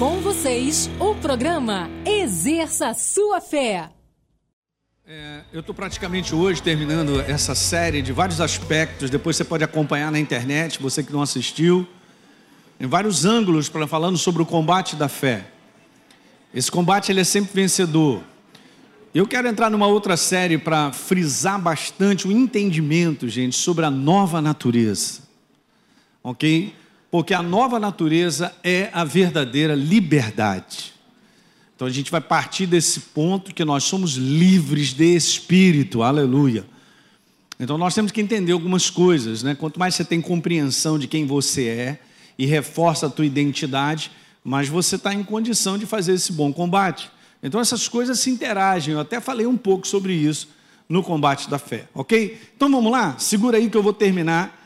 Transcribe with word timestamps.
Com 0.00 0.18
vocês, 0.22 0.88
o 0.98 1.14
programa 1.14 1.90
Exerça 2.06 2.94
Sua 2.94 3.38
Fé. 3.38 3.90
É, 5.06 5.42
eu 5.52 5.60
estou 5.60 5.74
praticamente 5.74 6.34
hoje 6.34 6.62
terminando 6.62 7.20
essa 7.20 7.54
série 7.54 8.00
de 8.00 8.10
vários 8.10 8.40
aspectos. 8.40 9.10
Depois 9.10 9.36
você 9.36 9.44
pode 9.44 9.62
acompanhar 9.62 10.10
na 10.10 10.18
internet, 10.18 10.80
você 10.80 11.02
que 11.02 11.12
não 11.12 11.20
assistiu, 11.20 11.86
em 12.80 12.86
vários 12.86 13.26
ângulos, 13.26 13.68
para 13.68 13.86
falando 13.86 14.16
sobre 14.16 14.40
o 14.40 14.46
combate 14.46 14.96
da 14.96 15.06
fé. 15.06 15.44
Esse 16.54 16.70
combate 16.70 17.12
ele 17.12 17.20
é 17.20 17.24
sempre 17.24 17.52
vencedor. 17.52 18.22
Eu 19.14 19.26
quero 19.26 19.48
entrar 19.48 19.68
numa 19.68 19.86
outra 19.86 20.16
série 20.16 20.56
para 20.56 20.92
frisar 20.92 21.60
bastante 21.60 22.26
o 22.26 22.32
entendimento, 22.32 23.28
gente, 23.28 23.54
sobre 23.54 23.84
a 23.84 23.90
nova 23.90 24.40
natureza. 24.40 25.24
Ok? 26.22 26.79
Porque 27.10 27.34
a 27.34 27.42
nova 27.42 27.80
natureza 27.80 28.54
é 28.62 28.88
a 28.92 29.04
verdadeira 29.04 29.74
liberdade. 29.74 30.92
Então 31.74 31.88
a 31.88 31.90
gente 31.90 32.10
vai 32.10 32.20
partir 32.20 32.66
desse 32.66 33.00
ponto 33.00 33.54
que 33.54 33.64
nós 33.64 33.84
somos 33.84 34.12
livres 34.12 34.92
de 34.92 35.16
espírito, 35.16 36.02
aleluia. 36.02 36.64
Então 37.58 37.76
nós 37.76 37.94
temos 37.94 38.12
que 38.12 38.20
entender 38.20 38.52
algumas 38.52 38.90
coisas, 38.90 39.42
né? 39.42 39.54
Quanto 39.54 39.78
mais 39.80 39.94
você 39.94 40.04
tem 40.04 40.20
compreensão 40.20 40.98
de 40.98 41.08
quem 41.08 41.26
você 41.26 41.68
é 41.68 41.98
e 42.38 42.46
reforça 42.46 43.06
a 43.06 43.10
tua 43.10 43.26
identidade, 43.26 44.10
mais 44.44 44.68
você 44.68 44.96
está 44.96 45.12
em 45.12 45.22
condição 45.22 45.78
de 45.78 45.86
fazer 45.86 46.12
esse 46.12 46.32
bom 46.32 46.52
combate. 46.52 47.10
Então 47.42 47.60
essas 47.60 47.88
coisas 47.88 48.20
se 48.20 48.30
interagem. 48.30 48.94
Eu 48.94 49.00
até 49.00 49.20
falei 49.20 49.46
um 49.46 49.56
pouco 49.56 49.86
sobre 49.86 50.12
isso 50.12 50.48
no 50.88 51.02
combate 51.02 51.48
da 51.48 51.58
fé, 51.58 51.88
ok? 51.94 52.38
Então 52.56 52.70
vamos 52.70 52.92
lá, 52.92 53.16
segura 53.18 53.56
aí 53.56 53.70
que 53.70 53.76
eu 53.76 53.82
vou 53.82 53.92
terminar. 53.92 54.59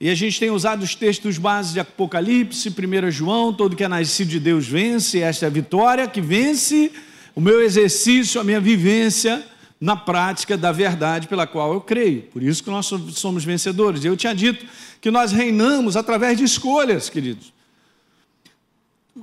E 0.00 0.08
a 0.08 0.14
gente 0.14 0.40
tem 0.40 0.48
usado 0.48 0.82
os 0.82 0.94
textos 0.94 1.36
básicos 1.36 1.74
de 1.74 1.80
Apocalipse, 1.80 2.70
1 2.70 3.10
João, 3.10 3.52
todo 3.52 3.76
que 3.76 3.84
é 3.84 3.88
nascido 3.88 4.28
de 4.28 4.40
Deus 4.40 4.66
vence, 4.66 5.20
esta 5.20 5.44
é 5.44 5.48
a 5.48 5.50
vitória 5.50 6.08
que 6.08 6.22
vence 6.22 6.90
o 7.34 7.40
meu 7.40 7.60
exercício, 7.60 8.40
a 8.40 8.44
minha 8.44 8.60
vivência 8.60 9.46
na 9.78 9.94
prática 9.96 10.56
da 10.56 10.72
verdade 10.72 11.28
pela 11.28 11.46
qual 11.46 11.74
eu 11.74 11.82
creio. 11.82 12.22
Por 12.22 12.42
isso 12.42 12.64
que 12.64 12.70
nós 12.70 12.86
somos 12.86 13.44
vencedores. 13.44 14.02
Eu 14.02 14.16
tinha 14.16 14.34
dito 14.34 14.64
que 15.02 15.10
nós 15.10 15.32
reinamos 15.32 15.98
através 15.98 16.38
de 16.38 16.44
escolhas, 16.44 17.10
queridos. 17.10 17.52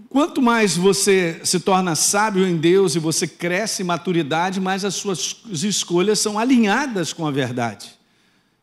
Quanto 0.09 0.43
mais 0.43 0.77
você 0.77 1.41
se 1.43 1.59
torna 1.59 1.95
sábio 1.95 2.45
em 2.45 2.55
Deus 2.55 2.95
e 2.95 2.99
você 2.99 3.27
cresce 3.27 3.81
em 3.81 3.85
maturidade, 3.85 4.61
mais 4.61 4.85
as 4.85 4.93
suas 4.93 5.41
escolhas 5.63 6.19
são 6.19 6.37
alinhadas 6.37 7.13
com 7.13 7.25
a 7.25 7.31
verdade. 7.31 7.89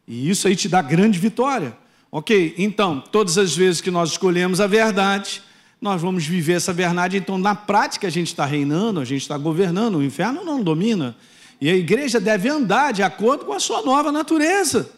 E 0.06 0.30
isso 0.30 0.46
aí 0.46 0.54
te 0.54 0.68
dá 0.68 0.80
grande 0.80 1.18
vitória. 1.18 1.76
Ok? 2.16 2.54
Então, 2.58 3.02
todas 3.10 3.36
as 3.36 3.56
vezes 3.56 3.80
que 3.80 3.90
nós 3.90 4.10
escolhemos 4.10 4.60
a 4.60 4.68
verdade, 4.68 5.42
nós 5.80 6.00
vamos 6.00 6.24
viver 6.24 6.52
essa 6.52 6.72
verdade. 6.72 7.16
Então, 7.16 7.36
na 7.36 7.56
prática, 7.56 8.06
a 8.06 8.10
gente 8.10 8.28
está 8.28 8.46
reinando, 8.46 9.00
a 9.00 9.04
gente 9.04 9.22
está 9.22 9.36
governando, 9.36 9.96
o 9.96 10.02
inferno 10.04 10.44
não 10.44 10.62
domina. 10.62 11.16
E 11.60 11.68
a 11.68 11.74
igreja 11.74 12.20
deve 12.20 12.48
andar 12.48 12.92
de 12.92 13.02
acordo 13.02 13.44
com 13.44 13.52
a 13.52 13.58
sua 13.58 13.82
nova 13.82 14.12
natureza. 14.12 14.88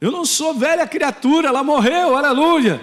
Eu 0.00 0.12
não 0.12 0.24
sou 0.24 0.54
velha 0.54 0.86
criatura, 0.86 1.48
ela 1.48 1.64
morreu, 1.64 2.16
aleluia. 2.16 2.80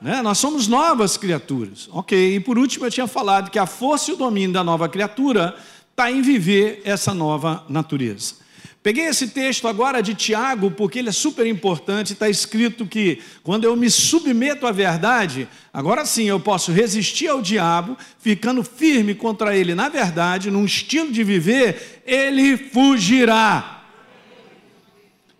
Né? 0.00 0.22
Nós 0.22 0.38
somos 0.38 0.68
novas 0.68 1.16
criaturas. 1.16 1.88
Ok, 1.90 2.36
e 2.36 2.38
por 2.38 2.56
último 2.56 2.86
eu 2.86 2.90
tinha 2.92 3.08
falado 3.08 3.50
que 3.50 3.58
a 3.58 3.66
força 3.66 4.12
e 4.12 4.14
o 4.14 4.16
domínio 4.16 4.52
da 4.52 4.62
nova 4.62 4.88
criatura 4.88 5.56
está 5.90 6.08
em 6.08 6.22
viver 6.22 6.80
essa 6.84 7.12
nova 7.12 7.64
natureza. 7.68 8.41
Peguei 8.82 9.06
esse 9.06 9.28
texto 9.28 9.68
agora 9.68 10.02
de 10.02 10.14
Tiago, 10.14 10.70
porque 10.70 10.98
ele 10.98 11.08
é 11.08 11.12
super 11.12 11.46
importante. 11.46 12.14
Está 12.14 12.28
escrito 12.28 12.84
que 12.84 13.20
quando 13.42 13.64
eu 13.64 13.76
me 13.76 13.88
submeto 13.88 14.66
à 14.66 14.72
verdade, 14.72 15.48
agora 15.72 16.04
sim 16.04 16.24
eu 16.24 16.40
posso 16.40 16.72
resistir 16.72 17.28
ao 17.28 17.40
diabo, 17.40 17.96
ficando 18.18 18.64
firme 18.64 19.14
contra 19.14 19.56
ele 19.56 19.74
na 19.74 19.88
verdade, 19.88 20.50
num 20.50 20.64
estilo 20.64 21.12
de 21.12 21.22
viver, 21.22 22.02
ele 22.04 22.56
fugirá. 22.56 23.84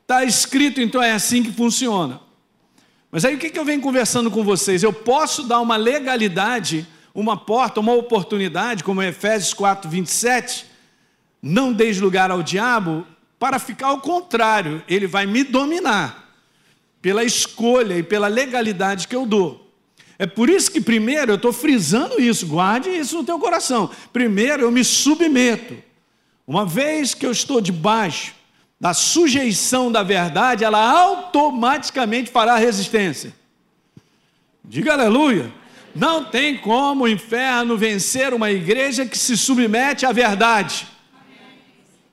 Está 0.02 0.24
escrito, 0.24 0.80
então 0.80 1.02
é 1.02 1.12
assim 1.12 1.42
que 1.42 1.50
funciona. 1.50 2.20
Mas 3.10 3.24
aí 3.24 3.34
o 3.34 3.38
que 3.38 3.58
eu 3.58 3.64
venho 3.64 3.80
conversando 3.80 4.30
com 4.30 4.42
vocês? 4.42 4.82
Eu 4.82 4.92
posso 4.92 5.42
dar 5.42 5.60
uma 5.60 5.76
legalidade, 5.76 6.86
uma 7.14 7.36
porta, 7.36 7.80
uma 7.80 7.92
oportunidade, 7.92 8.84
como 8.84 9.02
Efésios 9.02 9.52
4, 9.52 9.90
27, 9.90 10.66
não 11.42 11.72
deis 11.72 12.00
lugar 12.00 12.30
ao 12.30 12.42
diabo, 12.42 13.06
para 13.42 13.58
ficar 13.58 13.88
ao 13.88 13.98
contrário, 13.98 14.84
ele 14.86 15.08
vai 15.08 15.26
me 15.26 15.42
dominar 15.42 16.32
pela 17.00 17.24
escolha 17.24 17.98
e 17.98 18.02
pela 18.04 18.28
legalidade 18.28 19.08
que 19.08 19.16
eu 19.16 19.26
dou. 19.26 19.68
É 20.16 20.28
por 20.28 20.48
isso 20.48 20.70
que 20.70 20.80
primeiro 20.80 21.32
eu 21.32 21.34
estou 21.34 21.52
frisando 21.52 22.22
isso, 22.22 22.46
guarde 22.46 22.88
isso 22.88 23.16
no 23.16 23.24
teu 23.24 23.40
coração. 23.40 23.90
Primeiro 24.12 24.62
eu 24.62 24.70
me 24.70 24.84
submeto. 24.84 25.76
Uma 26.46 26.64
vez 26.64 27.14
que 27.14 27.26
eu 27.26 27.32
estou 27.32 27.60
debaixo 27.60 28.32
da 28.80 28.94
sujeição 28.94 29.90
da 29.90 30.04
verdade, 30.04 30.62
ela 30.62 30.78
automaticamente 30.78 32.30
fará 32.30 32.54
resistência. 32.54 33.34
Diga 34.64 34.92
aleluia. 34.92 35.52
Não 35.92 36.24
tem 36.26 36.58
como 36.58 37.02
o 37.02 37.08
inferno 37.08 37.76
vencer 37.76 38.32
uma 38.32 38.52
igreja 38.52 39.04
que 39.04 39.18
se 39.18 39.36
submete 39.36 40.06
à 40.06 40.12
verdade. 40.12 40.86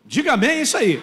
Diga 0.04 0.36
bem 0.36 0.64
isso 0.64 0.76
aí. 0.76 1.00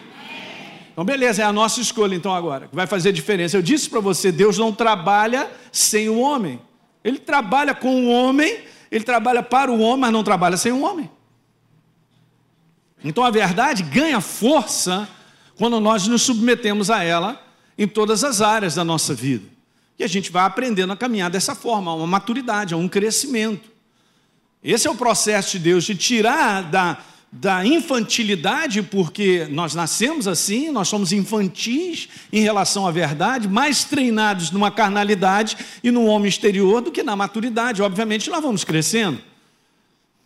Então, 0.97 1.05
beleza, 1.05 1.43
é 1.43 1.45
a 1.45 1.53
nossa 1.53 1.79
escolha 1.79 2.15
então 2.15 2.35
agora, 2.35 2.69
que 2.69 2.75
vai 2.75 2.87
fazer 2.87 3.13
diferença. 3.13 3.55
Eu 3.55 3.61
disse 3.61 3.87
para 3.87 4.01
você, 4.01 4.33
Deus 4.33 4.57
não 4.57 4.73
trabalha 4.73 5.51
sem 5.71 6.09
o 6.09 6.19
homem. 6.19 6.59
Ele 7.05 7.19
trabalha 7.19 7.75
com 7.75 8.07
o 8.07 8.09
homem, 8.09 8.61
ele 8.91 9.05
trabalha 9.05 9.43
para 9.43 9.71
o 9.71 9.79
homem, 9.79 10.01
mas 10.01 10.11
não 10.11 10.25
trabalha 10.25 10.57
sem 10.57 10.73
o 10.73 10.81
homem. 10.81 11.11
Então 13.05 13.23
a 13.23 13.31
verdade 13.31 13.83
ganha 13.83 14.23
força 14.23 15.07
quando 15.59 15.79
nós 15.81 16.07
nos 16.07 16.23
submetemos 16.23 16.91
a 16.91 17.05
ela 17.05 17.45
em 17.77 17.87
todas 17.87 18.25
as 18.25 18.41
áreas 18.41 18.75
da 18.75 18.83
nossa 18.83 19.13
vida. 19.13 19.47
E 19.99 20.03
a 20.03 20.07
gente 20.07 20.33
vai 20.33 20.45
aprendendo 20.47 20.95
a 20.95 20.97
caminhar 20.97 21.29
dessa 21.29 21.55
forma, 21.55 21.91
a 21.91 21.95
uma 21.95 22.07
maturidade, 22.07 22.73
a 22.73 22.79
um 22.79 22.89
crescimento. 22.89 23.71
Esse 24.65 24.89
é 24.89 24.91
o 24.91 24.97
processo 24.97 25.53
de 25.53 25.59
Deus, 25.59 25.85
de 25.85 25.95
tirar 25.95 26.63
da, 26.63 26.97
da 27.31 27.67
infantilidade, 27.67 28.83
porque 28.83 29.47
nós 29.51 29.75
nascemos 29.75 30.27
assim, 30.27 30.71
nós 30.71 30.89
somos 30.89 31.13
infantis 31.13 32.09
em 32.33 32.41
relação 32.41 32.87
à 32.87 32.91
verdade, 32.91 33.49
mais 33.49 33.85
treinados 33.85 34.51
numa 34.51 34.71
carnalidade 34.71 35.57
e 35.83 35.91
no 35.91 36.07
homem 36.07 36.29
exterior 36.29 36.81
do 36.81 36.93
que 36.93 37.03
na 37.03 37.17
maturidade. 37.17 37.83
Obviamente, 37.83 38.31
nós 38.31 38.43
vamos 38.43 38.65
crescendo. 38.65 39.21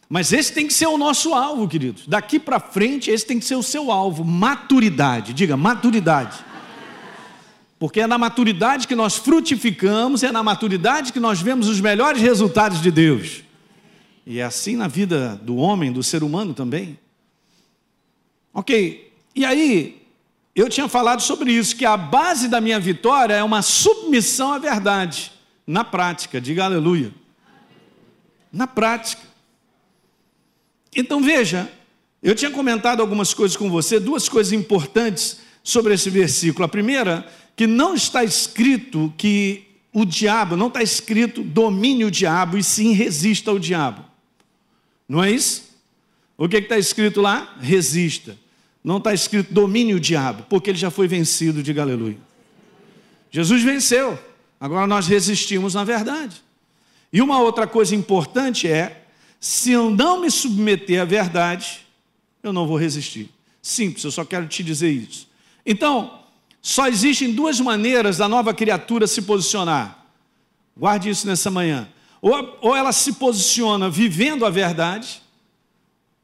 Mas 0.09 0.33
esse 0.33 0.53
tem 0.53 0.67
que 0.67 0.75
ser 0.75 0.89
o 0.89 0.99
nosso 0.99 1.35
alvo, 1.35 1.69
queridos. 1.69 2.07
Daqui 2.07 2.39
para 2.39 2.59
frente, 2.59 3.11
esse 3.11 3.25
tem 3.25 3.39
que 3.39 3.45
ser 3.45 3.55
o 3.55 3.63
seu 3.63 3.93
alvo. 3.93 4.25
Maturidade. 4.25 5.33
Diga, 5.33 5.57
maturidade. 5.57 6.37
Porque 7.79 8.01
é 8.01 8.07
na 8.07 8.19
maturidade 8.19 8.87
que 8.87 8.95
nós 8.95 9.17
frutificamos, 9.17 10.23
é 10.23 10.31
na 10.31 10.43
maturidade 10.43 11.13
que 11.13 11.21
nós 11.21 11.41
vemos 11.41 11.69
os 11.69 11.81
melhores 11.81 12.21
resultados 12.21 12.83
de 12.83 12.91
Deus. 12.91 13.43
E 14.27 14.39
é 14.39 14.43
assim 14.43 14.77
na 14.77 14.89
vida 14.89 15.41
do 15.43 15.57
homem, 15.57 15.93
do 15.93 16.03
ser 16.03 16.23
humano 16.23 16.55
também. 16.55 16.99
Ok, 18.53 19.13
e 19.35 19.45
aí, 19.45 20.03
eu 20.55 20.69
tinha 20.69 20.89
falado 20.89 21.23
sobre 21.23 21.53
isso, 21.53 21.77
que 21.77 21.85
a 21.85 21.97
base 21.97 22.49
da 22.49 22.61
minha 22.61 22.81
vitória 22.81 23.35
é 23.35 23.43
uma 23.43 23.63
submissão 23.63 24.53
à 24.53 24.59
verdade, 24.59 25.33
na 25.67 25.85
prática, 25.85 26.41
diga 26.41 26.65
aleluia. 26.65 27.15
Na 28.53 28.67
prática. 28.67 29.23
Então 30.95 31.23
veja, 31.23 31.71
eu 32.21 32.35
tinha 32.35 32.51
comentado 32.51 33.01
algumas 33.01 33.33
coisas 33.33 33.57
com 33.57 33.71
você, 33.71 34.01
duas 34.01 34.29
coisas 34.29 34.53
importantes 34.53 35.39
sobre 35.63 35.95
esse 35.95 36.11
versículo. 36.11 36.65
A 36.65 36.69
primeira, 36.69 37.27
que 37.55 37.67
não 37.67 37.95
está 37.95 38.25
escrito 38.25 39.15
que 39.17 39.67
o 39.93 40.05
diabo, 40.05 40.57
não 40.57 40.67
está 40.67 40.83
escrito 40.83 41.43
domine 41.43 42.05
o 42.05 42.11
diabo 42.11 42.59
e 42.59 42.65
sim 42.65 42.93
resista 42.93 43.51
ao 43.53 43.59
diabo. 43.59 44.10
Não 45.11 45.25
é 45.25 45.33
isso? 45.33 45.65
O 46.39 46.49
que 46.49 46.59
está 46.59 46.79
escrito 46.79 47.21
lá? 47.21 47.57
Resista. 47.61 48.39
Não 48.83 48.99
está 48.99 49.13
escrito 49.13 49.53
domine 49.53 49.93
o 49.93 49.99
diabo, 49.99 50.45
porque 50.49 50.71
ele 50.71 50.79
já 50.79 50.89
foi 50.89 51.09
vencido, 51.09 51.65
diga 51.65 51.83
aleluia. 51.83 52.17
Jesus 53.29 53.61
venceu, 53.65 54.17
agora 54.61 54.87
nós 54.87 55.09
resistimos 55.09 55.75
na 55.75 55.83
verdade. 55.83 56.41
E 57.13 57.21
uma 57.21 57.41
outra 57.41 57.67
coisa 57.67 57.93
importante 57.93 58.69
é 58.69 59.05
se 59.41 59.73
eu 59.73 59.91
não 59.91 60.21
me 60.21 60.31
submeter 60.31 61.03
à 61.03 61.05
verdade, 61.05 61.81
eu 62.41 62.53
não 62.53 62.65
vou 62.65 62.77
resistir. 62.77 63.31
Simples, 63.61 64.05
eu 64.05 64.13
só 64.13 64.25
quero 64.25 64.47
te 64.47 64.63
dizer 64.63 64.93
isso. 64.93 65.27
Então, 65.67 66.21
só 66.63 66.87
existem 66.87 67.33
duas 67.33 67.59
maneiras 67.59 68.17
da 68.17 68.29
nova 68.29 68.55
criatura 68.55 69.09
se 69.09 69.23
posicionar. 69.23 70.07
Guarde 70.77 71.11
isso 71.11 71.27
nessa 71.27 71.51
manhã. 71.51 71.89
Ou, 72.21 72.59
ou 72.61 72.77
ela 72.77 72.93
se 72.93 73.15
posiciona 73.15 73.89
vivendo 73.89 74.45
a 74.45 74.51
verdade, 74.51 75.23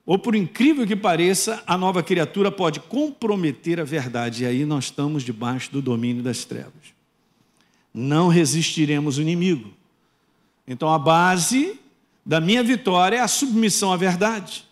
ou 0.05 0.19
por 0.19 0.35
incrível 0.35 0.87
que 0.87 0.95
pareça, 0.95 1.63
a 1.67 1.77
nova 1.77 2.03
criatura 2.03 2.51
pode 2.53 2.79
comprometer 2.81 3.81
a 3.81 3.85
verdade, 3.85 4.45
e 4.45 4.47
aí 4.47 4.65
nós 4.65 4.85
estamos 4.85 5.23
debaixo 5.23 5.73
do 5.73 5.83
domínio 5.83 6.23
das 6.23 6.45
trevas. 6.45 6.95
Não 7.93 8.29
resistiremos 8.29 9.19
o 9.19 9.23
inimigo. 9.23 9.73
Então 10.67 10.93
a 10.93 10.99
base 10.99 11.81
da 12.25 12.41
minha 12.41 12.63
vitória 12.63 13.17
é 13.17 13.21
a 13.21 13.29
submissão 13.29 13.93
à 13.93 13.97
verdade. 13.97 14.65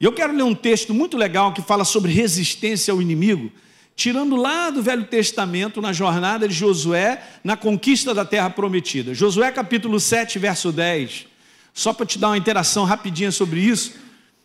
E 0.00 0.04
eu 0.04 0.12
quero 0.12 0.32
ler 0.32 0.44
um 0.44 0.54
texto 0.54 0.94
muito 0.94 1.16
legal 1.16 1.52
que 1.52 1.60
fala 1.60 1.84
sobre 1.84 2.12
resistência 2.12 2.92
ao 2.92 3.02
inimigo, 3.02 3.52
tirando 3.98 4.36
lá 4.36 4.70
do 4.70 4.80
Velho 4.80 5.04
Testamento, 5.06 5.82
na 5.82 5.92
jornada 5.92 6.46
de 6.46 6.54
Josué, 6.54 7.20
na 7.42 7.56
conquista 7.56 8.14
da 8.14 8.24
terra 8.24 8.48
prometida. 8.48 9.12
Josué 9.12 9.50
capítulo 9.50 9.98
7, 9.98 10.38
verso 10.38 10.70
10. 10.70 11.26
Só 11.74 11.92
para 11.92 12.06
te 12.06 12.16
dar 12.16 12.28
uma 12.28 12.38
interação 12.38 12.84
rapidinha 12.84 13.32
sobre 13.32 13.58
isso. 13.58 13.94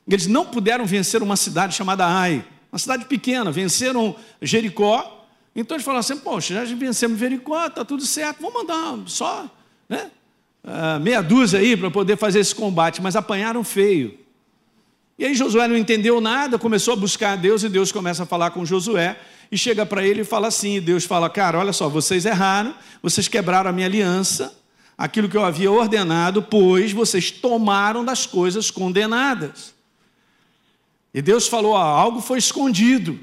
Eles 0.07 0.25
não 0.25 0.43
puderam 0.43 0.87
vencer 0.87 1.21
uma 1.21 1.35
cidade 1.35 1.75
chamada 1.75 2.03
Ai, 2.03 2.43
uma 2.71 2.79
cidade 2.79 3.05
pequena, 3.05 3.51
venceram 3.51 4.15
Jericó. 4.41 5.23
Então 5.55 5.75
eles 5.75 5.85
falaram 5.85 5.99
assim: 5.99 6.17
Poxa, 6.17 6.65
já 6.65 6.75
vencemos 6.75 7.19
Jericó, 7.19 7.67
está 7.67 7.85
tudo 7.85 8.03
certo, 8.03 8.41
vamos 8.41 8.63
mandar 8.63 8.97
só 9.05 9.47
né, 9.87 10.09
uh, 10.63 10.99
meia 10.99 11.21
dúzia 11.21 11.59
aí 11.59 11.77
para 11.77 11.91
poder 11.91 12.17
fazer 12.17 12.39
esse 12.39 12.55
combate, 12.55 13.03
mas 13.03 13.15
apanharam 13.15 13.63
feio. 13.63 14.17
E 15.15 15.25
aí 15.25 15.35
Josué 15.35 15.67
não 15.67 15.77
entendeu 15.77 16.19
nada, 16.19 16.57
começou 16.57 16.95
a 16.95 16.97
buscar 16.97 17.33
a 17.33 17.35
Deus 17.35 17.61
e 17.61 17.69
Deus 17.69 17.91
começa 17.91 18.23
a 18.23 18.25
falar 18.25 18.49
com 18.49 18.65
Josué 18.65 19.15
e 19.53 19.57
chega 19.57 19.85
para 19.85 20.03
ele 20.03 20.21
e 20.21 20.25
fala 20.25 20.47
assim: 20.47 20.81
Deus 20.81 21.05
fala, 21.05 21.29
cara, 21.29 21.59
olha 21.59 21.71
só, 21.71 21.87
vocês 21.87 22.25
erraram, 22.25 22.73
vocês 23.03 23.27
quebraram 23.27 23.69
a 23.69 23.73
minha 23.73 23.85
aliança, 23.85 24.57
aquilo 24.97 25.29
que 25.29 25.37
eu 25.37 25.45
havia 25.45 25.71
ordenado, 25.71 26.41
pois 26.41 26.91
vocês 26.91 27.29
tomaram 27.29 28.03
das 28.03 28.25
coisas 28.25 28.71
condenadas. 28.71 29.75
E 31.13 31.21
Deus 31.21 31.47
falou: 31.47 31.77
ah, 31.77 31.85
algo 31.85 32.19
foi 32.19 32.39
escondido. 32.39 33.19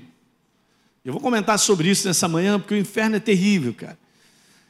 Eu 1.05 1.13
vou 1.13 1.21
comentar 1.21 1.59
sobre 1.59 1.91
isso 1.91 2.07
nessa 2.07 2.29
manhã, 2.29 2.61
porque 2.61 2.75
o 2.75 2.79
inferno 2.79 3.17
é 3.17 3.21
terrível, 3.21 3.75
cara. 3.75 3.99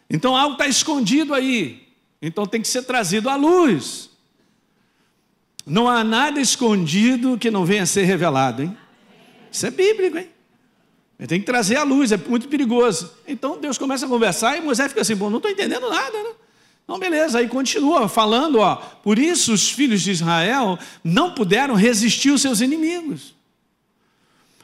Então 0.08 0.34
algo 0.34 0.54
está 0.54 0.66
escondido 0.66 1.34
aí. 1.34 1.86
Então 2.22 2.46
tem 2.46 2.62
que 2.62 2.68
ser 2.68 2.84
trazido 2.84 3.28
à 3.28 3.36
luz. 3.36 4.08
Não 5.66 5.86
há 5.86 6.02
nada 6.02 6.40
escondido 6.40 7.36
que 7.36 7.50
não 7.50 7.66
venha 7.66 7.82
a 7.82 7.86
ser 7.86 8.04
revelado, 8.04 8.62
hein? 8.62 8.74
Isso 9.52 9.66
é 9.66 9.70
bíblico, 9.70 10.16
hein? 10.16 10.28
Tem 11.26 11.38
que 11.38 11.46
trazer 11.46 11.76
à 11.76 11.82
luz, 11.82 12.12
é 12.12 12.16
muito 12.16 12.48
perigoso. 12.48 13.12
Então 13.28 13.60
Deus 13.60 13.76
começa 13.76 14.06
a 14.06 14.08
conversar 14.08 14.56
e 14.56 14.62
Moisés 14.62 14.88
fica 14.88 15.02
assim: 15.02 15.14
bom, 15.14 15.28
não 15.28 15.36
estou 15.36 15.50
entendendo 15.50 15.88
nada, 15.88 16.22
né? 16.22 16.30
Não, 16.88 16.98
beleza, 16.98 17.38
aí 17.38 17.46
continua 17.46 18.08
falando, 18.08 18.58
ó. 18.58 18.74
Por 18.74 19.18
isso 19.18 19.52
os 19.52 19.70
filhos 19.70 20.00
de 20.00 20.10
Israel 20.10 20.78
não 21.04 21.34
puderam 21.34 21.74
resistir 21.74 22.30
aos 22.30 22.40
seus 22.40 22.60
inimigos. 22.60 23.34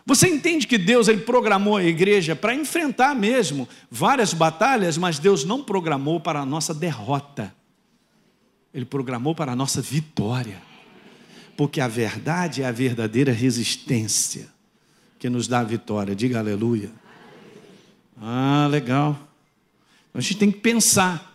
Você 0.05 0.29
entende 0.29 0.67
que 0.67 0.79
Deus 0.79 1.08
ele 1.08 1.20
programou 1.20 1.76
a 1.76 1.85
igreja 1.85 2.35
para 2.35 2.55
enfrentar 2.55 3.14
mesmo 3.14 3.69
várias 3.91 4.32
batalhas, 4.32 4.97
mas 4.97 5.19
Deus 5.19 5.44
não 5.44 5.62
programou 5.62 6.20
para 6.20 6.41
a 6.41 6.47
nossa 6.47 6.73
derrota. 6.73 7.55
Ele 8.73 8.85
programou 8.85 9.35
para 9.35 9.52
a 9.52 9.56
nossa 9.56 9.82
vitória. 9.82 10.62
Porque 11.56 11.81
a 11.81 11.88
verdade 11.88 12.62
é 12.62 12.67
a 12.67 12.73
verdadeira 12.73 13.32
resistência 13.32 14.56
que 15.19 15.29
nos 15.29 15.49
dá 15.49 15.61
a 15.61 15.65
vitória. 15.65 16.15
Diga 16.15 16.39
aleluia. 16.39 16.91
Ah, 18.21 18.69
legal. 18.71 19.19
A 20.15 20.21
gente 20.21 20.37
tem 20.37 20.51
que 20.51 20.59
pensar. 20.59 21.35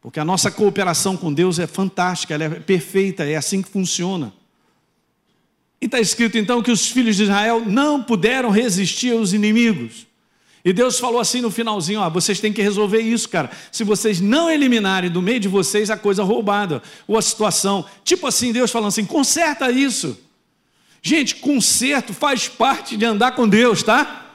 Porque 0.00 0.20
a 0.20 0.24
nossa 0.24 0.50
cooperação 0.50 1.16
com 1.16 1.32
Deus 1.32 1.58
é 1.58 1.66
fantástica, 1.66 2.32
ela 2.34 2.44
é 2.44 2.48
perfeita, 2.50 3.24
é 3.24 3.36
assim 3.36 3.60
que 3.60 3.68
funciona. 3.68 4.32
E 5.80 5.86
está 5.86 6.00
escrito 6.00 6.38
então 6.38 6.62
que 6.62 6.70
os 6.70 6.88
filhos 6.88 7.16
de 7.16 7.24
Israel 7.24 7.62
não 7.66 8.02
puderam 8.02 8.50
resistir 8.50 9.12
aos 9.12 9.32
inimigos. 9.32 10.06
E 10.64 10.72
Deus 10.72 10.98
falou 10.98 11.20
assim 11.20 11.40
no 11.40 11.50
finalzinho: 11.50 12.00
ó, 12.00 12.10
vocês 12.10 12.40
têm 12.40 12.52
que 12.52 12.62
resolver 12.62 13.00
isso, 13.00 13.28
cara. 13.28 13.50
Se 13.70 13.84
vocês 13.84 14.20
não 14.20 14.50
eliminarem 14.50 15.10
do 15.10 15.22
meio 15.22 15.40
de 15.40 15.48
vocês 15.48 15.90
a 15.90 15.96
coisa 15.96 16.22
roubada, 16.22 16.82
ou 17.06 17.16
a 17.16 17.22
situação. 17.22 17.84
Tipo 18.04 18.26
assim, 18.26 18.52
Deus 18.52 18.70
falando 18.70 18.88
assim: 18.88 19.04
conserta 19.04 19.70
isso. 19.70 20.18
Gente, 21.02 21.36
conserto 21.36 22.12
faz 22.12 22.48
parte 22.48 22.96
de 22.96 23.04
andar 23.04 23.32
com 23.32 23.48
Deus, 23.48 23.82
tá? 23.82 24.26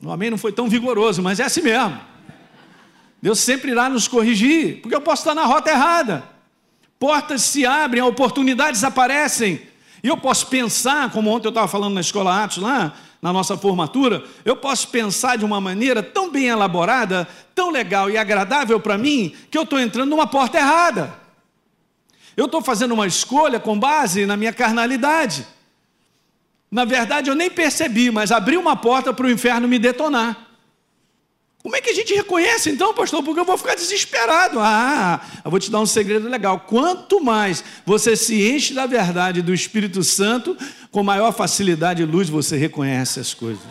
O 0.00 0.10
amém 0.10 0.30
não 0.30 0.38
foi 0.38 0.52
tão 0.52 0.68
vigoroso, 0.68 1.22
mas 1.22 1.40
é 1.40 1.44
assim 1.44 1.62
mesmo. 1.62 2.00
Deus 3.20 3.40
sempre 3.40 3.72
irá 3.72 3.88
nos 3.88 4.06
corrigir, 4.06 4.80
porque 4.80 4.94
eu 4.94 5.00
posso 5.00 5.22
estar 5.22 5.34
na 5.34 5.44
rota 5.44 5.70
errada. 5.70 6.24
Portas 6.98 7.42
se 7.42 7.66
abrem, 7.66 8.02
oportunidades 8.02 8.84
aparecem. 8.84 9.62
E 10.02 10.06
eu 10.06 10.16
posso 10.16 10.46
pensar, 10.46 11.10
como 11.10 11.30
ontem 11.30 11.48
eu 11.48 11.50
estava 11.50 11.66
falando 11.66 11.94
na 11.94 12.00
escola 12.00 12.44
Atos 12.44 12.58
lá, 12.58 12.94
na 13.20 13.32
nossa 13.32 13.56
formatura, 13.56 14.22
eu 14.44 14.56
posso 14.56 14.88
pensar 14.88 15.36
de 15.36 15.44
uma 15.44 15.60
maneira 15.60 16.02
tão 16.02 16.30
bem 16.30 16.46
elaborada, 16.46 17.26
tão 17.54 17.70
legal 17.70 18.08
e 18.08 18.16
agradável 18.16 18.78
para 18.78 18.96
mim, 18.96 19.34
que 19.50 19.58
eu 19.58 19.62
estou 19.62 19.80
entrando 19.80 20.10
numa 20.10 20.26
porta 20.26 20.58
errada. 20.58 21.17
Eu 22.38 22.44
estou 22.44 22.62
fazendo 22.62 22.94
uma 22.94 23.04
escolha 23.04 23.58
com 23.58 23.76
base 23.76 24.24
na 24.24 24.36
minha 24.36 24.52
carnalidade. 24.52 25.44
Na 26.70 26.84
verdade, 26.84 27.28
eu 27.28 27.34
nem 27.34 27.50
percebi, 27.50 28.12
mas 28.12 28.30
abri 28.30 28.56
uma 28.56 28.76
porta 28.76 29.12
para 29.12 29.26
o 29.26 29.30
inferno 29.30 29.66
me 29.66 29.76
detonar. 29.76 30.46
Como 31.60 31.74
é 31.74 31.80
que 31.80 31.90
a 31.90 31.92
gente 31.92 32.14
reconhece 32.14 32.70
então, 32.70 32.94
pastor? 32.94 33.24
Porque 33.24 33.40
eu 33.40 33.44
vou 33.44 33.58
ficar 33.58 33.74
desesperado. 33.74 34.60
Ah, 34.60 35.20
eu 35.44 35.50
vou 35.50 35.58
te 35.58 35.68
dar 35.68 35.80
um 35.80 35.86
segredo 35.86 36.28
legal. 36.28 36.60
Quanto 36.60 37.20
mais 37.20 37.64
você 37.84 38.14
se 38.14 38.48
enche 38.48 38.72
da 38.72 38.86
verdade 38.86 39.42
do 39.42 39.52
Espírito 39.52 40.04
Santo, 40.04 40.56
com 40.92 41.02
maior 41.02 41.32
facilidade 41.32 42.04
e 42.04 42.06
luz 42.06 42.28
você 42.28 42.56
reconhece 42.56 43.18
as 43.18 43.34
coisas. 43.34 43.66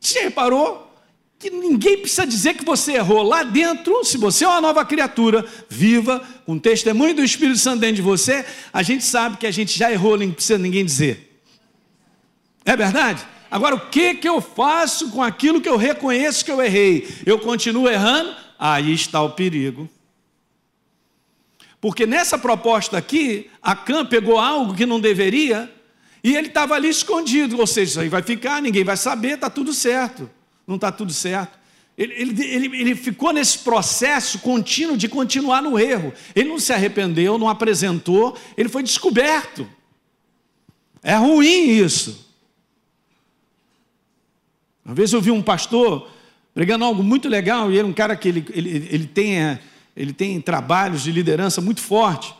Você 0.00 0.20
reparou 0.20 0.83
que 1.44 1.50
ninguém 1.50 1.98
precisa 1.98 2.26
dizer 2.26 2.54
que 2.54 2.64
você 2.64 2.92
errou 2.92 3.22
lá 3.22 3.42
dentro? 3.42 4.02
Se 4.02 4.16
você 4.16 4.46
é 4.46 4.48
uma 4.48 4.62
nova 4.62 4.82
criatura, 4.82 5.44
viva, 5.68 6.26
com 6.46 6.58
testemunho 6.58 7.14
do 7.14 7.22
Espírito 7.22 7.58
Santo 7.58 7.80
dentro 7.80 7.96
de 7.96 8.02
você, 8.02 8.46
a 8.72 8.82
gente 8.82 9.04
sabe 9.04 9.36
que 9.36 9.46
a 9.46 9.50
gente 9.50 9.78
já 9.78 9.92
errou, 9.92 10.16
não 10.16 10.30
precisa 10.30 10.58
ninguém 10.58 10.82
dizer. 10.82 11.38
É 12.64 12.74
verdade? 12.74 13.26
Agora, 13.50 13.74
o 13.74 13.90
que, 13.90 14.14
que 14.14 14.26
eu 14.26 14.40
faço 14.40 15.10
com 15.10 15.22
aquilo 15.22 15.60
que 15.60 15.68
eu 15.68 15.76
reconheço 15.76 16.46
que 16.46 16.50
eu 16.50 16.62
errei? 16.62 17.06
Eu 17.26 17.38
continuo 17.38 17.90
errando? 17.90 18.34
Aí 18.58 18.94
está 18.94 19.20
o 19.20 19.32
perigo. 19.32 19.86
Porque 21.78 22.06
nessa 22.06 22.38
proposta 22.38 22.96
aqui, 22.96 23.50
a 23.60 23.76
Cam 23.76 24.06
pegou 24.06 24.38
algo 24.38 24.74
que 24.74 24.86
não 24.86 24.98
deveria 24.98 25.70
e 26.22 26.34
ele 26.34 26.48
estava 26.48 26.74
ali 26.74 26.88
escondido, 26.88 27.60
ou 27.60 27.66
seja, 27.66 27.90
isso 27.90 28.00
aí 28.00 28.08
vai 28.08 28.22
ficar, 28.22 28.62
ninguém 28.62 28.82
vai 28.82 28.96
saber, 28.96 29.34
está 29.34 29.50
tudo 29.50 29.74
certo. 29.74 30.30
Não 30.66 30.76
está 30.76 30.90
tudo 30.90 31.12
certo. 31.12 31.58
Ele, 31.96 32.12
ele, 32.14 32.44
ele, 32.44 32.80
ele, 32.80 32.94
ficou 32.96 33.32
nesse 33.32 33.58
processo 33.60 34.40
contínuo 34.40 34.96
de 34.96 35.08
continuar 35.08 35.62
no 35.62 35.78
erro. 35.78 36.12
Ele 36.34 36.48
não 36.48 36.58
se 36.58 36.72
arrependeu, 36.72 37.38
não 37.38 37.48
apresentou, 37.48 38.36
ele 38.56 38.68
foi 38.68 38.82
descoberto. 38.82 39.68
É 41.02 41.14
ruim 41.14 41.70
isso. 41.70 42.28
Uma 44.84 44.94
vez 44.94 45.12
eu 45.12 45.20
vi 45.20 45.30
um 45.30 45.42
pastor 45.42 46.10
pregando 46.52 46.84
algo 46.84 47.02
muito 47.02 47.28
legal, 47.28 47.70
e 47.70 47.74
ele 47.74 47.82
é 47.82 47.90
um 47.90 47.92
cara 47.92 48.16
que 48.16 48.28
ele, 48.28 48.44
ele, 48.50 48.88
ele, 48.90 49.06
tem, 49.06 49.40
é, 49.40 49.60
ele 49.96 50.12
tem 50.12 50.40
trabalhos 50.40 51.02
de 51.02 51.10
liderança 51.10 51.60
muito 51.60 51.80
forte. 51.80 52.34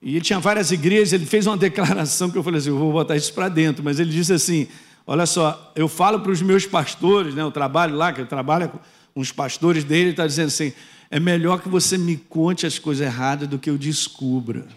E 0.00 0.10
ele 0.10 0.20
tinha 0.20 0.38
várias 0.38 0.70
igrejas, 0.70 1.12
ele 1.12 1.26
fez 1.26 1.46
uma 1.46 1.56
declaração 1.58 2.30
que 2.30 2.38
eu 2.38 2.42
falei 2.42 2.58
assim, 2.58 2.68
eu 2.68 2.78
vou 2.78 2.92
botar 2.92 3.16
isso 3.16 3.32
para 3.32 3.48
dentro, 3.48 3.82
mas 3.82 3.98
ele 3.98 4.10
disse 4.10 4.32
assim: 4.32 4.68
olha 5.08 5.24
só, 5.24 5.72
eu 5.74 5.88
falo 5.88 6.20
para 6.20 6.30
os 6.30 6.42
meus 6.42 6.66
pastores, 6.66 7.34
né, 7.34 7.40
eu 7.40 7.50
trabalho 7.50 7.96
lá, 7.96 8.12
que 8.12 8.20
eu 8.20 8.26
trabalho 8.26 8.68
com 8.68 9.20
os 9.20 9.32
pastores 9.32 9.82
dele, 9.82 10.02
ele 10.02 10.10
está 10.10 10.26
dizendo 10.26 10.48
assim: 10.48 10.72
é 11.10 11.18
melhor 11.18 11.62
que 11.62 11.68
você 11.68 11.96
me 11.96 12.16
conte 12.16 12.66
as 12.66 12.78
coisas 12.78 13.04
erradas 13.04 13.48
do 13.48 13.58
que 13.58 13.70
eu 13.70 13.78
descubra. 13.78 14.68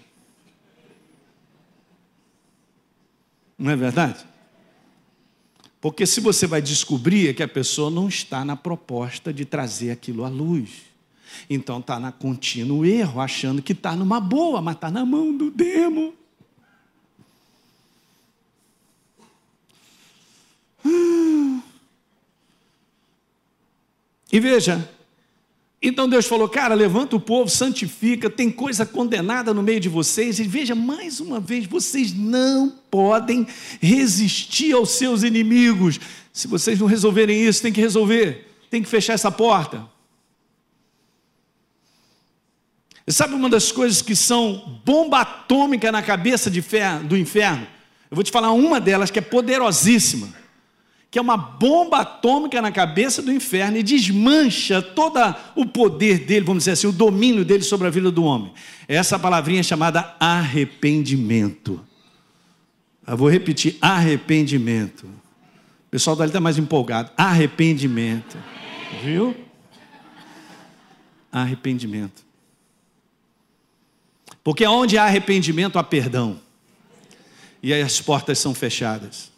Não 3.60 3.70
é 3.70 3.76
verdade? 3.76 4.26
Porque 5.82 6.06
se 6.06 6.22
você 6.22 6.48
vai 6.48 6.62
descobrir 6.62 7.28
é 7.28 7.34
que 7.34 7.44
a 7.44 7.48
pessoa 7.48 7.92
não 7.92 8.08
está 8.08 8.46
na 8.46 8.56
proposta 8.56 9.34
de 9.34 9.46
trazer 9.46 9.92
aquilo 9.92 10.24
à 10.24 10.30
luz. 10.30 10.84
Então 11.50 11.80
está 11.80 12.00
na 12.00 12.12
contínuo 12.12 12.86
erro, 12.86 13.20
achando 13.20 13.62
que 13.62 13.74
está 13.74 13.96
numa 13.96 14.20
boa, 14.20 14.62
mas 14.62 14.76
está 14.76 14.90
na 14.90 15.06
mão 15.06 15.36
do 15.36 15.52
demo. 15.52 16.14
E 24.32 24.40
veja, 24.40 24.90
então 25.82 26.08
Deus 26.08 26.28
falou: 26.28 26.48
Cara, 26.48 26.76
levanta 26.76 27.16
o 27.16 27.20
povo, 27.20 27.50
santifica, 27.50 28.30
tem 28.30 28.52
coisa 28.52 28.86
condenada 28.86 29.54
no 29.54 29.64
meio 29.64 29.80
de 29.80 29.90
vocês. 29.90 30.40
E 30.40 30.44
veja, 30.44 30.76
mais 30.76 31.20
uma 31.20 31.40
vez, 31.40 31.66
vocês 31.66 32.14
não 32.14 32.70
podem 32.90 33.48
resistir 33.82 34.74
aos 34.74 34.92
seus 34.92 35.24
inimigos. 35.24 36.00
Se 36.32 36.48
vocês 36.48 36.80
não 36.80 36.88
resolverem 36.88 37.42
isso, 37.42 37.62
tem 37.62 37.74
que 37.74 37.82
resolver, 37.82 38.48
tem 38.70 38.84
que 38.84 38.90
fechar 38.90 39.14
essa 39.14 39.32
porta. 39.32 39.90
E 43.06 43.12
sabe 43.12 43.34
uma 43.34 43.50
das 43.50 43.72
coisas 43.72 44.02
que 44.02 44.16
são 44.16 44.80
bomba 44.86 45.22
atômica 45.22 45.92
na 45.92 46.04
cabeça 46.04 46.50
de 46.52 46.62
fé, 46.62 47.00
do 47.00 47.18
inferno? 47.18 47.68
Eu 48.10 48.16
vou 48.16 48.24
te 48.24 48.32
falar 48.32 48.52
uma 48.52 48.80
delas 48.80 49.10
que 49.10 49.18
é 49.18 49.22
poderosíssima, 49.22 50.30
que 51.12 51.20
é 51.20 51.22
uma 51.22 51.36
bomba 51.36 52.00
atômica 52.00 52.62
na 52.62 52.72
cabeça 52.72 53.22
do 53.22 53.34
inferno 53.34 53.75
e 53.75 53.84
desmancha 53.84 54.82
todo 54.82 55.20
o 55.58 55.65
poder 55.65 56.20
dele, 56.20 56.46
vamos 56.46 56.62
dizer 56.62 56.72
assim, 56.72 56.88
o 56.88 56.91
domínio 56.94 57.44
dele 57.44 57.63
sobre 57.63 57.86
a 57.86 57.89
vida 57.89 58.10
do 58.10 58.24
homem. 58.24 58.53
Essa 58.88 59.20
palavrinha 59.20 59.60
é 59.60 59.63
chamada 59.63 60.15
arrependimento. 60.18 61.86
Eu 63.06 63.18
vou 63.18 63.30
repetir: 63.30 63.77
arrependimento. 63.82 65.06
O 65.06 65.91
pessoal 65.91 66.15
dali 66.15 66.30
está 66.30 66.39
mais 66.39 66.58
empolgado. 66.58 67.12
Arrependimento. 67.18 68.38
Viu? 69.03 69.36
Arrependimento. 71.30 72.24
Porque 74.41 74.65
onde 74.65 74.98
há 74.98 75.03
arrependimento, 75.03 75.77
há 75.77 75.84
perdão. 75.84 76.39
E 77.62 77.74
aí 77.74 77.82
as 77.82 78.00
portas 78.00 78.39
são 78.39 78.56
fechadas. 78.56 79.31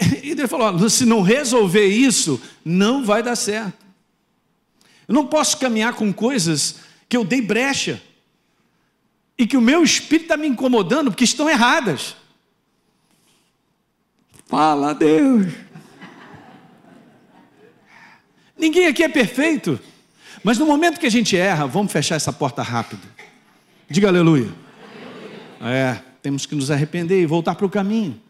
E 0.22 0.30
ele 0.30 0.48
falou: 0.48 0.88
se 0.88 1.04
não 1.04 1.22
resolver 1.22 1.86
isso, 1.86 2.40
não 2.64 3.04
vai 3.04 3.22
dar 3.22 3.36
certo. 3.36 3.86
Eu 5.06 5.14
não 5.14 5.26
posso 5.26 5.58
caminhar 5.58 5.94
com 5.94 6.12
coisas 6.12 6.76
que 7.08 7.16
eu 7.16 7.24
dei 7.24 7.42
brecha 7.42 8.00
e 9.36 9.46
que 9.46 9.56
o 9.56 9.60
meu 9.60 9.82
espírito 9.82 10.24
está 10.24 10.36
me 10.36 10.46
incomodando 10.46 11.10
porque 11.10 11.24
estão 11.24 11.48
erradas. 11.48 12.14
Fala, 14.46 14.94
Deus. 14.94 15.52
Ninguém 18.56 18.86
aqui 18.86 19.02
é 19.02 19.08
perfeito, 19.08 19.80
mas 20.44 20.58
no 20.58 20.66
momento 20.66 21.00
que 21.00 21.06
a 21.06 21.10
gente 21.10 21.36
erra, 21.36 21.66
vamos 21.66 21.90
fechar 21.90 22.16
essa 22.16 22.32
porta 22.32 22.62
rápido. 22.62 23.02
Diga 23.88 24.08
aleluia. 24.08 24.52
É, 25.62 25.98
temos 26.22 26.46
que 26.46 26.54
nos 26.54 26.70
arrepender 26.70 27.20
e 27.20 27.26
voltar 27.26 27.54
para 27.54 27.66
o 27.66 27.70
caminho. 27.70 28.20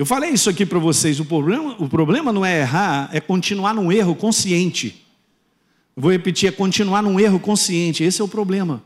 Eu 0.00 0.06
falei 0.06 0.30
isso 0.30 0.48
aqui 0.48 0.64
para 0.64 0.78
vocês. 0.78 1.20
O 1.20 1.26
problema, 1.26 1.76
o 1.78 1.86
problema 1.86 2.32
não 2.32 2.42
é 2.42 2.60
errar, 2.60 3.10
é 3.12 3.20
continuar 3.20 3.74
num 3.74 3.92
erro 3.92 4.14
consciente. 4.14 5.06
Vou 5.94 6.10
repetir: 6.10 6.48
é 6.48 6.50
continuar 6.50 7.02
num 7.02 7.20
erro 7.20 7.38
consciente. 7.38 8.02
Esse 8.02 8.22
é 8.22 8.24
o 8.24 8.26
problema. 8.26 8.82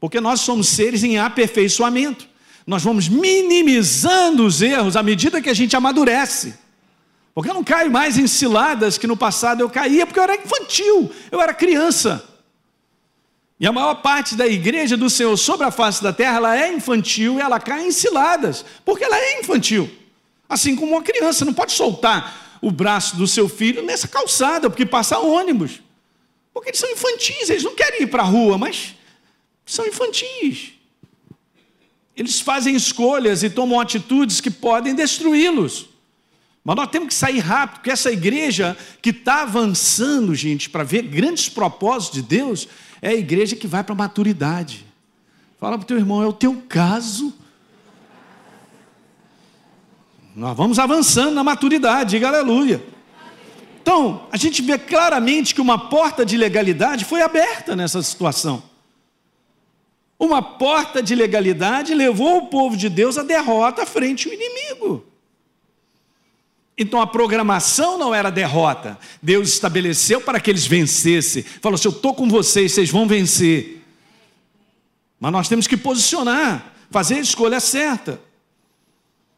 Porque 0.00 0.18
nós 0.18 0.40
somos 0.40 0.68
seres 0.68 1.04
em 1.04 1.18
aperfeiçoamento. 1.18 2.26
Nós 2.66 2.82
vamos 2.82 3.06
minimizando 3.06 4.46
os 4.46 4.62
erros 4.62 4.96
à 4.96 5.02
medida 5.02 5.42
que 5.42 5.50
a 5.50 5.54
gente 5.54 5.76
amadurece. 5.76 6.54
Porque 7.34 7.50
eu 7.50 7.54
não 7.54 7.62
caio 7.62 7.90
mais 7.90 8.16
em 8.16 8.26
ciladas 8.26 8.96
que 8.96 9.06
no 9.06 9.14
passado 9.14 9.60
eu 9.60 9.68
caía, 9.68 10.06
porque 10.06 10.20
eu 10.20 10.24
era 10.24 10.36
infantil, 10.36 11.12
eu 11.30 11.38
era 11.38 11.52
criança. 11.52 12.26
E 13.62 13.66
a 13.66 13.70
maior 13.70 13.94
parte 13.94 14.34
da 14.34 14.44
igreja 14.44 14.96
do 14.96 15.08
Senhor 15.08 15.36
sobre 15.36 15.64
a 15.64 15.70
face 15.70 16.02
da 16.02 16.12
terra, 16.12 16.38
ela 16.38 16.58
é 16.58 16.74
infantil 16.74 17.38
e 17.38 17.40
ela 17.40 17.60
cai 17.60 17.86
em 17.86 17.92
ciladas, 17.92 18.64
porque 18.84 19.04
ela 19.04 19.16
é 19.16 19.38
infantil. 19.38 19.88
Assim 20.48 20.74
como 20.74 20.94
uma 20.94 21.02
criança 21.02 21.44
não 21.44 21.54
pode 21.54 21.70
soltar 21.70 22.58
o 22.60 22.72
braço 22.72 23.14
do 23.14 23.24
seu 23.24 23.48
filho 23.48 23.80
nessa 23.80 24.08
calçada, 24.08 24.68
porque 24.68 24.84
passa 24.84 25.20
ônibus. 25.20 25.80
Porque 26.52 26.70
eles 26.70 26.80
são 26.80 26.90
infantis, 26.90 27.50
eles 27.50 27.62
não 27.62 27.72
querem 27.72 28.02
ir 28.02 28.08
para 28.08 28.24
a 28.24 28.26
rua, 28.26 28.58
mas 28.58 28.96
são 29.64 29.86
infantis. 29.86 30.72
Eles 32.16 32.40
fazem 32.40 32.74
escolhas 32.74 33.44
e 33.44 33.48
tomam 33.48 33.78
atitudes 33.78 34.40
que 34.40 34.50
podem 34.50 34.92
destruí-los. 34.92 35.88
Mas 36.64 36.76
nós 36.76 36.88
temos 36.88 37.08
que 37.08 37.14
sair 37.14 37.40
rápido, 37.40 37.78
porque 37.78 37.90
essa 37.90 38.12
igreja 38.12 38.76
que 39.00 39.10
está 39.10 39.42
avançando, 39.42 40.34
gente, 40.34 40.70
para 40.70 40.84
ver 40.84 41.02
grandes 41.02 41.48
propósitos 41.48 42.22
de 42.22 42.22
Deus, 42.22 42.68
é 43.00 43.08
a 43.08 43.14
igreja 43.14 43.56
que 43.56 43.66
vai 43.66 43.82
para 43.82 43.94
a 43.94 43.98
maturidade. 43.98 44.86
Fala 45.58 45.76
para 45.76 45.84
o 45.84 45.86
teu 45.86 45.98
irmão, 45.98 46.22
é 46.22 46.26
o 46.26 46.32
teu 46.32 46.62
caso. 46.68 47.34
Nós 50.36 50.56
vamos 50.56 50.78
avançando 50.78 51.34
na 51.34 51.42
maturidade, 51.42 52.10
diga 52.10 52.28
aleluia. 52.28 52.82
Então, 53.82 54.28
a 54.30 54.36
gente 54.36 54.62
vê 54.62 54.78
claramente 54.78 55.54
que 55.54 55.60
uma 55.60 55.88
porta 55.88 56.24
de 56.24 56.36
legalidade 56.36 57.04
foi 57.04 57.20
aberta 57.20 57.74
nessa 57.74 58.00
situação. 58.00 58.62
Uma 60.16 60.40
porta 60.40 61.02
de 61.02 61.16
legalidade 61.16 61.92
levou 61.92 62.38
o 62.38 62.46
povo 62.46 62.76
de 62.76 62.88
Deus 62.88 63.18
à 63.18 63.24
derrota 63.24 63.84
frente 63.84 64.28
ao 64.28 64.34
inimigo. 64.34 65.11
Então 66.82 67.00
a 67.00 67.06
programação 67.06 67.96
não 67.96 68.14
era 68.14 68.30
derrota. 68.30 68.98
Deus 69.22 69.50
estabeleceu 69.50 70.20
para 70.20 70.40
que 70.40 70.50
eles 70.50 70.66
vencessem. 70.66 71.42
Falou: 71.42 71.78
se 71.78 71.86
eu 71.86 71.92
estou 71.92 72.12
com 72.12 72.28
vocês, 72.28 72.72
vocês 72.72 72.90
vão 72.90 73.06
vencer. 73.06 73.82
Mas 75.18 75.32
nós 75.32 75.48
temos 75.48 75.66
que 75.68 75.76
posicionar, 75.76 76.74
fazer 76.90 77.14
a 77.14 77.20
escolha 77.20 77.60
certa. 77.60 78.20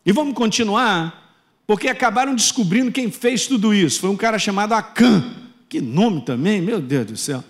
E 0.07 0.13
vamos 0.13 0.35
continuar, 0.35 1.37
porque 1.67 1.89
acabaram 1.89 2.35
descobrindo 2.35 2.91
quem 2.91 3.11
fez 3.11 3.47
tudo 3.47 3.75
isso. 3.75 4.01
Foi 4.01 4.11
um 4.11 4.17
cara 4.17 4.39
chamado 4.39 4.73
Acã. 4.73 5.35
Que 5.69 5.81
nome 5.81 6.23
também, 6.23 6.61
meu 6.61 6.81
Deus 6.81 7.07
do 7.07 7.17
céu. 7.17 7.45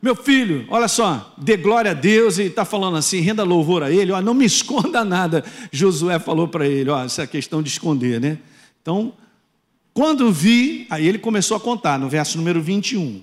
Meu 0.00 0.16
filho, 0.16 0.64
olha 0.70 0.88
só, 0.88 1.34
dê 1.36 1.58
glória 1.58 1.90
a 1.90 1.94
Deus 1.94 2.38
e 2.38 2.44
está 2.44 2.64
falando 2.64 2.96
assim, 2.96 3.20
renda 3.20 3.42
louvor 3.42 3.82
a 3.82 3.90
Ele, 3.90 4.12
ó, 4.12 4.22
não 4.22 4.32
me 4.32 4.44
esconda 4.46 5.04
nada. 5.04 5.44
Josué 5.70 6.18
falou 6.18 6.48
para 6.48 6.66
ele, 6.66 6.88
ó, 6.88 7.04
essa 7.04 7.26
questão 7.26 7.62
de 7.62 7.68
esconder, 7.68 8.18
né? 8.18 8.38
Então, 8.82 9.12
quando 9.92 10.32
vi, 10.32 10.86
aí 10.90 11.06
ele 11.06 11.18
começou 11.18 11.56
a 11.56 11.60
contar, 11.60 11.98
no 11.98 12.08
verso 12.08 12.38
número 12.38 12.62
21. 12.62 13.22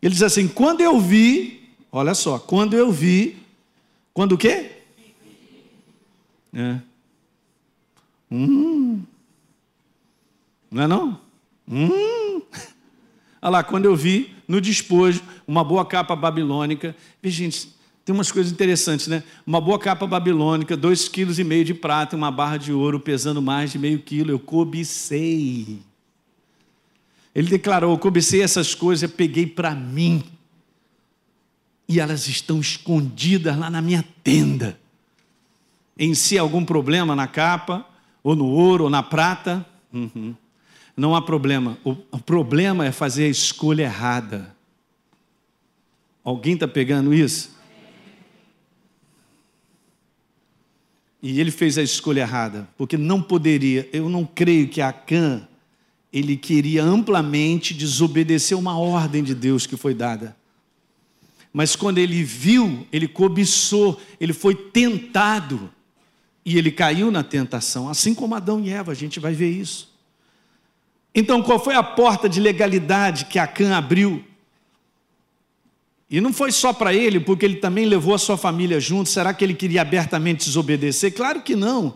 Ele 0.00 0.14
diz 0.14 0.22
assim: 0.22 0.48
quando 0.48 0.80
eu 0.80 1.00
vi, 1.00 1.68
olha 1.90 2.14
só, 2.14 2.38
quando 2.38 2.74
eu 2.74 2.90
vi, 2.90 3.36
quando 4.14 4.32
o 4.32 4.38
quê? 4.38 4.70
É. 6.54 6.78
Hum. 8.30 9.02
Não 10.70 10.82
é 10.82 10.86
não? 10.86 11.20
Hum. 11.70 12.42
Olha 13.40 13.50
lá, 13.50 13.64
quando 13.64 13.84
eu 13.84 13.94
vi 13.94 14.34
no 14.46 14.60
despojo 14.60 15.22
uma 15.46 15.62
boa 15.62 15.84
capa 15.84 16.16
babilônica. 16.16 16.96
Veja, 17.22 17.36
gente, 17.36 17.74
tem 18.08 18.14
umas 18.14 18.32
coisas 18.32 18.50
interessantes, 18.50 19.06
né? 19.06 19.22
Uma 19.46 19.60
boa 19.60 19.78
capa 19.78 20.06
babilônica, 20.06 20.74
dois 20.74 21.10
quilos 21.10 21.38
e 21.38 21.44
meio 21.44 21.62
de 21.62 21.74
prata, 21.74 22.16
uma 22.16 22.30
barra 22.30 22.56
de 22.56 22.72
ouro 22.72 22.98
pesando 22.98 23.42
mais 23.42 23.70
de 23.70 23.78
meio 23.78 23.98
quilo. 23.98 24.30
Eu 24.30 24.38
cobicei. 24.38 25.80
Ele 27.34 27.50
declarou: 27.50 27.92
eu 27.92 27.98
cobicei 27.98 28.40
essas 28.40 28.74
coisas, 28.74 29.02
eu 29.02 29.10
peguei 29.10 29.46
para 29.46 29.74
mim. 29.74 30.24
E 31.86 32.00
elas 32.00 32.26
estão 32.28 32.58
escondidas 32.58 33.58
lá 33.58 33.68
na 33.68 33.82
minha 33.82 34.02
tenda. 34.24 34.80
Em 35.98 36.14
si, 36.14 36.38
algum 36.38 36.64
problema 36.64 37.14
na 37.14 37.26
capa, 37.26 37.84
ou 38.22 38.34
no 38.34 38.46
ouro, 38.46 38.84
ou 38.84 38.90
na 38.90 39.02
prata? 39.02 39.66
Uhum. 39.92 40.34
Não 40.96 41.14
há 41.14 41.20
problema. 41.20 41.76
O, 41.84 41.94
o 42.10 42.18
problema 42.18 42.86
é 42.86 42.90
fazer 42.90 43.24
a 43.24 43.28
escolha 43.28 43.82
errada. 43.82 44.56
Alguém 46.24 46.54
está 46.54 46.66
pegando 46.66 47.12
isso? 47.12 47.57
E 51.22 51.40
ele 51.40 51.50
fez 51.50 51.76
a 51.76 51.82
escolha 51.82 52.20
errada, 52.20 52.68
porque 52.76 52.96
não 52.96 53.20
poderia. 53.20 53.88
Eu 53.92 54.08
não 54.08 54.24
creio 54.24 54.68
que 54.68 54.80
Acã 54.80 55.46
ele 56.12 56.36
queria 56.36 56.82
amplamente 56.82 57.74
desobedecer 57.74 58.56
uma 58.56 58.78
ordem 58.78 59.22
de 59.22 59.34
Deus 59.34 59.66
que 59.66 59.76
foi 59.76 59.94
dada. 59.94 60.36
Mas 61.52 61.74
quando 61.76 61.98
ele 61.98 62.22
viu, 62.22 62.86
ele 62.92 63.08
cobiçou, 63.08 64.00
ele 64.20 64.32
foi 64.32 64.54
tentado 64.54 65.70
e 66.44 66.56
ele 66.56 66.70
caiu 66.70 67.10
na 67.10 67.22
tentação, 67.22 67.88
assim 67.88 68.14
como 68.14 68.34
Adão 68.34 68.60
e 68.60 68.70
Eva, 68.70 68.92
a 68.92 68.94
gente 68.94 69.20
vai 69.20 69.34
ver 69.34 69.50
isso. 69.50 69.92
Então, 71.14 71.42
qual 71.42 71.62
foi 71.62 71.74
a 71.74 71.82
porta 71.82 72.28
de 72.28 72.40
legalidade 72.40 73.26
que 73.26 73.38
Acã 73.38 73.76
abriu? 73.76 74.24
E 76.10 76.20
não 76.20 76.32
foi 76.32 76.50
só 76.50 76.72
para 76.72 76.94
ele, 76.94 77.20
porque 77.20 77.44
ele 77.44 77.56
também 77.56 77.84
levou 77.84 78.14
a 78.14 78.18
sua 78.18 78.36
família 78.36 78.80
junto. 78.80 79.10
Será 79.10 79.34
que 79.34 79.44
ele 79.44 79.54
queria 79.54 79.82
abertamente 79.82 80.46
desobedecer? 80.46 81.12
Claro 81.12 81.42
que 81.42 81.54
não. 81.54 81.94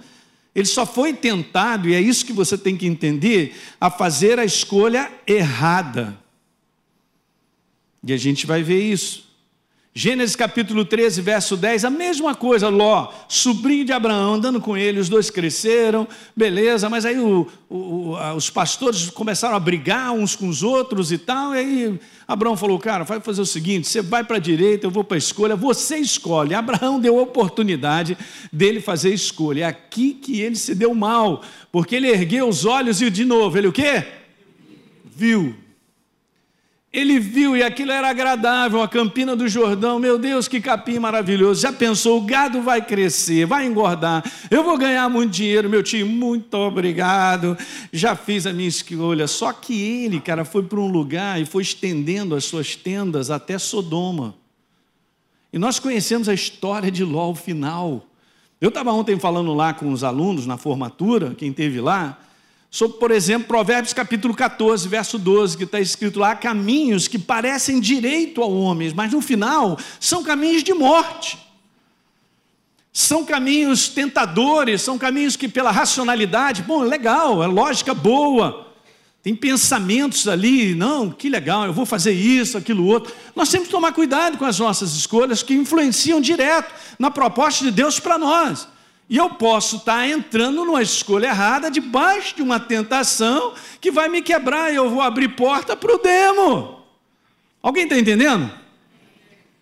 Ele 0.55 0.67
só 0.67 0.85
foi 0.85 1.15
tentado, 1.15 1.89
e 1.89 1.95
é 1.95 2.01
isso 2.01 2.27
que 2.27 2.33
você 2.33 2.59
tem 2.59 2.77
que 2.77 2.87
entender, 2.87 3.57
a 3.81 3.91
fazer 3.91 4.39
a 4.39 4.45
escolha 4.45 5.11
errada. 5.27 6.19
E 8.05 8.13
a 8.13 8.17
gente 8.19 8.47
vai 8.47 8.63
ver 8.63 8.83
isso. 8.83 9.33
Gênesis 9.95 10.35
capítulo 10.35 10.87
13, 10.87 11.21
verso 11.21 11.57
10, 11.57 11.85
a 11.85 11.91
mesma 11.91 12.35
coisa, 12.35 12.71
Ló, 12.71 13.13
sobrinho 13.29 13.85
de 13.85 13.93
Abraão, 13.93 14.35
andando 14.35 14.59
com 14.59 14.75
ele, 14.75 14.99
os 14.99 15.09
dois 15.09 15.29
cresceram, 15.29 16.09
beleza, 16.35 16.89
mas 16.89 17.05
aí 17.05 17.19
o, 17.19 17.47
o, 17.69 18.17
os 18.35 18.49
pastores 18.49 19.11
começaram 19.11 19.55
a 19.55 19.61
brigar 19.61 20.13
uns 20.13 20.35
com 20.35 20.49
os 20.49 20.63
outros 20.63 21.13
e 21.13 21.19
tal, 21.19 21.55
e 21.55 21.59
aí 21.59 22.01
Abraão 22.27 22.57
falou, 22.57 22.79
cara, 22.79 23.05
vai 23.05 23.21
fazer 23.21 23.41
o 23.41 23.47
seguinte, 23.47 23.89
você 23.89 24.01
vai 24.01 24.25
para 24.25 24.37
a 24.37 24.41
direita, 24.41 24.87
eu 24.87 24.91
vou 24.91 25.05
para 25.05 25.17
a 25.17 25.19
escolha, 25.19 25.57
você 25.57 25.97
escolhe. 25.97 26.55
Abraão 26.55 27.01
deu 27.01 27.19
a 27.19 27.23
oportunidade 27.23 28.17
dele 28.53 28.81
fazer 28.81 29.11
a 29.11 29.15
escolha, 29.15 29.65
é 29.65 29.67
aqui 29.67 30.15
que 30.15 30.41
ele 30.41 30.57
se 30.57 30.75
deu 30.75 30.95
mal, 30.95 31.43
porque 31.71 31.97
ele 31.97 32.09
ergueu 32.09 32.49
os 32.49 32.65
olhos 32.65 33.01
e 33.01 33.11
de 33.11 33.25
novo, 33.25 33.57
ele 33.59 33.69
o 33.69 33.73
quê? 33.73 34.05
Viu. 35.05 35.62
Ele 36.93 37.19
viu 37.19 37.57
e 37.57 37.63
aquilo 37.63 37.91
era 37.91 38.11
agradável, 38.11 38.83
a 38.83 38.89
campina 38.89 39.35
do 39.35 39.49
Jordão, 39.49 39.99
meu 39.99 40.19
Deus, 40.19 40.47
que 40.47 40.61
capim 40.61 40.99
maravilhoso. 40.99 41.63
Já 41.63 41.73
pensou, 41.73 42.19
o 42.19 42.27
gado 42.27 42.61
vai 42.61 42.85
crescer, 42.85 43.47
vai 43.47 43.65
engordar, 43.65 44.23
eu 44.51 44.63
vou 44.63 44.77
ganhar 44.77 45.09
muito 45.09 45.33
dinheiro, 45.33 45.71
meu 45.71 45.83
tio, 45.83 46.07
muito 46.07 46.55
obrigado. 46.55 47.57
Já 47.91 48.15
fiz 48.15 48.47
a 48.47 48.53
minha 48.53 48.69
escolha. 48.69 49.27
Só 49.27 49.55
que 49.55 50.05
ele, 50.05 50.21
cara, 50.21 50.45
foi 50.45 50.65
para 50.65 50.79
um 50.79 50.87
lugar 50.87 51.41
e 51.41 51.47
foi 51.47 51.63
estendendo 51.63 52.35
as 52.35 52.45
suas 52.45 52.77
tendas 52.77 53.31
até 53.31 53.57
Sodoma. 53.59 54.35
E 55.51 55.59
nós 55.59 55.79
conhecemos 55.79 56.29
a 56.29 56.35
história 56.35 56.91
de 56.91 57.05
Ló, 57.05 57.31
o 57.31 57.35
final. 57.35 58.07
Eu 58.61 58.69
estava 58.69 58.93
ontem 58.93 59.19
falando 59.19 59.55
lá 59.55 59.73
com 59.73 59.91
os 59.93 60.05
alunos 60.05 60.47
na 60.47 60.59
formatura, 60.59 61.35
quem 61.35 61.55
teve 61.55 61.81
lá, 61.81 62.19
sobre, 62.75 62.97
por 62.97 63.11
exemplo, 63.11 63.49
Provérbios 63.49 63.93
capítulo 63.93 64.33
14, 64.33 64.89
verso 64.89 65.19
12, 65.19 65.59
que 65.59 65.65
está 65.65 65.79
escrito 65.79 66.19
lá: 66.19 66.35
caminhos 66.35 67.07
que 67.07 67.19
parecem 67.19 67.79
direito 67.79 68.41
ao 68.41 68.51
homem, 68.51 68.91
mas 68.97 69.13
no 69.13 69.21
final 69.21 69.79
são 70.01 70.25
caminhos 70.25 70.65
de 70.65 70.73
morte. 70.73 71.39
São 72.91 73.27
caminhos 73.27 73.89
tentadores, 73.89 74.81
são 74.81 74.99
caminhos 74.99 75.37
que, 75.37 75.49
pela 75.49 75.71
racionalidade, 75.71 76.63
bom, 76.63 76.83
legal, 76.83 77.43
é 77.43 77.47
lógica 77.47 77.93
boa, 77.95 78.73
tem 79.23 79.35
pensamentos 79.37 80.27
ali, 80.27 80.75
não, 80.75 81.11
que 81.11 81.29
legal, 81.29 81.67
eu 81.67 81.73
vou 81.73 81.87
fazer 81.87 82.13
isso, 82.13 82.57
aquilo 82.57 82.87
outro. 82.87 83.15
Nós 83.37 83.51
temos 83.51 83.69
que 83.69 83.73
tomar 83.73 83.93
cuidado 83.93 84.39
com 84.39 84.45
as 84.47 84.59
nossas 84.59 84.95
escolhas 84.95 85.43
que 85.43 85.55
influenciam 85.55 86.21
direto 86.21 86.75
na 86.99 87.11
proposta 87.11 87.65
de 87.65 87.71
Deus 87.71 88.01
para 88.01 88.19
nós. 88.19 88.67
E 89.13 89.19
eu 89.19 89.29
posso 89.29 89.77
estar 89.77 90.09
entrando 90.09 90.65
numa 90.65 90.81
escolha 90.81 91.27
errada 91.27 91.71
debaixo 91.71 92.35
de 92.35 92.41
uma 92.41 92.59
tentação 92.59 93.53
que 93.79 93.91
vai 93.91 94.09
me 94.09 94.23
quebrar 94.23 94.73
e 94.73 94.77
eu 94.77 94.89
vou 94.89 95.03
abrir 95.03 95.37
porta 95.37 95.77
para 95.77 95.95
o 95.95 95.99
demo. 95.99 96.83
Alguém 97.63 97.85
está 97.85 97.99
entendendo? 97.99 98.51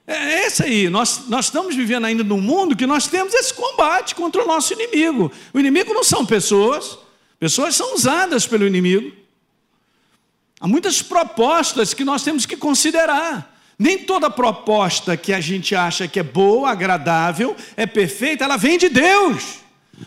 É, 0.06 0.14
é 0.14 0.46
esse 0.46 0.62
aí. 0.62 0.88
Nós, 0.88 1.26
nós 1.26 1.46
estamos 1.46 1.74
vivendo 1.74 2.04
ainda 2.04 2.22
num 2.22 2.40
mundo 2.40 2.76
que 2.76 2.86
nós 2.86 3.08
temos 3.08 3.34
esse 3.34 3.52
combate 3.52 4.14
contra 4.14 4.44
o 4.44 4.46
nosso 4.46 4.72
inimigo. 4.72 5.32
O 5.52 5.58
inimigo 5.58 5.92
não 5.92 6.04
são 6.04 6.24
pessoas, 6.24 6.96
pessoas 7.36 7.74
são 7.74 7.92
usadas 7.92 8.46
pelo 8.46 8.64
inimigo. 8.64 9.10
Há 10.60 10.68
muitas 10.68 11.02
propostas 11.02 11.92
que 11.92 12.04
nós 12.04 12.22
temos 12.22 12.46
que 12.46 12.56
considerar. 12.56 13.59
Nem 13.80 13.96
toda 13.96 14.28
proposta 14.28 15.16
que 15.16 15.32
a 15.32 15.40
gente 15.40 15.74
acha 15.74 16.06
que 16.06 16.20
é 16.20 16.22
boa, 16.22 16.68
agradável, 16.68 17.56
é 17.74 17.86
perfeita, 17.86 18.44
ela 18.44 18.58
vem 18.58 18.76
de 18.76 18.90
Deus. 18.90 19.60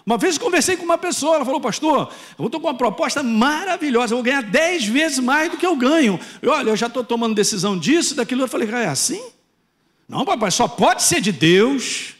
Uma 0.05 0.15
vez 0.15 0.37
conversei 0.37 0.77
com 0.77 0.85
uma 0.85 0.95
pessoa, 0.95 1.37
ela 1.37 1.45
falou, 1.45 1.59
pastor, 1.59 2.13
eu 2.37 2.45
estou 2.45 2.61
com 2.61 2.67
uma 2.67 2.77
proposta 2.77 3.23
maravilhosa, 3.23 4.13
eu 4.13 4.17
vou 4.17 4.23
ganhar 4.23 4.43
dez 4.43 4.85
vezes 4.85 5.17
mais 5.17 5.49
do 5.49 5.57
que 5.57 5.65
eu 5.65 5.75
ganho. 5.75 6.19
Eu, 6.39 6.51
olha, 6.51 6.69
eu 6.69 6.77
já 6.77 6.85
estou 6.85 7.03
tomando 7.03 7.33
decisão 7.33 7.75
disso, 7.75 8.13
daquilo. 8.13 8.43
Eu 8.43 8.47
falei, 8.47 8.69
ah, 8.71 8.81
é 8.81 8.87
assim? 8.89 9.23
Não, 10.07 10.23
papai, 10.23 10.51
só 10.51 10.67
pode 10.67 11.01
ser 11.01 11.19
de 11.19 11.31
Deus. 11.31 12.13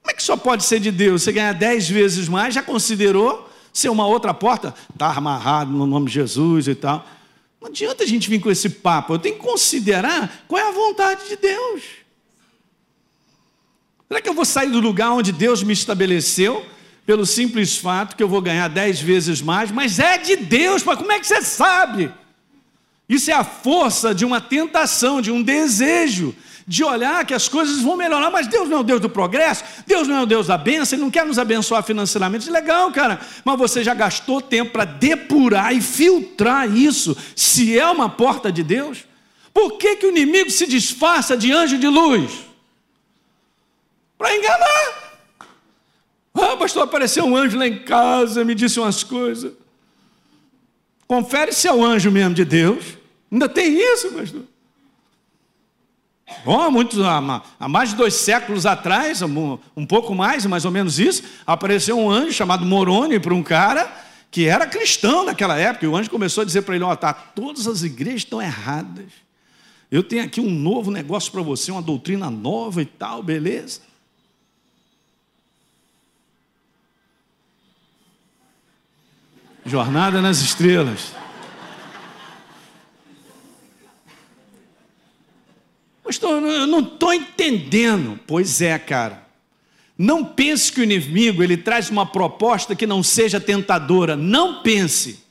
Como 0.00 0.10
é 0.10 0.14
que 0.14 0.22
só 0.22 0.38
pode 0.38 0.64
ser 0.64 0.80
de 0.80 0.90
Deus? 0.90 1.22
Você 1.22 1.32
ganhar 1.32 1.52
dez 1.52 1.86
vezes 1.86 2.30
mais, 2.30 2.54
já 2.54 2.62
considerou 2.62 3.46
ser 3.74 3.90
uma 3.90 4.06
outra 4.06 4.32
porta? 4.32 4.74
Está 4.90 5.12
amarrado 5.12 5.70
no 5.70 5.86
nome 5.86 6.06
de 6.06 6.14
Jesus 6.14 6.66
e 6.66 6.74
tal. 6.74 7.06
Não 7.62 7.68
adianta 7.68 8.02
a 8.02 8.06
gente 8.06 8.28
vir 8.28 8.40
com 8.40 8.50
esse 8.50 8.68
papo, 8.68 9.14
eu 9.14 9.20
tenho 9.20 9.36
que 9.36 9.40
considerar 9.40 10.44
qual 10.48 10.60
é 10.60 10.68
a 10.68 10.72
vontade 10.72 11.28
de 11.28 11.36
Deus. 11.36 11.82
Será 14.08 14.20
que 14.20 14.28
eu 14.28 14.34
vou 14.34 14.44
sair 14.44 14.68
do 14.68 14.80
lugar 14.80 15.12
onde 15.12 15.30
Deus 15.30 15.62
me 15.62 15.72
estabeleceu, 15.72 16.66
pelo 17.06 17.24
simples 17.24 17.76
fato 17.76 18.16
que 18.16 18.22
eu 18.22 18.28
vou 18.28 18.42
ganhar 18.42 18.66
dez 18.66 19.00
vezes 19.00 19.40
mais, 19.40 19.70
mas 19.70 20.00
é 20.00 20.18
de 20.18 20.34
Deus, 20.34 20.82
mas 20.82 20.98
como 20.98 21.12
é 21.12 21.20
que 21.20 21.26
você 21.26 21.40
sabe? 21.40 22.12
Isso 23.08 23.30
é 23.30 23.34
a 23.34 23.44
força 23.44 24.12
de 24.12 24.24
uma 24.24 24.40
tentação, 24.40 25.22
de 25.22 25.30
um 25.30 25.40
desejo 25.40 26.34
de 26.66 26.84
olhar 26.84 27.24
que 27.24 27.34
as 27.34 27.48
coisas 27.48 27.80
vão 27.80 27.96
melhorar, 27.96 28.30
mas 28.30 28.46
Deus 28.46 28.68
não 28.68 28.78
é 28.78 28.80
o 28.80 28.84
Deus 28.84 29.00
do 29.00 29.08
progresso, 29.08 29.64
Deus 29.86 30.06
não 30.06 30.16
é 30.16 30.22
o 30.22 30.26
Deus 30.26 30.46
da 30.46 30.56
bênção, 30.56 30.96
Ele 30.96 31.04
não 31.04 31.10
quer 31.10 31.24
nos 31.24 31.38
abençoar 31.38 31.82
financeiramente. 31.82 32.50
Legal, 32.50 32.90
cara, 32.92 33.20
mas 33.44 33.58
você 33.58 33.82
já 33.82 33.94
gastou 33.94 34.40
tempo 34.40 34.72
para 34.72 34.84
depurar 34.84 35.74
e 35.74 35.80
filtrar 35.80 36.70
isso, 36.70 37.16
se 37.34 37.78
é 37.78 37.86
uma 37.88 38.08
porta 38.08 38.50
de 38.52 38.62
Deus? 38.62 39.04
Por 39.52 39.76
que, 39.76 39.96
que 39.96 40.06
o 40.06 40.10
inimigo 40.10 40.50
se 40.50 40.66
disfarça 40.66 41.36
de 41.36 41.52
anjo 41.52 41.78
de 41.78 41.88
luz? 41.88 42.32
Para 44.16 44.34
enganar. 44.36 45.02
Ah, 46.34 46.56
pastor, 46.56 46.84
apareceu 46.84 47.24
um 47.24 47.36
anjo 47.36 47.58
lá 47.58 47.66
em 47.66 47.80
casa, 47.80 48.44
me 48.44 48.54
disse 48.54 48.80
umas 48.80 49.04
coisas. 49.04 49.52
Confere 51.06 51.52
se 51.52 51.68
é 51.68 51.72
o 51.72 51.84
anjo 51.84 52.10
mesmo 52.10 52.34
de 52.34 52.44
Deus. 52.44 52.84
Ainda 53.30 53.48
tem 53.48 53.76
isso, 53.76 54.10
pastor. 54.12 54.42
Bom, 56.44 56.70
muitos, 56.70 56.98
há 57.00 57.68
mais 57.68 57.90
de 57.90 57.96
dois 57.96 58.14
séculos 58.14 58.66
atrás, 58.66 59.22
um 59.22 59.86
pouco 59.86 60.14
mais, 60.14 60.44
mais 60.46 60.64
ou 60.64 60.70
menos 60.70 60.98
isso, 60.98 61.22
apareceu 61.46 61.98
um 61.98 62.10
anjo 62.10 62.32
chamado 62.32 62.64
Moroni 62.64 63.20
para 63.20 63.34
um 63.34 63.42
cara 63.42 63.90
que 64.30 64.46
era 64.48 64.66
cristão 64.66 65.24
naquela 65.24 65.56
época. 65.58 65.84
E 65.84 65.88
o 65.88 65.96
anjo 65.96 66.10
começou 66.10 66.42
a 66.42 66.44
dizer 66.44 66.62
para 66.62 66.74
ele: 66.74 66.84
Ó, 66.84 66.96
tá, 66.96 67.12
todas 67.12 67.68
as 67.68 67.82
igrejas 67.82 68.22
estão 68.22 68.40
erradas. 68.40 69.06
Eu 69.90 70.02
tenho 70.02 70.24
aqui 70.24 70.40
um 70.40 70.50
novo 70.50 70.90
negócio 70.90 71.30
para 71.30 71.42
você, 71.42 71.70
uma 71.70 71.82
doutrina 71.82 72.30
nova 72.30 72.80
e 72.80 72.86
tal, 72.86 73.22
beleza? 73.22 73.80
Jornada 79.64 80.20
nas 80.20 80.38
estrelas. 80.38 81.21
Pastor, 86.12 86.42
eu 86.42 86.66
não 86.66 86.80
estou 86.80 87.14
entendendo. 87.14 88.20
Pois 88.26 88.60
é, 88.60 88.78
cara. 88.78 89.26
Não 89.96 90.22
pense 90.22 90.70
que 90.70 90.80
o 90.80 90.84
inimigo 90.84 91.42
ele 91.42 91.56
traz 91.56 91.88
uma 91.88 92.04
proposta 92.04 92.76
que 92.76 92.86
não 92.86 93.02
seja 93.02 93.40
tentadora. 93.40 94.14
Não 94.14 94.62
pense. 94.62 95.24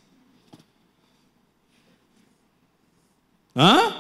Hã? 3.56 3.94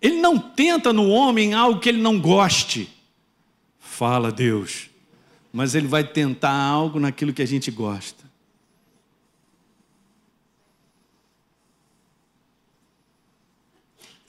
Ele 0.00 0.20
não 0.20 0.38
tenta 0.38 0.92
no 0.92 1.08
homem 1.08 1.52
algo 1.52 1.80
que 1.80 1.88
ele 1.88 2.00
não 2.00 2.20
goste. 2.20 2.88
Fala 3.80 4.30
Deus. 4.30 4.88
Mas 5.52 5.74
ele 5.74 5.88
vai 5.88 6.04
tentar 6.04 6.54
algo 6.54 7.00
naquilo 7.00 7.32
que 7.32 7.42
a 7.42 7.46
gente 7.46 7.68
gosta. 7.72 8.19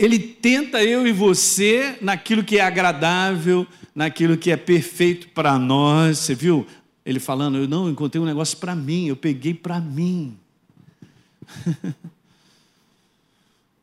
Ele 0.04 0.18
tenta 0.18 0.84
eu 0.84 1.06
e 1.06 1.12
você 1.12 1.96
naquilo 2.02 2.44
que 2.44 2.58
é 2.58 2.62
agradável, 2.62 3.68
naquilo 3.94 4.36
que 4.36 4.50
é 4.50 4.58
perfeito 4.58 5.28
para 5.30 5.60
nós. 5.60 6.18
Você 6.18 6.34
viu 6.34 6.66
ele 7.06 7.20
falando, 7.20 7.60
eu 7.60 7.68
não 7.68 7.88
encontrei 7.88 8.20
um 8.20 8.26
negócio 8.26 8.58
para 8.58 8.74
mim, 8.76 9.08
eu 9.08 9.16
peguei 9.16 9.54
para 9.54 9.80
mim. 9.80 10.36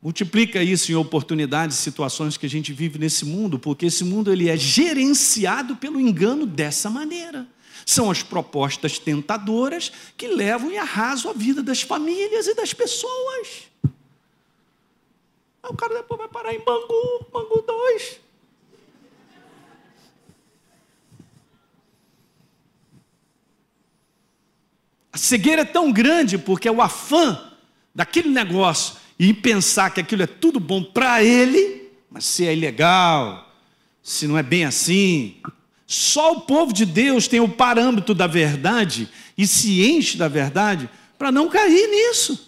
Multiplica 0.02 0.60
isso 0.60 0.90
em 0.90 0.96
oportunidades, 0.96 1.76
situações 1.76 2.36
que 2.36 2.46
a 2.46 2.50
gente 2.50 2.72
vive 2.72 2.98
nesse 2.98 3.24
mundo, 3.24 3.56
porque 3.56 3.86
esse 3.86 4.02
mundo 4.02 4.32
ele 4.32 4.48
é 4.48 4.56
gerenciado 4.56 5.76
pelo 5.76 6.00
engano 6.00 6.46
dessa 6.46 6.90
maneira. 6.90 7.46
São 7.86 8.10
as 8.10 8.24
propostas 8.24 8.98
tentadoras 8.98 9.92
que 10.16 10.26
levam 10.26 10.72
e 10.72 10.78
arrasam 10.78 11.30
a 11.30 11.34
vida 11.34 11.62
das 11.62 11.82
famílias 11.82 12.48
e 12.48 12.54
das 12.54 12.74
pessoas. 12.74 13.67
Aí 15.62 15.70
o 15.70 15.76
cara 15.76 15.94
depois 15.94 16.18
vai 16.18 16.28
parar 16.28 16.54
em 16.54 16.60
Bangu, 16.60 17.26
Bangu 17.32 17.62
2. 17.62 18.20
A 25.12 25.18
cegueira 25.18 25.62
é 25.62 25.64
tão 25.64 25.90
grande 25.90 26.38
porque 26.38 26.68
é 26.68 26.72
o 26.72 26.80
afã 26.80 27.52
daquele 27.94 28.28
negócio 28.28 28.96
e 29.18 29.34
pensar 29.34 29.90
que 29.90 30.00
aquilo 30.00 30.22
é 30.22 30.26
tudo 30.26 30.60
bom 30.60 30.84
para 30.84 31.22
ele, 31.24 31.90
mas 32.08 32.24
se 32.24 32.46
é 32.46 32.52
ilegal, 32.54 33.52
se 34.00 34.28
não 34.28 34.38
é 34.38 34.42
bem 34.42 34.64
assim. 34.64 35.36
Só 35.86 36.32
o 36.32 36.40
povo 36.42 36.72
de 36.72 36.86
Deus 36.86 37.26
tem 37.26 37.40
o 37.40 37.48
parâmetro 37.48 38.14
da 38.14 38.26
verdade 38.26 39.08
e 39.36 39.46
se 39.46 39.90
enche 39.90 40.16
da 40.16 40.28
verdade 40.28 40.88
para 41.18 41.32
não 41.32 41.48
cair 41.48 41.88
nisso. 41.88 42.47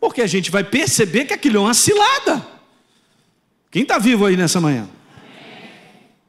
Porque 0.00 0.22
a 0.22 0.26
gente 0.26 0.50
vai 0.50 0.64
perceber 0.64 1.26
que 1.26 1.34
aquilo 1.34 1.58
é 1.58 1.60
uma 1.60 1.74
cilada. 1.74 2.44
Quem 3.70 3.82
está 3.82 3.98
vivo 3.98 4.24
aí 4.24 4.36
nessa 4.36 4.60
manhã? 4.60 4.88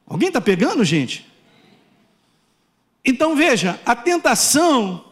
Alguém 0.06 0.28
está 0.28 0.40
pegando, 0.40 0.84
gente? 0.84 1.26
Então 3.04 3.34
veja, 3.34 3.80
a 3.84 3.96
tentação, 3.96 5.04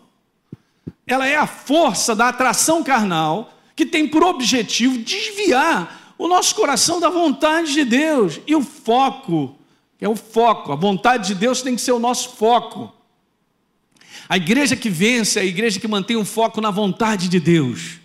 ela 1.07 1.27
é 1.27 1.37
a 1.37 1.46
força 1.46 2.14
da 2.14 2.29
atração 2.29 2.85
carnal 2.85 3.55
que 3.75 3.87
tem 3.87 4.07
por 4.07 4.23
objetivo 4.23 4.99
desviar 4.99 6.14
o 6.18 6.29
nosso 6.29 6.55
coração 6.55 7.01
da 7.01 7.09
vontade 7.09 7.73
de 7.73 7.85
Deus. 7.85 8.40
E 8.46 8.55
o 8.55 8.62
foco, 8.62 9.57
é 9.99 10.09
o 10.09 10.14
foco, 10.14 10.70
a 10.70 10.77
vontade 10.77 11.29
de 11.29 11.35
Deus 11.35 11.62
tem 11.62 11.75
que 11.75 11.81
ser 11.81 11.92
o 11.92 11.99
nosso 11.99 12.37
foco. 12.37 12.92
A 14.29 14.37
igreja 14.37 14.77
que 14.77 14.90
vence 14.90 15.38
é 15.38 15.42
a 15.42 15.46
igreja 15.46 15.81
que 15.81 15.88
mantém 15.88 16.16
o 16.16 16.25
foco 16.25 16.61
na 16.61 16.70
vontade 16.70 17.27
de 17.27 17.40
Deus. 17.40 17.99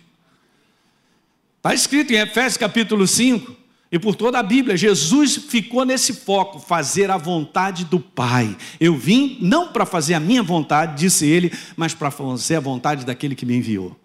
Está 1.66 1.74
escrito 1.74 2.12
em 2.12 2.18
Efésios 2.18 2.56
capítulo 2.56 3.08
5 3.08 3.52
e 3.90 3.98
por 3.98 4.14
toda 4.14 4.38
a 4.38 4.42
Bíblia, 4.42 4.76
Jesus 4.76 5.34
ficou 5.34 5.84
nesse 5.84 6.12
foco, 6.12 6.60
fazer 6.60 7.10
a 7.10 7.16
vontade 7.16 7.84
do 7.84 7.98
Pai. 7.98 8.56
Eu 8.78 8.96
vim 8.96 9.36
não 9.40 9.72
para 9.72 9.84
fazer 9.84 10.14
a 10.14 10.20
minha 10.20 10.44
vontade, 10.44 10.96
disse 10.96 11.26
ele, 11.26 11.52
mas 11.76 11.92
para 11.92 12.08
fazer 12.08 12.54
a 12.54 12.60
vontade 12.60 13.04
daquele 13.04 13.34
que 13.34 13.44
me 13.44 13.56
enviou. 13.56 13.98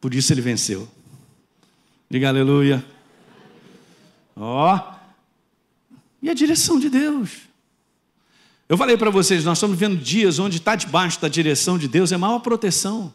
Por 0.00 0.14
isso 0.14 0.32
ele 0.32 0.40
venceu. 0.40 0.88
Diga 2.08 2.28
aleluia. 2.28 2.84
Ó. 4.36 4.76
Oh. 4.76 5.96
E 6.22 6.30
a 6.30 6.34
direção 6.34 6.78
de 6.78 6.88
Deus. 6.88 7.30
Eu 8.68 8.78
falei 8.78 8.96
para 8.96 9.10
vocês, 9.10 9.44
nós 9.44 9.58
estamos 9.58 9.76
vivendo 9.76 10.00
dias 10.00 10.38
onde 10.38 10.58
estar 10.58 10.72
tá 10.72 10.76
debaixo 10.76 11.20
da 11.20 11.26
direção 11.26 11.76
de 11.76 11.88
Deus 11.88 12.12
é 12.12 12.16
maior 12.16 12.38
proteção. 12.38 13.12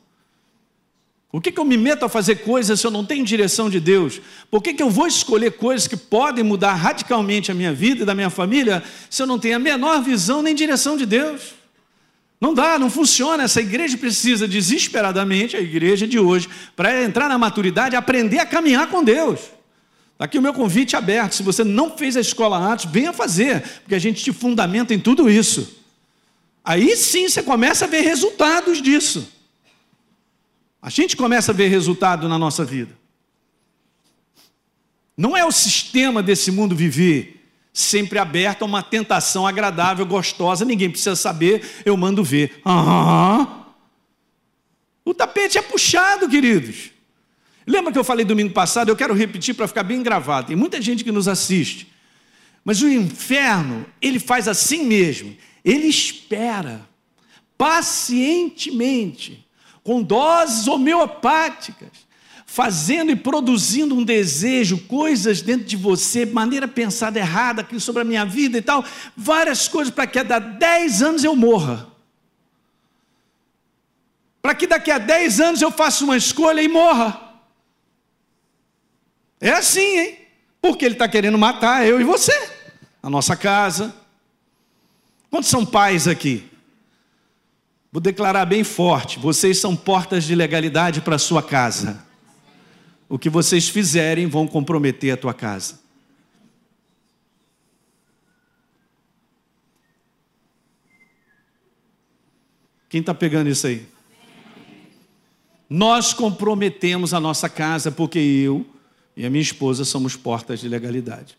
Por 1.32 1.42
que, 1.42 1.52
que 1.52 1.60
eu 1.60 1.64
me 1.64 1.78
meto 1.78 2.04
a 2.04 2.10
fazer 2.10 2.38
coisas 2.38 2.80
se 2.80 2.86
eu 2.86 2.92
não 2.92 3.06
tenho 3.06 3.24
direção 3.24 3.70
de 3.70 3.80
Deus? 3.80 4.20
Por 4.50 4.62
que, 4.62 4.74
que 4.74 4.84
eu 4.84 4.90
vou 4.90 5.08
escolher 5.08 5.54
coisas 5.54 5.88
que 5.88 5.96
podem 5.96 6.44
mudar 6.44 6.74
radicalmente 6.74 7.50
a 7.50 7.54
minha 7.54 7.72
vida 7.72 8.02
e 8.02 8.06
da 8.06 8.14
minha 8.14 8.30
família 8.30 8.84
se 9.10 9.22
eu 9.22 9.28
não 9.28 9.40
tenho 9.40 9.56
a 9.56 9.60
menor 9.60 10.04
visão 10.04 10.44
nem 10.44 10.54
direção 10.54 10.98
de 10.98 11.06
Deus? 11.06 11.54
Não 12.42 12.54
dá, 12.54 12.78
não 12.78 12.90
funciona. 12.90 13.44
Essa 13.44 13.62
igreja 13.62 13.98
precisa 13.98 14.46
desesperadamente, 14.46 15.56
a 15.56 15.62
igreja 15.62 16.06
de 16.06 16.20
hoje, 16.20 16.50
para 16.76 17.02
entrar 17.04 17.30
na 17.30 17.38
maturidade, 17.38 17.96
aprender 17.96 18.40
a 18.40 18.46
caminhar 18.46 18.88
com 18.88 19.02
Deus. 19.02 19.40
Está 20.14 20.26
aqui 20.26 20.38
o 20.38 20.42
meu 20.42 20.54
convite 20.54 20.98
aberto. 20.98 21.36
Se 21.36 21.44
você 21.44 21.64
não 21.64 21.96
fez 21.96 22.18
a 22.18 22.22
escola 22.22 22.58
antes, 22.58 22.92
venha 22.92 23.14
fazer, 23.14 23.62
porque 23.84 23.96
a 23.96 24.00
gente 24.00 24.22
te 24.22 24.34
fundamenta 24.34 24.94
em 24.94 25.00
tudo 25.00 25.30
isso. 25.30 25.78
Aí 26.64 26.96
sim 26.98 27.30
você 27.30 27.42
começa 27.42 27.86
a 27.86 27.88
ver 27.88 28.02
resultados 28.02 28.82
disso. 28.82 29.41
A 30.82 30.90
gente 30.90 31.16
começa 31.16 31.52
a 31.52 31.56
ver 31.56 31.68
resultado 31.68 32.28
na 32.28 32.40
nossa 32.40 32.66
vida. 32.66 32.98
Não 35.16 35.38
é 35.38 35.46
o 35.46 35.52
sistema 35.52 36.24
desse 36.24 36.52
mundo 36.52 36.76
viver 36.76 37.42
sempre 37.74 38.20
aberto 38.20 38.64
a 38.64 38.66
uma 38.66 38.84
tentação 38.84 39.48
agradável, 39.48 40.06
gostosa, 40.06 40.66
ninguém 40.66 40.90
precisa 40.90 41.16
saber, 41.16 41.64
eu 41.86 41.96
mando 41.96 42.24
ver. 42.24 42.62
Uhum. 42.66 43.48
O 45.06 45.14
tapete 45.14 45.58
é 45.58 45.62
puxado, 45.62 46.28
queridos. 46.28 46.92
Lembra 47.66 47.92
que 47.92 48.00
eu 48.00 48.04
falei 48.04 48.26
domingo 48.26 48.54
passado? 48.54 48.90
Eu 48.90 48.96
quero 48.96 49.14
repetir 49.14 49.56
para 49.56 49.68
ficar 49.68 49.84
bem 49.84 50.04
gravado. 50.04 50.48
Tem 50.48 50.56
muita 50.56 50.82
gente 50.82 51.04
que 51.04 51.12
nos 51.12 51.28
assiste. 51.28 51.88
Mas 52.64 52.82
o 52.82 52.90
inferno, 52.90 53.86
ele 54.02 54.20
faz 54.20 54.48
assim 54.48 54.86
mesmo. 54.86 55.36
Ele 55.64 55.88
espera 55.88 56.88
pacientemente, 57.58 59.46
com 59.84 60.02
doses 60.02 60.68
homeopáticas, 60.68 61.90
fazendo 62.46 63.12
e 63.12 63.16
produzindo 63.16 63.96
um 63.96 64.04
desejo, 64.04 64.78
coisas 64.80 65.42
dentro 65.42 65.66
de 65.66 65.78
você, 65.78 66.26
maneira 66.26 66.68
pensada 66.68 67.18
errada 67.18 67.62
aqui 67.62 67.80
sobre 67.80 68.02
a 68.02 68.06
minha 68.06 68.26
vida 68.26 68.58
e 68.58 68.62
tal, 68.62 68.84
várias 69.16 69.68
coisas 69.68 69.94
para 69.94 70.06
que 70.06 70.20
a 70.20 70.24
10 70.24 71.02
anos 71.02 71.24
eu 71.24 71.36
morra. 71.36 71.88
Para 74.42 74.54
que 74.54 74.68
daqui 74.68 74.92
a 74.92 74.98
10 74.98 75.40
anos 75.40 75.62
eu 75.62 75.72
faça 75.72 76.04
uma 76.04 76.18
escolha 76.18 76.62
e 76.62 76.68
morra. 76.68 77.32
É 79.40 79.52
assim, 79.52 80.00
hein? 80.00 80.18
Porque 80.62 80.84
ele 80.84 80.96
está 80.96 81.08
querendo 81.08 81.38
matar 81.38 81.88
eu 81.88 82.02
e 82.02 82.04
você, 82.04 82.34
a 83.02 83.10
nossa 83.10 83.36
casa. 83.36 83.96
Quantos 85.30 85.50
são 85.50 85.66
pais 85.66 86.08
aqui? 86.08 86.51
Vou 87.92 88.00
declarar 88.00 88.46
bem 88.46 88.64
forte: 88.64 89.20
vocês 89.20 89.60
são 89.60 89.76
portas 89.76 90.24
de 90.24 90.34
legalidade 90.34 91.02
para 91.02 91.18
a 91.18 91.20
sua 91.20 91.44
casa. 91.44 92.06
O 93.10 93.20
que 93.20 93.30
vocês 93.30 93.68
fizerem 93.68 94.28
vão 94.28 94.48
comprometer 94.48 95.12
a 95.12 95.18
tua 95.18 95.34
casa. 95.34 95.82
Quem 102.88 103.02
está 103.02 103.14
pegando 103.14 103.50
isso 103.50 103.68
aí? 103.68 103.86
Nós 105.70 106.14
comprometemos 106.14 107.14
a 107.14 107.20
nossa 107.20 107.48
casa 107.48 107.92
porque 107.92 108.20
eu 108.20 108.66
e 109.16 109.26
a 109.26 109.30
minha 109.30 109.42
esposa 109.42 109.86
somos 109.86 110.16
portas 110.16 110.60
de 110.60 110.68
legalidade. 110.68 111.38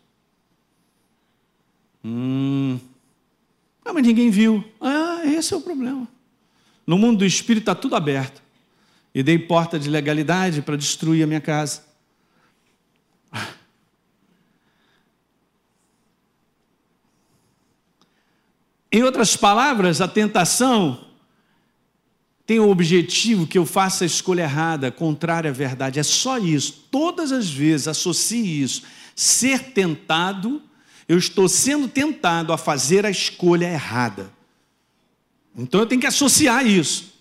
Hum. 2.04 2.78
Ah, 3.84 3.92
mas 3.92 4.06
ninguém 4.06 4.30
viu. 4.30 4.64
Ah, 4.80 5.20
esse 5.24 5.52
é 5.52 5.56
o 5.56 5.60
problema. 5.60 6.08
No 6.86 6.98
mundo 6.98 7.18
do 7.18 7.24
espírito 7.24 7.62
está 7.62 7.74
tudo 7.74 7.96
aberto. 7.96 8.42
E 9.14 9.22
dei 9.22 9.38
porta 9.38 9.78
de 9.78 9.88
legalidade 9.90 10.62
para 10.62 10.76
destruir 10.76 11.22
a 11.22 11.26
minha 11.26 11.40
casa. 11.40 11.84
Em 18.90 19.02
outras 19.02 19.36
palavras, 19.36 20.00
a 20.00 20.08
tentação 20.08 21.12
tem 22.44 22.58
o 22.58 22.68
objetivo 22.68 23.46
que 23.46 23.56
eu 23.56 23.64
faça 23.64 24.04
a 24.04 24.06
escolha 24.06 24.42
errada, 24.42 24.90
contrária 24.90 25.50
à 25.50 25.54
verdade. 25.54 26.00
É 26.00 26.02
só 26.02 26.38
isso. 26.38 26.86
Todas 26.90 27.32
as 27.32 27.48
vezes 27.48 27.88
associe 27.88 28.62
isso. 28.62 28.82
Ser 29.14 29.72
tentado, 29.72 30.60
eu 31.08 31.16
estou 31.16 31.48
sendo 31.48 31.86
tentado 31.86 32.52
a 32.52 32.58
fazer 32.58 33.06
a 33.06 33.10
escolha 33.10 33.66
errada. 33.66 34.30
Então 35.56 35.80
eu 35.80 35.86
tenho 35.86 36.00
que 36.00 36.06
associar 36.06 36.66
isso 36.66 37.12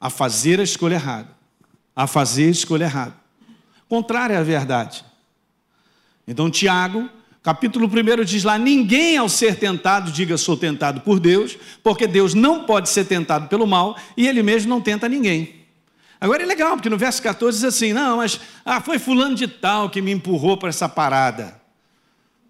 a 0.00 0.10
fazer 0.10 0.60
a 0.60 0.62
escolha 0.62 0.94
errada. 0.94 1.28
A 1.94 2.06
fazer 2.06 2.48
a 2.48 2.50
escolha 2.50 2.84
errada. 2.84 3.14
Contrária 3.88 4.38
à 4.38 4.42
verdade. 4.42 5.04
Então, 6.26 6.50
Tiago 6.50 7.08
Capítulo 7.44 7.86
1 7.86 8.24
diz 8.24 8.42
lá: 8.42 8.56
Ninguém 8.56 9.18
ao 9.18 9.28
ser 9.28 9.56
tentado 9.56 10.10
diga 10.10 10.38
sou 10.38 10.56
tentado 10.56 11.02
por 11.02 11.20
Deus, 11.20 11.58
porque 11.82 12.06
Deus 12.06 12.32
não 12.32 12.64
pode 12.64 12.88
ser 12.88 13.04
tentado 13.04 13.48
pelo 13.48 13.66
mal 13.66 13.98
e 14.16 14.26
ele 14.26 14.42
mesmo 14.42 14.70
não 14.70 14.80
tenta 14.80 15.06
ninguém. 15.06 15.56
Agora 16.18 16.42
é 16.42 16.46
legal, 16.46 16.74
porque 16.74 16.88
no 16.88 16.96
verso 16.96 17.22
14 17.22 17.58
diz 17.58 17.64
assim: 17.64 17.92
Não, 17.92 18.16
mas 18.16 18.40
ah, 18.64 18.80
foi 18.80 18.98
Fulano 18.98 19.34
de 19.34 19.46
Tal 19.46 19.90
que 19.90 20.00
me 20.00 20.10
empurrou 20.10 20.56
para 20.56 20.70
essa 20.70 20.88
parada. 20.88 21.60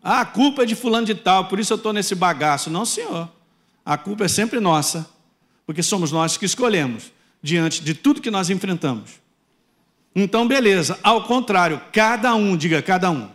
Ah, 0.01 0.21
a 0.21 0.25
culpa 0.25 0.63
é 0.63 0.67
de 0.67 0.77
Fulano 0.77 1.07
de 1.07 1.17
Tal, 1.17 1.47
por 1.47 1.59
isso 1.59 1.73
eu 1.73 1.77
estou 1.77 1.93
nesse 1.93 2.15
bagaço. 2.15 2.71
Não, 2.71 2.85
senhor. 2.85 3.29
A 3.85 3.97
culpa 3.97 4.25
é 4.25 4.29
sempre 4.29 4.61
nossa, 4.61 5.09
porque 5.67 5.83
somos 5.83 6.11
nós 6.11 6.37
que 6.37 6.47
escolhemos 6.47 7.13
diante 7.43 7.83
de 7.83 7.95
tudo 7.95 8.21
que 8.21 8.31
nós 8.31 8.51
enfrentamos. 8.51 9.11
Então, 10.15 10.47
beleza. 10.47 10.99
Ao 11.03 11.25
contrário, 11.25 11.81
cada 11.93 12.35
um, 12.35 12.57
diga 12.57 12.81
cada 12.81 13.11
um. 13.11 13.29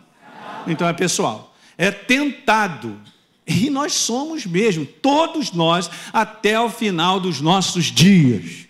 Então 0.66 0.88
é 0.88 0.92
pessoal 0.92 1.50
é 1.80 1.90
tentado. 1.90 3.00
E 3.46 3.70
nós 3.70 3.94
somos 3.94 4.44
mesmo, 4.44 4.84
todos 4.84 5.50
nós, 5.50 5.90
até 6.12 6.60
o 6.60 6.68
final 6.68 7.18
dos 7.18 7.40
nossos 7.40 7.86
dias. 7.86 8.66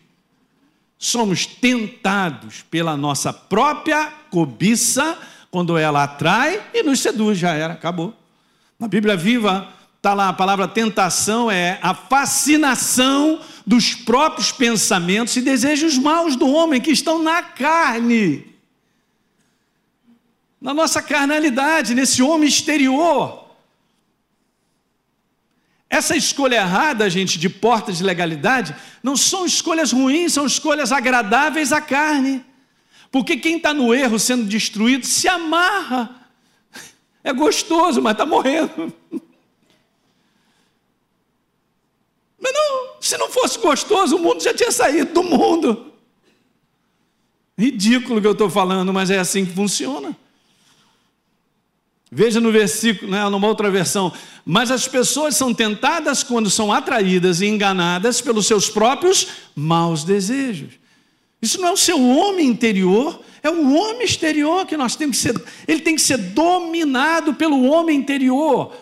Somos 0.96 1.44
tentados 1.44 2.64
pela 2.70 2.96
nossa 2.96 3.32
própria 3.32 4.12
cobiça, 4.30 5.18
quando 5.50 5.76
ela 5.76 6.04
atrai 6.04 6.62
e 6.72 6.84
nos 6.84 7.00
seduz, 7.00 7.36
já 7.36 7.52
era, 7.52 7.72
acabou. 7.72 8.14
Na 8.78 8.86
Bíblia 8.86 9.16
Viva, 9.16 9.68
está 10.00 10.14
lá 10.14 10.30
a 10.30 10.32
palavra 10.32 10.66
tentação, 10.66 11.50
é 11.50 11.78
a 11.82 11.92
fascinação 11.92 13.40
dos 13.66 13.94
próprios 13.94 14.50
pensamentos 14.50 15.36
e 15.36 15.42
desejos 15.42 15.98
maus 15.98 16.36
do 16.36 16.48
homem 16.48 16.80
que 16.80 16.90
estão 16.90 17.22
na 17.22 17.42
carne 17.42 18.50
na 20.60 20.74
nossa 20.74 21.00
carnalidade, 21.00 21.94
nesse 21.94 22.22
homem 22.22 22.48
exterior. 22.48 23.48
Essa 25.88 26.14
escolha 26.14 26.56
errada, 26.56 27.08
gente, 27.08 27.38
de 27.38 27.48
porta 27.48 27.92
de 27.92 28.04
legalidade, 28.04 28.76
não 29.02 29.16
são 29.16 29.46
escolhas 29.46 29.90
ruins, 29.90 30.34
são 30.34 30.46
escolhas 30.46 30.92
agradáveis 30.92 31.72
à 31.72 31.80
carne. 31.80 32.44
Porque 33.10 33.36
quem 33.36 33.56
está 33.56 33.74
no 33.74 33.92
erro 33.92 34.18
sendo 34.18 34.44
destruído 34.44 35.06
se 35.06 35.26
amarra. 35.26 36.28
É 37.24 37.32
gostoso, 37.32 38.00
mas 38.00 38.12
está 38.12 38.26
morrendo. 38.26 38.92
Não, 42.52 43.00
se 43.00 43.16
não 43.16 43.30
fosse 43.30 43.58
gostoso, 43.58 44.16
o 44.16 44.18
mundo 44.18 44.42
já 44.42 44.52
tinha 44.52 44.70
saído 44.70 45.12
do 45.12 45.22
mundo. 45.22 45.92
Ridículo 47.58 48.20
que 48.20 48.26
eu 48.26 48.32
estou 48.32 48.48
falando, 48.48 48.92
mas 48.92 49.10
é 49.10 49.18
assim 49.18 49.44
que 49.44 49.52
funciona. 49.52 50.16
Veja 52.10 52.40
no 52.40 52.50
versículo, 52.50 53.10
né, 53.10 53.28
numa 53.28 53.46
outra 53.46 53.70
versão. 53.70 54.12
Mas 54.44 54.70
as 54.70 54.88
pessoas 54.88 55.36
são 55.36 55.54
tentadas 55.54 56.22
quando 56.24 56.50
são 56.50 56.72
atraídas 56.72 57.40
e 57.40 57.46
enganadas 57.46 58.20
pelos 58.20 58.46
seus 58.46 58.68
próprios 58.68 59.28
maus 59.54 60.02
desejos. 60.02 60.72
Isso 61.40 61.60
não 61.60 61.68
é 61.68 61.72
o 61.72 61.76
seu 61.76 62.02
homem 62.02 62.48
interior, 62.48 63.20
é 63.42 63.48
o 63.48 63.74
homem 63.74 64.04
exterior 64.04 64.66
que 64.66 64.76
nós 64.76 64.96
temos 64.96 65.16
que 65.18 65.22
ser. 65.22 65.42
Ele 65.68 65.80
tem 65.80 65.94
que 65.94 66.02
ser 66.02 66.16
dominado 66.16 67.34
pelo 67.34 67.62
homem 67.64 67.96
interior. 67.96 68.74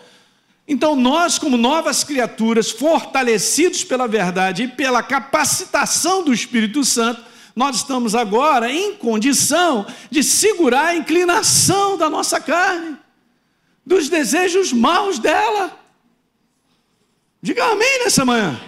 Então, 0.71 0.95
nós, 0.95 1.39
como 1.39 1.57
novas 1.57 2.03
criaturas, 2.03 2.69
fortalecidos 2.69 3.83
pela 3.83 4.07
verdade 4.07 4.63
e 4.63 4.67
pela 4.67 5.01
capacitação 5.01 6.23
do 6.23 6.31
Espírito 6.31 6.85
Santo, 6.85 7.25
nós 7.55 7.77
estamos 7.77 8.13
agora 8.13 8.71
em 8.71 8.93
condição 8.93 9.87
de 10.11 10.21
segurar 10.21 10.89
a 10.89 10.95
inclinação 10.95 11.97
da 11.97 12.07
nossa 12.07 12.39
carne, 12.39 12.95
dos 13.83 14.09
desejos 14.09 14.71
maus 14.71 15.17
dela. 15.17 15.75
Diga 17.41 17.65
amém 17.65 18.03
nessa 18.03 18.23
manhã. 18.23 18.61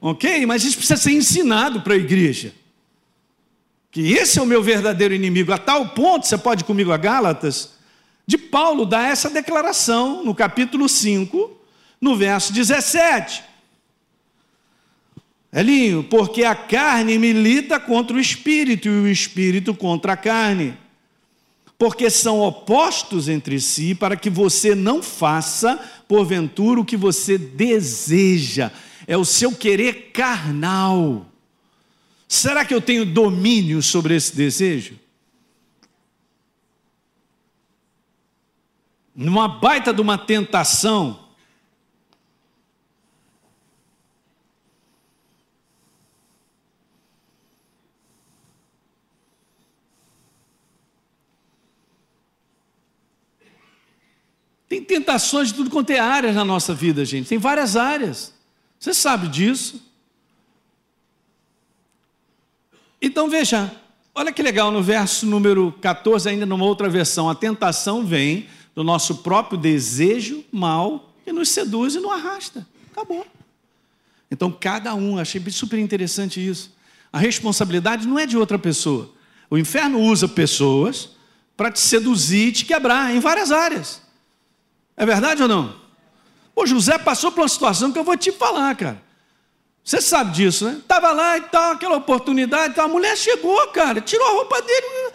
Ok? 0.00 0.44
Mas 0.44 0.64
isso 0.64 0.76
precisa 0.76 1.00
ser 1.00 1.12
ensinado 1.12 1.82
para 1.82 1.94
a 1.94 1.98
igreja. 1.98 2.52
Que 3.92 4.12
esse 4.12 4.40
é 4.40 4.42
o 4.42 4.46
meu 4.46 4.60
verdadeiro 4.60 5.14
inimigo. 5.14 5.52
A 5.52 5.58
tal 5.58 5.90
ponto, 5.90 6.26
você 6.26 6.36
pode 6.36 6.64
ir 6.64 6.66
comigo 6.66 6.90
a 6.90 6.96
Gálatas, 6.96 7.75
de 8.26 8.36
Paulo 8.36 8.84
dar 8.84 9.08
essa 9.10 9.30
declaração 9.30 10.24
no 10.24 10.34
capítulo 10.34 10.88
5, 10.88 11.50
no 12.00 12.16
verso 12.16 12.52
17. 12.52 13.44
Elinho, 15.52 16.04
porque 16.04 16.44
a 16.44 16.54
carne 16.54 17.18
milita 17.18 17.78
contra 17.78 18.16
o 18.16 18.20
espírito 18.20 18.88
e 18.88 18.90
o 18.90 19.08
espírito 19.08 19.72
contra 19.72 20.14
a 20.14 20.16
carne. 20.16 20.76
Porque 21.78 22.10
são 22.10 22.40
opostos 22.40 23.28
entre 23.28 23.60
si, 23.60 23.94
para 23.94 24.16
que 24.16 24.28
você 24.28 24.74
não 24.74 25.02
faça, 25.02 25.78
porventura, 26.08 26.80
o 26.80 26.84
que 26.84 26.96
você 26.96 27.38
deseja. 27.38 28.72
É 29.06 29.16
o 29.16 29.24
seu 29.24 29.52
querer 29.52 30.10
carnal. 30.12 31.26
Será 32.26 32.64
que 32.64 32.74
eu 32.74 32.80
tenho 32.80 33.06
domínio 33.06 33.80
sobre 33.82 34.16
esse 34.16 34.34
desejo? 34.34 34.98
Numa 39.16 39.48
baita 39.48 39.94
de 39.94 40.00
uma 40.02 40.18
tentação, 40.18 41.26
Tem 54.68 54.82
tentações 54.82 55.48
de 55.48 55.54
tudo 55.54 55.70
quanto 55.70 55.90
é 55.90 55.98
áreas 55.98 56.34
na 56.34 56.44
nossa 56.44 56.74
vida, 56.74 57.04
gente. 57.04 57.28
Tem 57.28 57.38
várias 57.38 57.76
áreas. 57.76 58.34
Você 58.78 58.92
sabe 58.92 59.28
disso. 59.28 59.80
Então 63.00 63.30
veja, 63.30 63.72
olha 64.14 64.32
que 64.32 64.42
legal 64.42 64.70
no 64.72 64.82
verso 64.82 65.24
número 65.24 65.72
14, 65.80 66.28
ainda 66.28 66.44
numa 66.44 66.64
outra 66.64 66.88
versão, 66.88 67.30
a 67.30 67.34
tentação 67.34 68.04
vem 68.04 68.48
do 68.76 68.84
nosso 68.84 69.16
próprio 69.16 69.58
desejo 69.58 70.44
mal 70.52 71.14
que 71.24 71.32
nos 71.32 71.48
seduz 71.48 71.94
e 71.94 71.98
nos 71.98 72.12
arrasta. 72.12 72.64
Acabou. 72.92 73.26
Então 74.30 74.52
cada 74.52 74.94
um, 74.94 75.18
achei 75.18 75.42
super 75.50 75.78
interessante 75.78 76.46
isso. 76.46 76.76
A 77.10 77.18
responsabilidade 77.18 78.06
não 78.06 78.18
é 78.18 78.26
de 78.26 78.36
outra 78.36 78.58
pessoa. 78.58 79.10
O 79.48 79.56
inferno 79.56 79.98
usa 79.98 80.28
pessoas 80.28 81.10
para 81.56 81.72
te 81.72 81.80
seduzir 81.80 82.48
e 82.48 82.52
te 82.52 82.64
quebrar 82.66 83.14
em 83.14 83.18
várias 83.18 83.50
áreas. 83.50 84.02
É 84.94 85.06
verdade 85.06 85.42
ou 85.42 85.48
não? 85.48 85.74
O 86.54 86.66
José 86.66 86.98
passou 86.98 87.32
por 87.32 87.40
uma 87.40 87.48
situação 87.48 87.90
que 87.90 87.98
eu 87.98 88.04
vou 88.04 88.16
te 88.16 88.30
falar, 88.30 88.76
cara. 88.76 89.02
Você 89.82 90.02
sabe 90.02 90.32
disso, 90.32 90.66
né? 90.66 90.78
Estava 90.78 91.12
lá 91.12 91.38
e 91.38 91.42
tal, 91.42 91.72
aquela 91.72 91.96
oportunidade, 91.96 92.74
tal. 92.74 92.86
a 92.86 92.88
mulher 92.88 93.16
chegou, 93.16 93.68
cara, 93.68 94.00
tirou 94.00 94.26
a 94.26 94.32
roupa 94.32 94.60
dele. 94.60 95.12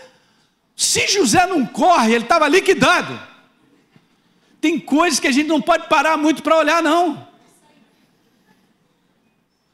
Se 0.75 1.07
José 1.09 1.45
não 1.45 1.63
corre, 1.65 2.15
ele 2.15 2.23
estava 2.23 2.47
liquidado. 2.47 3.30
Tem 4.61 4.79
coisas 4.79 5.19
que 5.19 5.27
a 5.27 5.31
gente 5.31 5.47
não 5.47 5.59
pode 5.59 5.89
parar 5.89 6.15
muito 6.15 6.43
para 6.43 6.55
olhar, 6.55 6.83
não. 6.83 7.27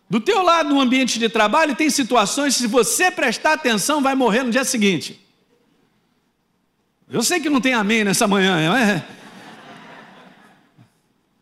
Do 0.10 0.22
teu 0.22 0.42
lado, 0.42 0.74
no 0.74 0.80
ambiente 0.80 1.20
de 1.20 1.28
trabalho, 1.28 1.76
tem 1.76 1.90
situações, 1.90 2.56
se 2.56 2.66
você 2.66 3.12
prestar 3.12 3.54
atenção, 3.54 4.02
vai 4.02 4.16
morrer 4.16 4.44
no 4.44 4.50
dia 4.50 4.64
seguinte. 4.64 5.22
Eu 7.12 7.22
sei 7.22 7.42
que 7.42 7.50
não 7.50 7.60
tem 7.60 7.74
amém 7.74 8.06
nessa 8.06 8.26
manhã, 8.26 8.58
é? 8.78 9.04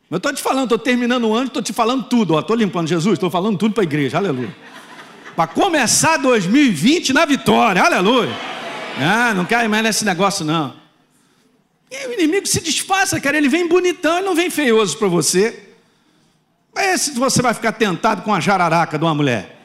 Eu 0.10 0.18
estou 0.18 0.34
te 0.34 0.42
falando, 0.42 0.64
estou 0.64 0.80
terminando 0.80 1.26
o 1.26 1.34
ano, 1.34 1.48
estou 1.48 1.62
te 1.62 1.74
falando 1.74 2.06
tudo. 2.06 2.38
Estou 2.40 2.56
limpando 2.56 2.88
Jesus, 2.88 3.14
estou 3.14 3.30
falando 3.30 3.58
tudo 3.58 3.74
para 3.74 3.84
a 3.84 3.86
igreja, 3.86 4.18
aleluia. 4.18 4.56
Para 5.36 5.48
começar 5.48 6.18
2020 6.18 7.14
na 7.14 7.26
vitória, 7.26 7.84
aleluia. 7.84 8.36
Ah, 9.00 9.34
não 9.34 9.46
cai 9.46 9.68
mais 9.68 9.84
nesse 9.84 10.06
negócio, 10.06 10.46
não. 10.46 10.85
E 12.04 12.08
o 12.08 12.14
inimigo 12.14 12.48
se 12.48 12.62
disfarça, 12.62 13.20
cara. 13.20 13.38
Ele 13.38 13.50
vem 13.50 13.68
bonitão, 13.68 14.18
ele 14.18 14.26
não 14.26 14.36
vem 14.36 14.50
feioso 14.50 14.98
para 14.98 15.08
você. 15.08 15.70
Mas 16.74 17.02
se 17.02 17.12
você 17.12 17.42
vai 17.42 17.54
ficar 17.54 17.72
tentado 17.72 18.22
com 18.22 18.34
a 18.34 18.40
jararaca 18.40 18.98
de 18.98 19.06
uma 19.06 19.16
mulher. 19.16 19.56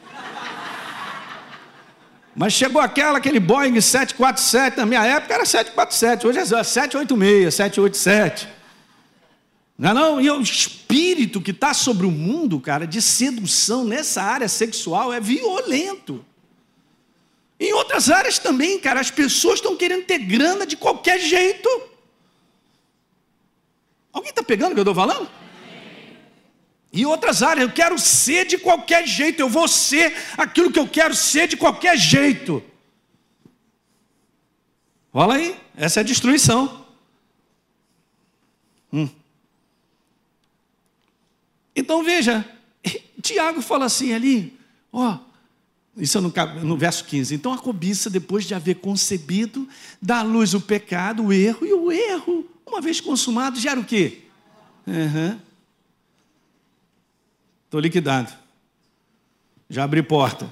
Mas 2.33 2.53
chegou 2.53 2.81
aquela, 2.81 3.17
aquele 3.17 3.39
Boeing 3.39 3.79
747, 3.81 4.77
na 4.77 4.85
minha 4.85 5.05
época 5.05 5.33
era 5.33 5.45
747, 5.45 6.27
hoje 6.27 6.39
é 6.39 6.45
786, 6.45 7.53
787. 7.53 8.47
Não 9.77 9.89
é 9.89 9.93
não? 9.93 10.21
E 10.21 10.29
o 10.29 10.41
espírito 10.41 11.41
que 11.41 11.51
está 11.51 11.73
sobre 11.73 12.05
o 12.05 12.11
mundo, 12.11 12.59
cara, 12.59 12.87
de 12.87 13.01
sedução 13.01 13.83
nessa 13.83 14.21
área 14.21 14.47
sexual 14.47 15.11
é 15.11 15.19
violento. 15.19 16.23
Em 17.59 17.73
outras 17.73 18.09
áreas 18.09 18.39
também, 18.39 18.79
cara, 18.79 18.99
as 18.99 19.11
pessoas 19.11 19.55
estão 19.55 19.75
querendo 19.75 20.05
ter 20.05 20.19
grana 20.19 20.65
de 20.65 20.77
qualquer 20.77 21.19
jeito. 21.19 21.69
Alguém 24.13 24.29
está 24.29 24.43
pegando 24.43 24.71
o 24.71 24.73
que 24.73 24.79
eu 24.79 24.83
estou 24.83 24.95
falando? 24.95 25.29
Em 26.93 27.05
outras 27.05 27.41
áreas, 27.41 27.67
eu 27.67 27.73
quero 27.73 27.97
ser 27.97 28.45
de 28.45 28.57
qualquer 28.57 29.07
jeito, 29.07 29.39
eu 29.39 29.47
vou 29.47 29.67
ser 29.67 30.13
aquilo 30.37 30.71
que 30.71 30.79
eu 30.79 30.87
quero 30.87 31.15
ser 31.15 31.47
de 31.47 31.55
qualquer 31.55 31.97
jeito. 31.97 32.61
Olha 35.13 35.35
aí, 35.35 35.57
essa 35.75 35.99
é 35.99 36.01
a 36.01 36.05
destruição. 36.05 36.85
Hum. 38.91 39.07
Então 41.73 42.03
veja, 42.03 42.45
Tiago 43.23 43.61
fala 43.61 43.85
assim 43.85 44.13
ali, 44.13 44.59
ó, 44.91 45.17
isso 45.95 46.17
é 46.17 46.21
no, 46.21 46.33
no, 46.63 46.77
verso 46.77 47.05
15. 47.05 47.35
Então 47.35 47.53
a 47.53 47.57
cobiça, 47.57 48.09
depois 48.09 48.45
de 48.45 48.53
haver 48.53 48.75
concebido, 48.75 49.67
dá 50.01 50.19
à 50.19 50.23
luz 50.23 50.53
o 50.53 50.59
pecado, 50.59 51.25
o 51.25 51.33
erro, 51.33 51.65
e 51.65 51.73
o 51.73 51.91
erro, 51.91 52.50
uma 52.65 52.81
vez 52.81 53.01
consumado, 53.01 53.59
gera 53.59 53.79
o 53.79 53.85
quê? 53.85 54.23
Estou 57.65 57.79
uhum. 57.79 57.79
liquidado. 57.79 58.31
Já 59.69 59.83
abri 59.83 60.03
porta. 60.03 60.51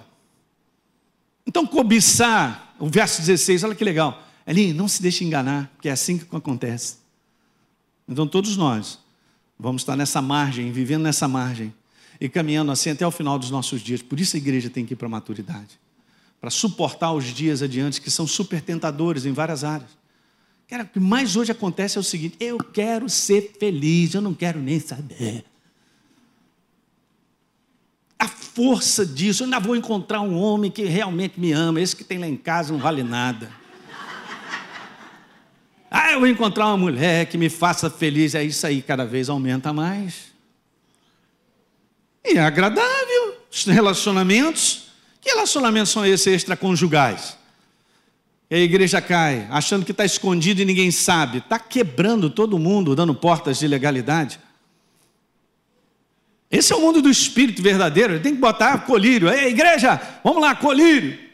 Então, 1.45 1.65
cobiçar, 1.65 2.75
o 2.79 2.87
verso 2.87 3.21
16, 3.21 3.63
olha 3.63 3.75
que 3.75 3.83
legal. 3.83 4.23
Ali, 4.45 4.73
não 4.73 4.87
se 4.87 5.01
deixe 5.01 5.23
enganar, 5.23 5.69
porque 5.75 5.89
é 5.89 5.91
assim 5.91 6.17
que 6.17 6.35
acontece. 6.35 6.97
Então, 8.07 8.27
todos 8.27 8.55
nós 8.57 8.99
Vamos 9.61 9.81
estar 9.81 9.97
nessa 9.97 10.21
margem, 10.21 10.71
vivendo 10.71 11.03
nessa 11.03 11.27
margem 11.27 11.73
e 12.19 12.29
caminhando 12.29 12.71
assim 12.71 12.91
até 12.91 13.05
o 13.05 13.11
final 13.11 13.37
dos 13.37 13.51
nossos 13.51 13.81
dias. 13.81 14.01
Por 14.01 14.17
isso 14.17 14.37
a 14.37 14.39
igreja 14.39 14.69
tem 14.69 14.85
que 14.85 14.93
ir 14.93 14.95
para 14.95 15.07
a 15.07 15.09
maturidade 15.09 15.77
para 16.39 16.49
suportar 16.49 17.11
os 17.11 17.25
dias 17.25 17.61
adiante 17.61 17.99
que 17.99 18.09
são 18.09 18.25
super 18.25 18.61
tentadores 18.61 19.25
em 19.25 19.33
várias 19.33 19.65
áreas. 19.65 19.91
Cara, 20.69 20.83
o 20.83 20.87
que 20.87 20.99
mais 20.99 21.35
hoje 21.35 21.51
acontece 21.51 21.97
é 21.97 22.01
o 22.01 22.03
seguinte: 22.03 22.37
eu 22.39 22.59
quero 22.59 23.09
ser 23.09 23.55
feliz, 23.59 24.13
eu 24.13 24.21
não 24.21 24.35
quero 24.35 24.59
nem 24.59 24.79
saber. 24.79 25.43
A 28.19 28.27
força 28.27 29.05
disso, 29.05 29.41
eu 29.41 29.45
ainda 29.45 29.59
vou 29.59 29.75
encontrar 29.75 30.21
um 30.21 30.37
homem 30.37 30.69
que 30.69 30.83
realmente 30.83 31.39
me 31.39 31.51
ama, 31.51 31.81
esse 31.81 31.95
que 31.95 32.03
tem 32.03 32.19
lá 32.19 32.27
em 32.27 32.37
casa 32.37 32.71
não 32.71 32.79
vale 32.79 33.01
nada. 33.01 33.51
Ah, 35.89 36.11
eu 36.11 36.19
vou 36.19 36.27
encontrar 36.27 36.67
uma 36.67 36.77
mulher 36.77 37.25
que 37.25 37.35
me 37.35 37.49
faça 37.49 37.89
feliz. 37.89 38.35
É 38.35 38.43
isso 38.43 38.67
aí, 38.67 38.79
cada 38.79 39.05
vez 39.05 39.27
aumenta 39.27 39.73
mais. 39.73 40.25
E 42.23 42.37
é 42.37 42.41
agradável. 42.41 43.39
Os 43.51 43.65
relacionamentos. 43.65 44.89
Que 45.19 45.31
relacionamentos 45.31 45.91
são 45.91 46.05
esses 46.05 46.27
extraconjugais? 46.27 47.38
E 48.49 48.55
a 48.55 48.59
igreja 48.59 48.99
cai, 48.99 49.47
achando 49.51 49.85
que 49.85 49.91
está 49.91 50.03
escondido 50.03 50.61
e 50.61 50.65
ninguém 50.65 50.89
sabe. 50.89 51.37
Está 51.37 51.59
quebrando 51.59 52.31
todo 52.31 52.57
mundo, 52.57 52.95
dando 52.95 53.13
portas 53.13 53.59
de 53.59 53.67
legalidade. 53.67 54.39
Esse 56.49 56.73
é 56.73 56.75
o 56.75 56.81
mundo 56.81 56.99
do 56.99 57.11
espírito 57.11 57.61
verdadeiro. 57.61 58.19
Tem 58.19 58.33
que 58.33 58.41
botar 58.41 58.85
colírio. 58.85 59.29
Ei, 59.29 59.49
igreja, 59.49 60.01
vamos 60.23 60.41
lá, 60.41 60.55
colírio. 60.55 61.29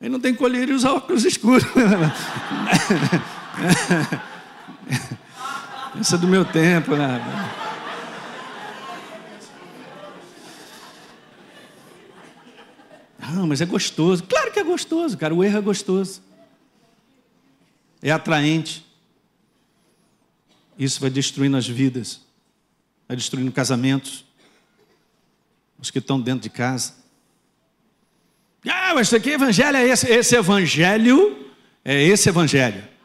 Ele 0.00 0.10
não 0.10 0.18
tem 0.18 0.34
colírio 0.34 0.72
e 0.72 0.76
usa 0.76 0.92
óculos 0.92 1.24
escuros. 1.24 1.64
Isso 6.00 6.14
é 6.14 6.18
do 6.18 6.28
meu 6.28 6.44
tempo, 6.44 6.94
né? 6.94 7.20
Ah, 13.20 13.46
mas 13.46 13.60
é 13.60 13.66
gostoso. 13.66 14.22
Claro 14.24 14.52
que 14.52 14.58
é 14.58 14.64
gostoso, 14.64 15.18
cara. 15.18 15.34
O 15.34 15.42
erro 15.42 15.58
é 15.58 15.60
gostoso. 15.60 16.22
É 18.00 18.10
atraente. 18.10 18.86
Isso 20.78 21.00
vai 21.00 21.10
destruindo 21.10 21.56
as 21.56 21.66
vidas, 21.66 22.20
vai 23.08 23.16
destruindo 23.16 23.50
casamentos, 23.50 24.26
os 25.78 25.90
que 25.90 25.98
estão 25.98 26.20
dentro 26.20 26.42
de 26.42 26.50
casa. 26.50 26.94
Ah, 28.68 28.92
mas 28.94 29.06
isso 29.06 29.16
aqui 29.16 29.30
evangelho 29.30 29.76
é 29.76 29.86
esse. 29.88 30.06
Esse 30.06 30.36
evangelho 30.36 31.50
é 31.84 32.02
esse 32.02 32.28
evangelho. 32.28 32.95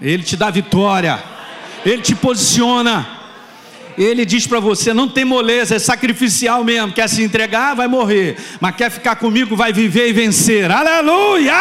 Ele 0.00 0.22
te 0.22 0.36
dá 0.36 0.50
vitória, 0.50 1.22
ele 1.84 2.02
te 2.02 2.14
posiciona. 2.14 3.16
Ele 3.96 4.24
diz 4.24 4.46
para 4.46 4.60
você: 4.60 4.94
não 4.94 5.08
tem 5.08 5.24
moleza, 5.24 5.74
é 5.74 5.78
sacrificial 5.78 6.62
mesmo. 6.62 6.92
Quer 6.92 7.08
se 7.08 7.22
entregar, 7.22 7.74
vai 7.74 7.88
morrer. 7.88 8.36
Mas 8.60 8.76
quer 8.76 8.90
ficar 8.90 9.16
comigo, 9.16 9.56
vai 9.56 9.72
viver 9.72 10.08
e 10.08 10.12
vencer. 10.12 10.70
Aleluia! 10.70 11.54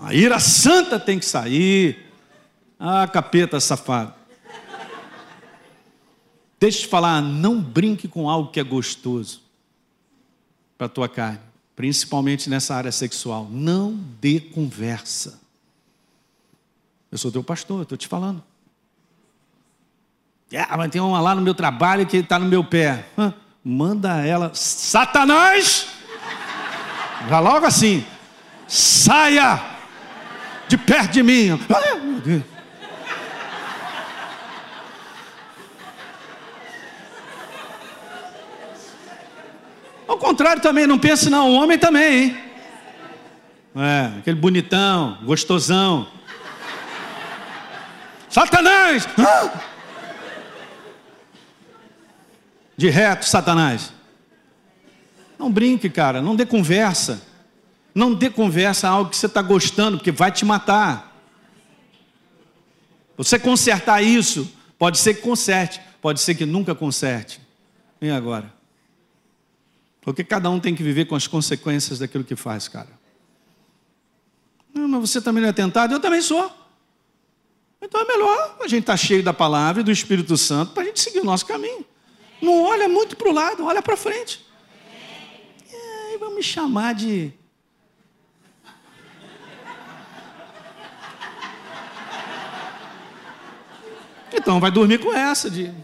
A 0.00 0.14
ira 0.14 0.38
santa 0.38 1.00
tem 1.00 1.18
que 1.18 1.24
sair. 1.24 2.06
Ah, 2.78 3.08
capeta 3.08 3.58
safado. 3.58 4.14
Deixa 6.60 6.78
eu 6.78 6.82
te 6.82 6.88
falar, 6.88 7.20
não 7.20 7.60
brinque 7.60 8.06
com 8.06 8.30
algo 8.30 8.50
que 8.50 8.60
é 8.60 8.62
gostoso 8.62 9.42
para 10.78 10.86
a 10.86 10.90
tua 10.90 11.08
carne, 11.08 11.40
principalmente 11.76 12.48
nessa 12.48 12.74
área 12.74 12.90
sexual. 12.90 13.46
Não 13.50 13.92
dê 14.20 14.40
conversa. 14.40 15.38
Eu 17.12 17.18
sou 17.18 17.30
teu 17.30 17.44
pastor, 17.44 17.82
estou 17.82 17.98
te 17.98 18.08
falando. 18.08 18.42
Ah, 20.56 20.76
mas 20.76 20.90
tem 20.90 21.00
uma 21.00 21.20
lá 21.20 21.34
no 21.34 21.42
meu 21.42 21.54
trabalho 21.54 22.06
que 22.06 22.16
está 22.16 22.38
no 22.38 22.46
meu 22.46 22.64
pé. 22.64 23.06
Hã? 23.16 23.34
Manda 23.62 24.24
ela, 24.24 24.52
Satanás! 24.54 25.88
Já 27.28 27.40
logo 27.40 27.66
assim, 27.66 28.04
saia 28.66 29.60
de 30.68 30.78
perto 30.78 31.12
de 31.12 31.22
mim. 31.22 31.50
Ah, 31.68 31.96
meu 31.96 32.20
Deus. 32.20 32.55
Ao 40.16 40.20
contrário 40.20 40.62
também, 40.62 40.86
não 40.86 40.98
pense 40.98 41.28
não, 41.28 41.50
o 41.50 41.54
homem 41.56 41.78
também, 41.78 42.24
hein? 42.24 42.38
É, 43.76 44.18
aquele 44.18 44.40
bonitão, 44.40 45.18
gostosão. 45.24 46.08
Satanás! 48.30 49.06
De 52.78 52.88
reto, 52.88 53.26
Satanás. 53.26 53.92
Não 55.38 55.52
brinque, 55.52 55.90
cara, 55.90 56.22
não 56.22 56.34
dê 56.34 56.46
conversa. 56.46 57.20
Não 57.94 58.14
dê 58.14 58.30
conversa 58.30 58.88
a 58.88 58.92
algo 58.92 59.10
que 59.10 59.18
você 59.18 59.26
está 59.26 59.42
gostando, 59.42 59.98
porque 59.98 60.10
vai 60.10 60.32
te 60.32 60.46
matar. 60.46 61.14
Você 63.18 63.38
consertar 63.38 64.02
isso, 64.02 64.50
pode 64.78 64.96
ser 64.96 65.12
que 65.12 65.20
conserte, 65.20 65.78
pode 66.00 66.22
ser 66.22 66.34
que 66.34 66.46
nunca 66.46 66.74
conserte. 66.74 67.38
E 68.00 68.08
agora? 68.08 68.55
Porque 70.06 70.22
cada 70.22 70.48
um 70.48 70.60
tem 70.60 70.72
que 70.72 70.84
viver 70.84 71.06
com 71.06 71.16
as 71.16 71.26
consequências 71.26 71.98
daquilo 71.98 72.22
que 72.22 72.36
faz, 72.36 72.68
cara. 72.68 72.88
Não, 74.72 74.86
mas 74.86 75.10
você 75.10 75.20
também 75.20 75.42
não 75.42 75.48
é 75.48 75.52
tentado? 75.52 75.92
Eu 75.92 75.98
também 75.98 76.22
sou. 76.22 76.48
Então 77.82 78.00
é 78.00 78.04
melhor 78.04 78.56
a 78.60 78.68
gente 78.68 78.82
estar 78.82 78.92
tá 78.92 78.96
cheio 78.96 79.20
da 79.20 79.32
palavra 79.32 79.80
e 79.80 79.84
do 79.84 79.90
Espírito 79.90 80.36
Santo 80.36 80.70
para 80.70 80.84
a 80.84 80.86
gente 80.86 81.00
seguir 81.00 81.18
o 81.18 81.24
nosso 81.24 81.44
caminho. 81.44 81.84
Não 82.40 82.62
olha 82.62 82.88
muito 82.88 83.16
para 83.16 83.28
o 83.28 83.32
lado, 83.32 83.64
olha 83.64 83.82
para 83.82 83.96
frente. 83.96 84.46
E 85.72 85.74
aí 85.74 86.18
vão 86.18 86.36
me 86.36 86.42
chamar 86.42 86.94
de. 86.94 87.32
Então 94.32 94.60
vai 94.60 94.70
dormir 94.70 95.00
com 95.00 95.12
essa 95.12 95.50
de. 95.50 95.74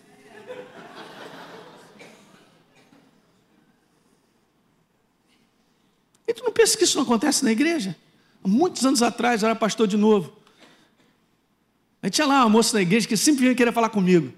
E 6.32 6.34
tu 6.34 6.44
não 6.44 6.50
pensa 6.50 6.78
que 6.78 6.84
isso 6.84 6.96
não 6.96 7.04
acontece 7.04 7.44
na 7.44 7.52
igreja? 7.52 7.94
Há 8.42 8.48
muitos 8.48 8.86
anos 8.86 9.02
atrás, 9.02 9.42
eu 9.42 9.50
era 9.50 9.54
pastor 9.54 9.86
de 9.86 9.98
novo. 9.98 10.32
Aí 12.02 12.08
tinha 12.08 12.26
lá 12.26 12.40
uma 12.40 12.48
moça 12.48 12.74
na 12.74 12.80
igreja 12.80 13.06
que 13.06 13.18
sempre 13.18 13.42
vinha 13.42 13.54
querer 13.54 13.70
falar 13.70 13.90
comigo. 13.90 14.32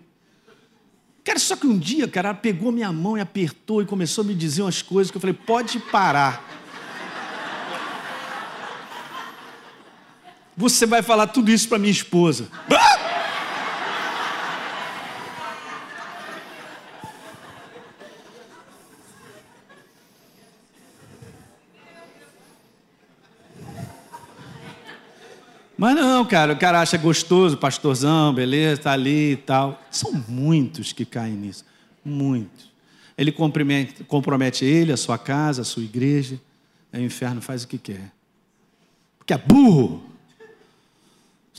Cara, 1.23 1.39
só 1.39 1.55
que 1.55 1.69
um 1.69 1.79
dia, 1.79 2.09
cara, 2.09 2.31
ela 2.31 2.37
pegou 2.37 2.73
minha 2.73 2.93
mão 2.93 3.17
e 3.17 3.21
apertou 3.21 3.81
e 3.81 3.87
começou 3.87 4.25
a 4.25 4.27
me 4.27 4.35
dizer 4.35 4.63
umas 4.63 4.83
coisas 4.83 5.13
que 5.13 5.17
eu 5.17 5.21
falei, 5.21 5.35
pode 5.35 5.79
parar. 5.79 6.45
Você 10.57 10.87
vai 10.87 11.01
falar 11.01 11.29
tudo 11.29 11.49
isso 11.53 11.69
para 11.69 11.79
minha 11.79 11.93
esposa. 11.93 12.49
Ah! 12.73 12.95
Mas 25.85 25.97
não, 25.97 26.25
cara, 26.25 26.55
o 26.55 26.57
cara 26.59 26.81
acha 26.81 26.97
gostoso, 26.97 27.59
pastorzão, 27.59 28.33
beleza, 28.33 28.81
tá 28.81 28.93
ali 28.93 29.33
e 29.33 29.37
tal. 29.37 29.79
São 29.91 30.15
muitos 30.27 30.95
que 30.95 31.05
caem 31.05 31.35
nisso, 31.35 31.63
muitos. 32.03 32.73
Ele 33.19 33.31
compromete, 33.31 34.65
ele, 34.65 34.93
a 34.93 34.97
sua 34.97 35.19
casa, 35.19 35.61
a 35.61 35.65
sua 35.65 35.83
igreja. 35.83 36.41
Aí 36.91 37.03
o 37.03 37.05
inferno 37.05 37.43
faz 37.43 37.65
o 37.65 37.69
que 37.69 37.77
quer. 37.77 38.11
Porque 39.19 39.35
é 39.35 39.37
burro. 39.37 40.03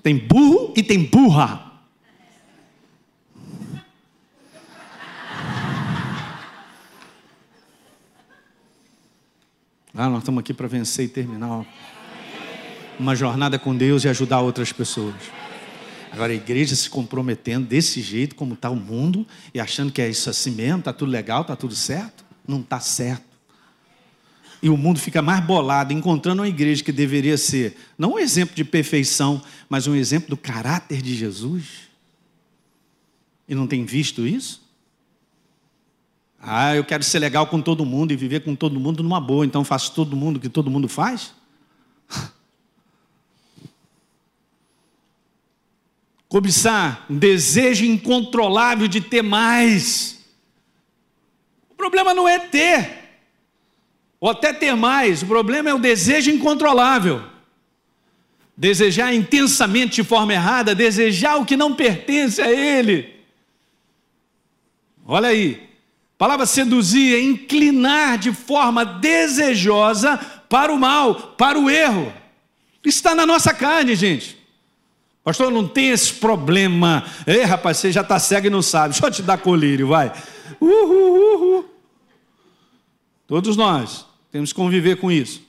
Tem 0.01 0.17
burro 0.17 0.73
e 0.75 0.81
tem 0.81 1.03
burra. 1.03 1.73
Ah, 9.93 10.09
nós 10.09 10.23
estamos 10.23 10.39
aqui 10.39 10.51
para 10.51 10.67
vencer 10.67 11.05
e 11.05 11.09
terminar 11.09 11.63
uma 12.99 13.15
jornada 13.15 13.59
com 13.59 13.75
Deus 13.75 14.03
e 14.03 14.09
ajudar 14.09 14.41
outras 14.41 14.71
pessoas. 14.71 15.15
Agora 16.11 16.31
a 16.31 16.35
igreja 16.35 16.75
se 16.75 16.89
comprometendo 16.89 17.67
desse 17.67 18.01
jeito 18.01 18.35
como 18.35 18.53
está 18.53 18.69
o 18.69 18.75
mundo 18.75 19.27
e 19.53 19.59
achando 19.59 19.91
que 19.91 20.01
é 20.01 20.09
isso 20.09 20.29
assim 20.29 20.51
mesmo, 20.51 20.79
está 20.79 20.93
tudo 20.93 21.11
legal, 21.11 21.41
está 21.41 21.55
tudo 21.55 21.75
certo. 21.75 22.23
Não 22.47 22.61
está 22.61 22.79
certo. 22.79 23.25
E 24.61 24.69
o 24.69 24.77
mundo 24.77 24.99
fica 24.99 25.21
mais 25.21 25.43
bolado, 25.43 25.91
encontrando 25.93 26.41
uma 26.41 26.47
igreja 26.47 26.83
que 26.83 26.91
deveria 26.91 27.37
ser 27.37 27.75
não 27.97 28.13
um 28.13 28.19
exemplo 28.19 28.55
de 28.55 28.63
perfeição, 28.63 29.41
mas 29.67 29.87
um 29.87 29.95
exemplo 29.95 30.29
do 30.29 30.37
caráter 30.37 31.01
de 31.01 31.15
Jesus. 31.15 31.89
E 33.47 33.53
não 33.53 33.67
tem 33.67 33.83
visto 33.85 34.25
isso? 34.25 34.63
Ah, 36.39 36.75
eu 36.75 36.83
quero 36.83 37.03
ser 37.03 37.19
legal 37.19 37.47
com 37.47 37.61
todo 37.61 37.85
mundo 37.85 38.11
e 38.11 38.15
viver 38.15 38.43
com 38.43 38.55
todo 38.55 38.79
mundo 38.79 39.03
numa 39.03 39.19
boa, 39.19 39.45
então 39.45 39.63
faço 39.63 39.93
todo 39.93 40.15
mundo 40.15 40.37
o 40.37 40.39
que 40.39 40.49
todo 40.49 40.69
mundo 40.69 40.87
faz? 40.87 41.33
cobiçar, 46.27 47.05
desejo 47.09 47.85
incontrolável 47.85 48.87
de 48.87 49.01
ter 49.01 49.21
mais. 49.21 50.25
O 51.69 51.75
problema 51.75 52.13
não 52.13 52.27
é 52.27 52.39
ter, 52.39 53.05
ou 54.19 54.29
até 54.29 54.53
ter 54.53 54.75
mais, 54.75 55.21
o 55.21 55.27
problema 55.27 55.69
é 55.69 55.73
o 55.73 55.79
desejo 55.79 56.31
incontrolável. 56.31 57.23
Desejar 58.57 59.13
intensamente 59.13 59.95
de 59.95 60.03
forma 60.03 60.33
errada, 60.33 60.73
desejar 60.73 61.35
o 61.35 61.45
que 61.45 61.57
não 61.57 61.75
pertence 61.75 62.41
a 62.41 62.49
Ele. 62.49 63.13
Olha 65.05 65.29
aí, 65.29 65.61
a 66.15 66.17
palavra 66.17 66.45
seduzir 66.45 67.15
é 67.15 67.21
inclinar 67.21 68.17
de 68.17 68.31
forma 68.31 68.85
desejosa 68.85 70.17
para 70.49 70.73
o 70.73 70.79
mal, 70.79 71.35
para 71.37 71.59
o 71.59 71.69
erro. 71.69 72.11
Está 72.83 73.13
na 73.13 73.25
nossa 73.25 73.53
carne, 73.53 73.95
gente. 73.95 74.34
Pastor, 75.25 75.49
não 75.49 75.67
tem 75.67 75.89
esse 75.89 76.13
problema. 76.13 77.03
Ei, 77.25 77.41
rapaz, 77.41 77.77
você 77.77 77.91
já 77.91 78.01
está 78.01 78.19
cego 78.19 78.45
e 78.45 78.49
não 78.51 78.61
sabe. 78.61 78.93
Deixa 78.93 79.07
eu 79.07 79.11
te 79.11 79.23
dar 79.23 79.39
colírio, 79.39 79.87
vai. 79.87 80.13
Uhul, 80.61 81.33
uhul. 81.33 81.65
Todos 83.25 83.57
nós 83.57 84.05
temos 84.31 84.53
que 84.53 84.55
conviver 84.55 84.97
com 84.97 85.11
isso. 85.11 85.41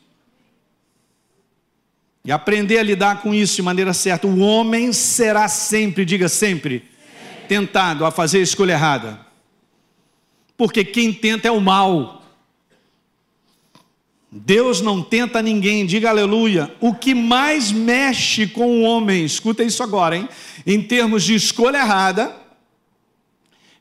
E 2.24 2.32
aprender 2.32 2.78
a 2.78 2.82
lidar 2.82 3.20
com 3.20 3.34
isso 3.34 3.56
de 3.56 3.62
maneira 3.62 3.92
certa. 3.92 4.26
O 4.26 4.38
homem 4.38 4.94
será 4.94 5.46
sempre, 5.46 6.06
diga 6.06 6.30
sempre, 6.30 6.88
tentado 7.46 8.06
a 8.06 8.10
fazer 8.10 8.38
a 8.38 8.42
escolha 8.42 8.72
errada. 8.72 9.20
Porque 10.56 10.86
quem 10.86 11.12
tenta 11.12 11.48
é 11.48 11.50
o 11.50 11.60
mal. 11.60 12.24
Deus 14.44 14.80
não 14.80 15.02
tenta 15.02 15.40
ninguém, 15.40 15.86
diga 15.86 16.10
aleluia. 16.10 16.74
O 16.80 16.94
que 16.94 17.14
mais 17.14 17.72
mexe 17.72 18.46
com 18.46 18.80
o 18.80 18.82
homem, 18.82 19.24
escuta 19.24 19.62
isso 19.62 19.82
agora, 19.82 20.16
hein? 20.16 20.28
Em 20.66 20.82
termos 20.82 21.24
de 21.24 21.34
escolha 21.34 21.78
errada, 21.78 22.36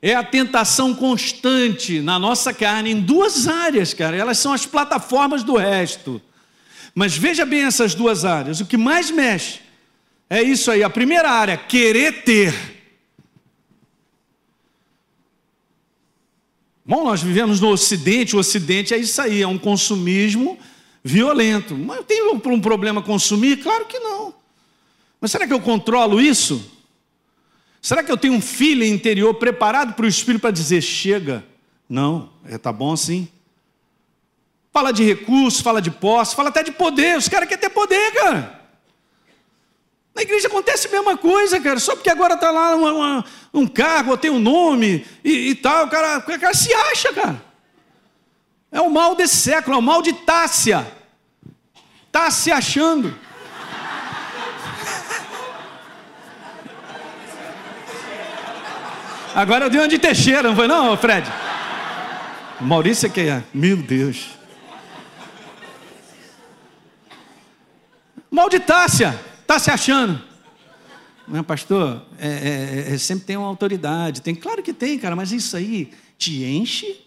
é 0.02 0.16
a 0.16 0.24
tentação 0.24 0.94
constante 0.94 2.00
na 2.00 2.18
nossa 2.18 2.54
carne 2.54 2.92
em 2.92 3.02
duas 3.02 3.48
áreas, 3.48 3.94
cara. 3.94 4.16
Elas 4.16 4.38
são 4.38 4.54
as 4.54 4.66
plataformas 4.66 5.44
do 5.44 5.56
resto. 5.56 6.22
Mas 6.94 7.18
veja 7.18 7.46
bem 7.46 7.64
essas 7.64 7.94
duas 7.94 8.24
áreas. 8.24 8.62
O 8.62 8.66
que 8.66 8.78
mais 8.78 9.12
mexe 9.12 9.60
é 10.30 10.42
isso 10.42 10.72
aí. 10.72 10.84
A 10.84 10.90
primeira 10.90 11.30
área, 11.30 11.58
querer 11.58 12.24
ter. 12.24 12.75
Bom, 16.86 17.04
nós 17.04 17.24
vivemos 17.24 17.60
no 17.60 17.70
Ocidente, 17.70 18.36
o 18.36 18.40
Ocidente 18.40 18.94
é 18.94 18.98
isso 18.98 19.20
aí, 19.20 19.42
é 19.42 19.48
um 19.48 19.58
consumismo 19.58 20.60
violento. 21.04 21.76
Mas 21.76 21.98
eu 21.98 22.04
tenho 22.04 22.34
um 22.34 22.60
problema 22.60 23.02
consumir? 23.02 23.58
Claro 23.58 23.86
que 23.86 23.98
não. 23.98 24.36
Mas 25.20 25.32
será 25.32 25.48
que 25.48 25.54
eu 25.54 25.60
controlo 25.60 26.22
isso? 26.22 26.72
Será 27.82 28.04
que 28.04 28.12
eu 28.12 28.18
tenho 28.18 28.36
um 28.36 28.42
filho 28.42 28.84
interior 28.84 29.34
preparado 29.34 29.94
para 29.94 30.06
o 30.06 30.10
Espírito 30.10 30.42
para 30.42 30.52
dizer 30.52 30.82
chega? 30.82 31.44
Não, 31.90 32.30
é 32.48 32.58
tá 32.58 32.72
bom 32.72 32.94
assim. 32.94 33.28
Fala 34.72 34.92
de 34.92 35.04
recursos, 35.04 35.62
fala 35.62 35.82
de 35.82 35.90
posse, 35.90 36.36
fala 36.36 36.50
até 36.50 36.62
de 36.62 36.72
poder. 36.72 37.18
Os 37.18 37.30
caras 37.30 37.48
querem 37.48 37.62
ter 37.62 37.70
poder, 37.70 38.12
cara. 38.14 38.66
Na 40.16 40.22
igreja 40.22 40.48
acontece 40.48 40.88
a 40.88 40.92
mesma 40.92 41.18
coisa, 41.18 41.60
cara. 41.60 41.80
Só 41.80 41.96
porque 41.96 42.10
agora 42.10 42.36
está 42.36 42.50
lá 42.50 42.76
uma, 42.76 42.94
uma, 42.94 43.26
um 43.56 43.66
cargo, 43.68 44.12
ou 44.12 44.18
tem 44.18 44.30
um 44.30 44.40
nome 44.40 45.06
e, 45.24 45.50
e, 45.50 45.56
tal, 45.56 45.86
o 45.86 45.90
cara, 45.90 46.18
o 46.18 46.22
cara 46.22 46.54
se 46.54 46.74
acha, 46.74 47.14
cara. 47.14 47.42
É 48.72 48.82
o 48.82 48.90
mal 48.90 49.16
desse 49.16 49.38
século, 49.38 49.76
é 49.76 49.80
o 49.80 49.82
mal 49.82 50.02
de 50.02 50.14
Tássia. 50.14 50.86
Está 52.08 52.30
se 52.30 52.52
achando. 52.52 53.18
Agora 59.34 59.66
eu 59.66 59.70
dei 59.70 59.82
uma 59.82 59.88
de 59.88 60.00
Teixeira, 60.00 60.44
não 60.44 60.56
foi 60.56 60.68
não, 60.68 60.96
Fred? 60.96 61.30
Maurício 62.62 63.08
é 63.08 63.10
que 63.10 63.22
é. 63.22 63.44
Meu 63.54 63.78
Deus. 63.78 64.30
Malditácia, 68.32 69.18
está 69.42 69.58
se 69.60 69.72
achando. 69.72 70.22
Não, 71.28 71.44
pastor, 71.44 72.06
é, 72.20 72.28
é, 72.90 72.94
é, 72.94 72.98
sempre 72.98 73.26
tem 73.26 73.38
uma 73.38 73.48
autoridade. 73.48 74.22
Tem, 74.22 74.36
claro 74.36 74.62
que 74.62 74.74
tem, 74.74 74.98
cara, 75.00 75.16
mas 75.16 75.32
isso 75.32 75.58
aí 75.58 75.92
te 76.18 76.44
enche? 76.44 77.02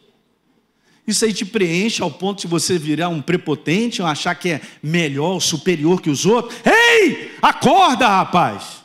Isso 1.06 1.24
aí 1.24 1.32
te 1.32 1.46
preenche 1.46 2.02
ao 2.02 2.10
ponto 2.10 2.42
de 2.42 2.46
você 2.46 2.78
virar 2.78 3.08
um 3.08 3.22
prepotente 3.22 4.02
achar 4.02 4.34
que 4.34 4.50
é 4.50 4.60
melhor, 4.82 5.40
superior 5.40 6.02
que 6.02 6.10
os 6.10 6.26
outros? 6.26 6.54
Ei, 6.66 7.32
acorda, 7.40 8.06
rapaz! 8.08 8.78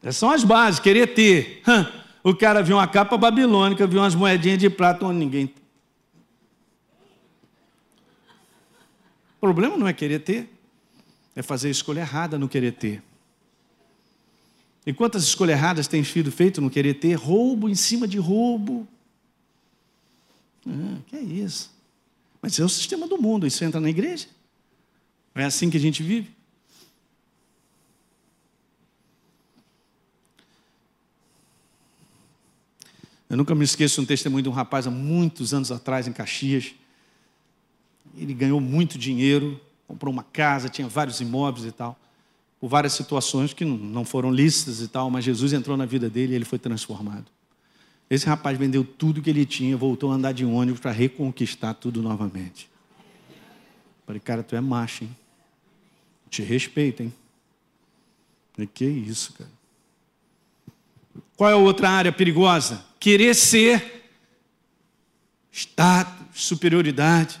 Essas 0.00 0.16
são 0.16 0.30
as 0.30 0.44
bases, 0.44 0.80
querer 0.80 1.08
ter. 1.08 1.62
O 2.22 2.34
cara 2.34 2.62
viu 2.62 2.76
uma 2.76 2.86
capa 2.86 3.18
babilônica, 3.18 3.86
viu 3.86 4.00
umas 4.00 4.14
moedinhas 4.14 4.58
de 4.58 4.70
prata 4.70 5.04
onde 5.04 5.18
ninguém. 5.18 5.52
O 9.44 9.46
problema 9.46 9.76
não 9.76 9.86
é 9.86 9.92
querer 9.92 10.20
ter, 10.20 10.48
é 11.36 11.42
fazer 11.42 11.68
a 11.68 11.70
escolha 11.70 12.00
errada 12.00 12.38
no 12.38 12.48
querer 12.48 12.72
ter. 12.72 13.02
E 14.86 14.92
quantas 14.94 15.22
escolhas 15.24 15.58
erradas 15.58 15.86
tem 15.86 16.02
sido 16.02 16.32
feito 16.32 16.62
no 16.62 16.70
querer 16.70 16.94
ter? 16.94 17.12
Roubo 17.12 17.68
em 17.68 17.74
cima 17.74 18.08
de 18.08 18.16
roubo. 18.16 18.88
Ah, 20.66 20.96
que 21.06 21.16
é 21.16 21.20
isso? 21.20 21.70
Mas 22.40 22.58
é 22.58 22.64
o 22.64 22.68
sistema 22.70 23.06
do 23.06 23.20
mundo, 23.20 23.46
isso 23.46 23.62
entra 23.62 23.78
na 23.78 23.90
igreja. 23.90 24.28
É 25.34 25.44
assim 25.44 25.68
que 25.68 25.76
a 25.76 25.80
gente 25.80 26.02
vive. 26.02 26.34
Eu 33.28 33.36
nunca 33.36 33.54
me 33.54 33.64
esqueço 33.64 33.96
de 33.96 34.00
um 34.00 34.06
testemunho 34.06 34.44
de 34.44 34.48
um 34.48 34.52
rapaz 34.52 34.86
há 34.86 34.90
muitos 34.90 35.52
anos 35.52 35.70
atrás, 35.70 36.08
em 36.08 36.14
Caxias. 36.14 36.74
Ele 38.16 38.34
ganhou 38.34 38.60
muito 38.60 38.98
dinheiro, 38.98 39.60
comprou 39.86 40.12
uma 40.12 40.22
casa, 40.22 40.68
tinha 40.68 40.88
vários 40.88 41.20
imóveis 41.20 41.66
e 41.66 41.72
tal, 41.72 41.98
por 42.60 42.68
várias 42.68 42.92
situações 42.92 43.52
que 43.52 43.64
não 43.64 44.04
foram 44.04 44.32
lícitas 44.32 44.80
e 44.80 44.88
tal, 44.88 45.10
mas 45.10 45.24
Jesus 45.24 45.52
entrou 45.52 45.76
na 45.76 45.84
vida 45.84 46.08
dele 46.08 46.32
e 46.32 46.36
ele 46.36 46.44
foi 46.44 46.58
transformado. 46.58 47.26
Esse 48.08 48.26
rapaz 48.26 48.58
vendeu 48.58 48.84
tudo 48.84 49.22
que 49.22 49.30
ele 49.30 49.44
tinha, 49.44 49.76
voltou 49.76 50.12
a 50.12 50.14
andar 50.14 50.32
de 50.32 50.44
ônibus 50.44 50.80
para 50.80 50.92
reconquistar 50.92 51.74
tudo 51.74 52.02
novamente. 52.02 52.70
Falei, 54.06 54.20
cara, 54.20 54.42
tu 54.42 54.54
é 54.54 54.60
macho, 54.60 55.04
hein? 55.04 55.16
Te 56.28 56.42
respeito, 56.42 57.02
hein? 57.02 57.12
Falei, 58.52 58.68
que 58.72 58.84
isso, 58.84 59.32
cara. 59.32 59.50
Qual 61.36 61.50
é 61.50 61.54
a 61.54 61.56
outra 61.56 61.90
área 61.90 62.12
perigosa? 62.12 62.84
Querer 63.00 63.34
ser 63.34 64.04
status, 65.50 66.42
superioridade. 66.44 67.40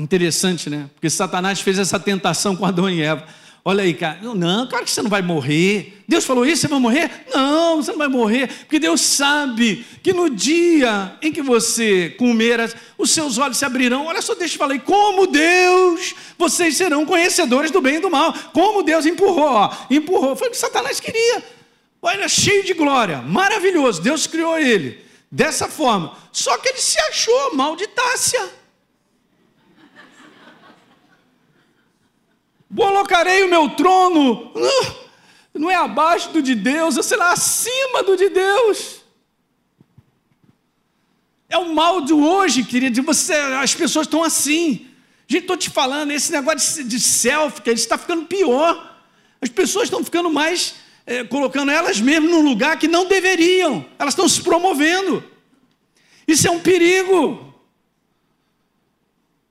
Interessante, 0.00 0.70
né? 0.70 0.88
Porque 0.94 1.10
Satanás 1.10 1.60
fez 1.60 1.78
essa 1.78 2.00
tentação 2.00 2.56
com 2.56 2.64
Adão 2.64 2.88
e 2.88 3.02
Eva. 3.02 3.22
Olha 3.62 3.84
aí, 3.84 3.92
cara. 3.92 4.18
Não, 4.22 4.66
claro 4.66 4.86
que 4.86 4.90
você 4.90 5.02
não 5.02 5.10
vai 5.10 5.20
morrer. 5.20 6.02
Deus 6.08 6.24
falou 6.24 6.46
isso, 6.46 6.62
você 6.62 6.68
vai 6.68 6.80
morrer? 6.80 7.26
Não, 7.34 7.76
você 7.76 7.90
não 7.90 7.98
vai 7.98 8.08
morrer. 8.08 8.48
Porque 8.48 8.78
Deus 8.78 9.02
sabe 9.02 9.84
que 10.02 10.14
no 10.14 10.30
dia 10.30 11.18
em 11.20 11.30
que 11.30 11.42
você 11.42 12.14
comer, 12.18 12.74
os 12.96 13.10
seus 13.10 13.36
olhos 13.36 13.58
se 13.58 13.64
abrirão. 13.66 14.06
Olha 14.06 14.22
só, 14.22 14.34
deixa 14.34 14.54
eu 14.54 14.58
falar 14.58 14.72
aí. 14.72 14.78
Como 14.80 15.26
Deus, 15.26 16.14
vocês 16.38 16.78
serão 16.78 17.04
conhecedores 17.04 17.70
do 17.70 17.82
bem 17.82 17.96
e 17.96 18.00
do 18.00 18.08
mal. 18.08 18.32
Como 18.54 18.82
Deus 18.82 19.04
empurrou, 19.04 19.50
ó. 19.50 19.76
Empurrou. 19.90 20.34
Foi 20.34 20.48
o 20.48 20.50
que 20.50 20.56
Satanás 20.56 20.98
queria. 20.98 21.44
Olha, 22.00 22.26
cheio 22.26 22.64
de 22.64 22.72
glória. 22.72 23.18
Maravilhoso. 23.20 24.00
Deus 24.00 24.26
criou 24.26 24.58
ele 24.58 25.04
dessa 25.30 25.68
forma. 25.68 26.16
Só 26.32 26.56
que 26.56 26.70
ele 26.70 26.78
se 26.78 26.98
achou 26.98 27.54
malditácia. 27.54 28.59
Colocarei 32.74 33.42
o 33.42 33.48
meu 33.48 33.70
trono, 33.70 34.52
não 35.52 35.70
é 35.70 35.74
abaixo 35.74 36.30
do 36.30 36.40
de 36.40 36.54
Deus, 36.54 36.96
eu 36.96 37.02
será 37.02 37.32
acima 37.32 38.02
do 38.02 38.16
de 38.16 38.28
Deus. 38.28 39.00
É 41.48 41.58
o 41.58 41.74
mal 41.74 42.00
de 42.00 42.12
hoje, 42.12 42.62
querido, 42.62 43.02
você, 43.02 43.34
as 43.34 43.74
pessoas 43.74 44.06
estão 44.06 44.22
assim. 44.22 44.86
Gente, 45.26 45.42
estou 45.42 45.56
te 45.56 45.68
falando, 45.68 46.12
esse 46.12 46.30
negócio 46.30 46.84
de, 46.84 46.90
de 46.90 47.00
selfie, 47.00 47.60
que 47.60 47.70
está 47.70 47.98
ficando 47.98 48.24
pior. 48.26 49.02
As 49.40 49.48
pessoas 49.48 49.84
estão 49.84 50.04
ficando 50.04 50.30
mais, 50.30 50.76
é, 51.04 51.24
colocando 51.24 51.72
elas 51.72 52.00
mesmas 52.00 52.30
num 52.30 52.42
lugar 52.42 52.78
que 52.78 52.86
não 52.86 53.06
deveriam. 53.06 53.84
Elas 53.98 54.12
estão 54.12 54.28
se 54.28 54.40
promovendo. 54.42 55.24
Isso 56.26 56.46
é 56.46 56.50
um 56.52 56.60
perigo. 56.60 57.49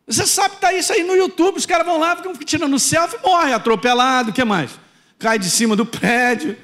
Você 0.10 0.26
sabe 0.26 0.49
que 0.49 0.55
está 0.55 0.74
isso 0.74 0.91
aí 0.91 1.03
no 1.03 1.16
YouTube, 1.16 1.57
os 1.57 1.68
caras 1.68 1.86
vão 1.86 1.99
lá, 1.99 2.16
ficam 2.16 2.34
tirando 2.34 2.80
selfie, 2.80 3.20
morre 3.24 3.53
atropelado, 3.53 4.32
o 4.32 4.34
que 4.34 4.43
mais? 4.43 4.72
Cai 5.20 5.38
de 5.38 5.47
cima 5.51 5.76
do 5.76 5.86
prédio. 5.86 6.57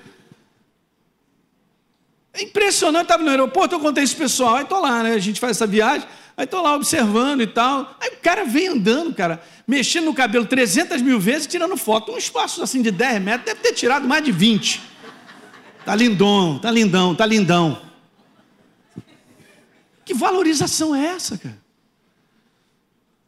É 2.34 2.42
impressionante, 2.42 3.04
estava 3.04 3.22
no 3.22 3.30
aeroporto, 3.30 3.76
eu 3.76 3.80
contei 3.80 4.04
isso 4.04 4.18
pessoal, 4.18 4.56
aí 4.56 4.64
estou 4.64 4.82
lá, 4.82 5.04
né? 5.04 5.14
A 5.14 5.20
gente 5.20 5.40
faz 5.40 5.58
essa 5.58 5.68
viagem, 5.68 6.08
aí 6.36 6.46
estou 6.46 6.60
lá 6.60 6.74
observando 6.74 7.42
e 7.42 7.48
tal. 7.48 7.96
Aí 8.02 8.10
o 8.14 8.18
cara 8.18 8.46
vem 8.46 8.70
andando, 8.70 9.14
cara, 9.14 9.40
mexendo 9.68 10.06
no 10.06 10.14
cabelo 10.16 10.48
300 10.48 11.04
mil 11.04 11.20
vezes, 11.20 11.46
tirando 11.46 11.78
foto. 11.78 12.14
Um 12.14 12.18
espaço 12.18 12.64
assim 12.64 12.82
de 12.82 12.90
10 12.90 13.22
metros, 13.22 13.46
deve 13.46 13.60
ter 13.60 13.74
tirado 13.74 14.08
mais 14.08 14.24
de 14.24 14.32
20. 14.32 14.82
Tá 15.86 15.94
lindão, 15.94 16.58
tá 16.58 16.72
lindão, 16.72 17.14
tá 17.14 17.28
lindão. 17.28 17.80
Que 20.04 20.16
valorização 20.16 20.96
é 20.96 21.06
essa, 21.06 21.38
cara? 21.38 21.65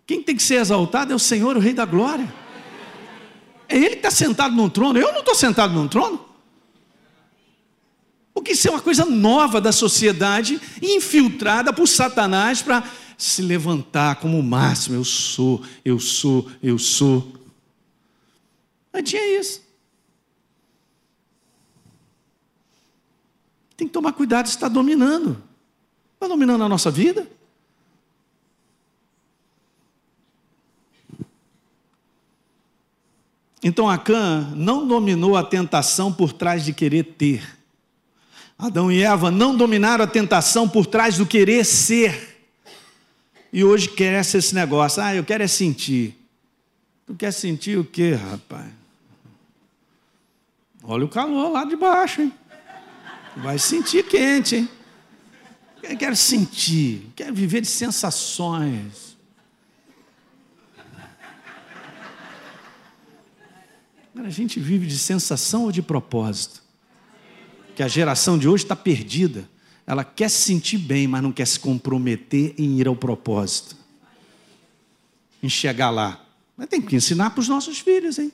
Quem 0.07 0.23
tem 0.23 0.37
que 0.37 0.41
ser 0.41 0.55
exaltado 0.55 1.11
é 1.11 1.15
o 1.15 1.19
Senhor, 1.19 1.57
o 1.57 1.59
Rei 1.59 1.73
da 1.73 1.83
Glória. 1.83 2.33
É 3.67 3.75
Ele 3.75 3.89
que 3.89 3.95
está 3.97 4.09
sentado 4.09 4.55
num 4.55 4.69
trono, 4.69 4.97
eu 4.97 5.11
não 5.11 5.19
estou 5.19 5.35
sentado 5.35 5.73
num 5.73 5.89
trono. 5.89 6.25
Porque 8.33 8.53
isso 8.53 8.69
é 8.69 8.71
uma 8.71 8.81
coisa 8.81 9.03
nova 9.03 9.59
da 9.59 9.73
sociedade, 9.73 10.61
infiltrada 10.81 11.73
por 11.73 11.87
Satanás 11.87 12.61
para 12.61 12.89
se 13.17 13.41
levantar 13.41 14.15
como 14.17 14.39
o 14.39 14.43
máximo. 14.43 14.95
Eu 14.95 15.03
sou, 15.03 15.61
eu 15.83 15.99
sou, 15.99 16.49
eu 16.63 16.79
sou. 16.79 17.33
Mas 18.93 19.09
tinha 19.09 19.39
isso. 19.39 19.61
Tem 23.75 23.87
que 23.87 23.93
tomar 23.93 24.13
cuidado, 24.13 24.45
está 24.45 24.69
dominando. 24.69 25.43
Está 26.13 26.27
dominando 26.27 26.63
a 26.63 26.69
nossa 26.69 26.89
vida. 26.89 27.27
Então 33.63 33.89
Acã 33.89 34.51
não 34.55 34.87
dominou 34.87 35.35
a 35.35 35.43
tentação 35.43 36.13
por 36.13 36.31
trás 36.31 36.63
de 36.63 36.73
querer 36.73 37.03
ter. 37.03 37.57
Adão 38.57 38.91
e 38.91 39.03
Eva 39.03 39.29
não 39.29 39.55
dominaram 39.55 40.03
a 40.03 40.07
tentação 40.07 40.67
por 40.67 40.85
trás 40.85 41.17
do 41.17 41.25
querer 41.25 41.63
ser. 41.63 42.37
E 43.53 43.63
hoje 43.63 43.87
quer 43.87 44.19
esse 44.19 44.53
negócio. 44.53 45.01
Ah, 45.01 45.15
eu 45.15 45.23
quero 45.23 45.43
é 45.43 45.47
sentir. 45.47 46.15
Tu 47.05 47.15
quer 47.15 47.31
sentir 47.31 47.77
o 47.77 47.85
quê, 47.85 48.13
rapaz? 48.13 48.67
Olha 50.83 51.05
o 51.05 51.09
calor 51.09 51.51
lá 51.51 51.63
de 51.65 51.75
baixo, 51.75 52.21
hein? 52.21 52.33
Vai 53.37 53.59
sentir 53.59 54.03
quente, 54.03 54.55
hein? 54.55 54.69
Eu 55.83 55.97
quero 55.97 56.15
sentir, 56.15 57.11
quero 57.15 57.33
viver 57.33 57.61
de 57.61 57.67
sensações. 57.67 59.06
A 64.25 64.29
gente 64.29 64.59
vive 64.59 64.87
de 64.87 64.97
sensação 64.97 65.63
ou 65.63 65.71
de 65.71 65.81
propósito? 65.81 66.63
Que 67.75 67.83
a 67.83 67.87
geração 67.87 68.37
de 68.37 68.47
hoje 68.47 68.63
está 68.63 68.75
perdida. 68.75 69.47
Ela 69.85 70.03
quer 70.03 70.29
se 70.29 70.41
sentir 70.41 70.77
bem, 70.77 71.07
mas 71.07 71.21
não 71.21 71.31
quer 71.31 71.45
se 71.45 71.59
comprometer 71.59 72.53
em 72.57 72.79
ir 72.79 72.87
ao 72.87 72.95
propósito. 72.95 73.75
Em 75.41 75.47
chegar 75.47 75.89
lá. 75.89 76.25
Mas 76.57 76.67
tem 76.67 76.81
que 76.81 76.95
ensinar 76.95 77.29
para 77.29 77.41
os 77.41 77.47
nossos 77.47 77.79
filhos, 77.79 78.17
hein? 78.17 78.33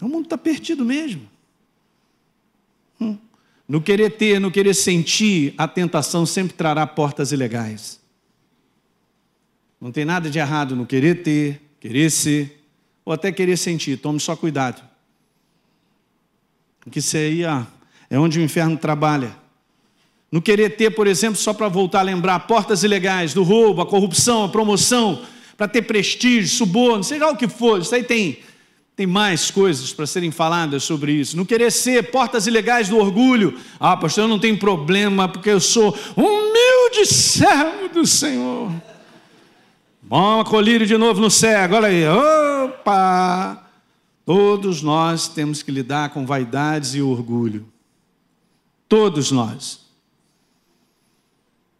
O 0.00 0.08
mundo 0.08 0.24
está 0.24 0.38
perdido 0.38 0.84
mesmo. 0.84 1.28
Hum. 3.00 3.18
No 3.66 3.80
querer 3.80 4.10
ter, 4.16 4.38
no 4.40 4.50
querer 4.50 4.74
sentir, 4.74 5.54
a 5.56 5.66
tentação 5.66 6.26
sempre 6.26 6.54
trará 6.54 6.86
portas 6.86 7.32
ilegais. 7.32 8.00
Não 9.80 9.90
tem 9.90 10.04
nada 10.04 10.28
de 10.28 10.38
errado 10.38 10.76
no 10.76 10.86
querer 10.86 11.22
ter, 11.22 11.60
querer 11.80 12.10
ser, 12.10 12.59
ou 13.04 13.12
até 13.12 13.30
querer 13.32 13.56
sentir. 13.56 13.96
Tome 13.98 14.20
só 14.20 14.36
cuidado. 14.36 14.82
Porque 16.80 16.98
isso 16.98 17.16
aí 17.16 17.44
ó, 17.44 17.62
é 18.08 18.18
onde 18.18 18.38
o 18.38 18.42
inferno 18.42 18.76
trabalha. 18.76 19.36
No 20.30 20.40
querer 20.40 20.76
ter, 20.76 20.90
por 20.90 21.06
exemplo, 21.06 21.36
só 21.36 21.52
para 21.52 21.68
voltar 21.68 22.00
a 22.00 22.02
lembrar, 22.02 22.40
portas 22.40 22.84
ilegais 22.84 23.34
do 23.34 23.42
roubo, 23.42 23.82
a 23.82 23.86
corrupção, 23.86 24.44
a 24.44 24.48
promoção, 24.48 25.22
para 25.56 25.66
ter 25.66 25.82
prestígio, 25.82 26.48
suborno, 26.48 27.02
seja 27.02 27.28
o 27.28 27.36
que 27.36 27.48
for, 27.48 27.80
isso 27.80 27.94
aí 27.94 28.04
tem 28.04 28.38
tem 29.00 29.06
mais 29.06 29.50
coisas 29.50 29.94
para 29.94 30.06
serem 30.06 30.30
faladas 30.30 30.82
sobre 30.82 31.12
isso. 31.12 31.34
Não 31.34 31.46
querer 31.46 31.72
ser 31.72 32.10
portas 32.10 32.46
ilegais 32.46 32.86
do 32.86 32.98
orgulho. 32.98 33.58
Ah, 33.78 33.96
pastor, 33.96 34.24
eu 34.24 34.28
não 34.28 34.38
tenho 34.38 34.58
problema 34.58 35.26
porque 35.26 35.48
eu 35.48 35.58
sou 35.58 35.98
humilde 36.14 37.06
servo 37.06 37.88
do 37.88 38.06
Senhor. 38.06 38.70
Bom, 40.10 40.42
colírio 40.42 40.88
de 40.88 40.96
novo 40.98 41.20
no 41.20 41.30
cego, 41.30 41.76
olha 41.76 41.86
aí. 41.86 42.02
Opa! 42.04 43.64
Todos 44.26 44.82
nós 44.82 45.28
temos 45.28 45.62
que 45.62 45.70
lidar 45.70 46.10
com 46.10 46.26
vaidades 46.26 46.96
e 46.96 47.00
orgulho. 47.00 47.72
Todos 48.88 49.30
nós. 49.30 49.82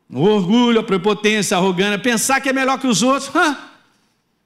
O 0.09 0.21
orgulho, 0.21 0.79
a 0.79 0.85
prepotência, 0.85 1.57
a 1.57 1.59
arrogância, 1.59 1.99
pensar 1.99 2.41
que 2.41 2.49
é 2.49 2.53
melhor 2.53 2.79
que 2.79 2.87
os 2.87 3.03
outros. 3.03 3.33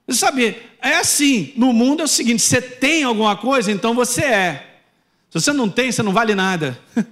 Você 0.06 0.18
sabe, 0.18 0.56
é 0.80 0.96
assim, 0.96 1.52
no 1.54 1.70
mundo 1.70 2.00
é 2.00 2.04
o 2.06 2.08
seguinte: 2.08 2.40
você 2.40 2.62
tem 2.62 3.04
alguma 3.04 3.36
coisa, 3.36 3.70
então 3.70 3.94
você 3.94 4.24
é. 4.24 4.80
Se 5.28 5.38
você 5.38 5.52
não 5.52 5.68
tem, 5.68 5.92
você 5.92 6.02
não 6.02 6.14
vale 6.14 6.34
nada. 6.34 6.80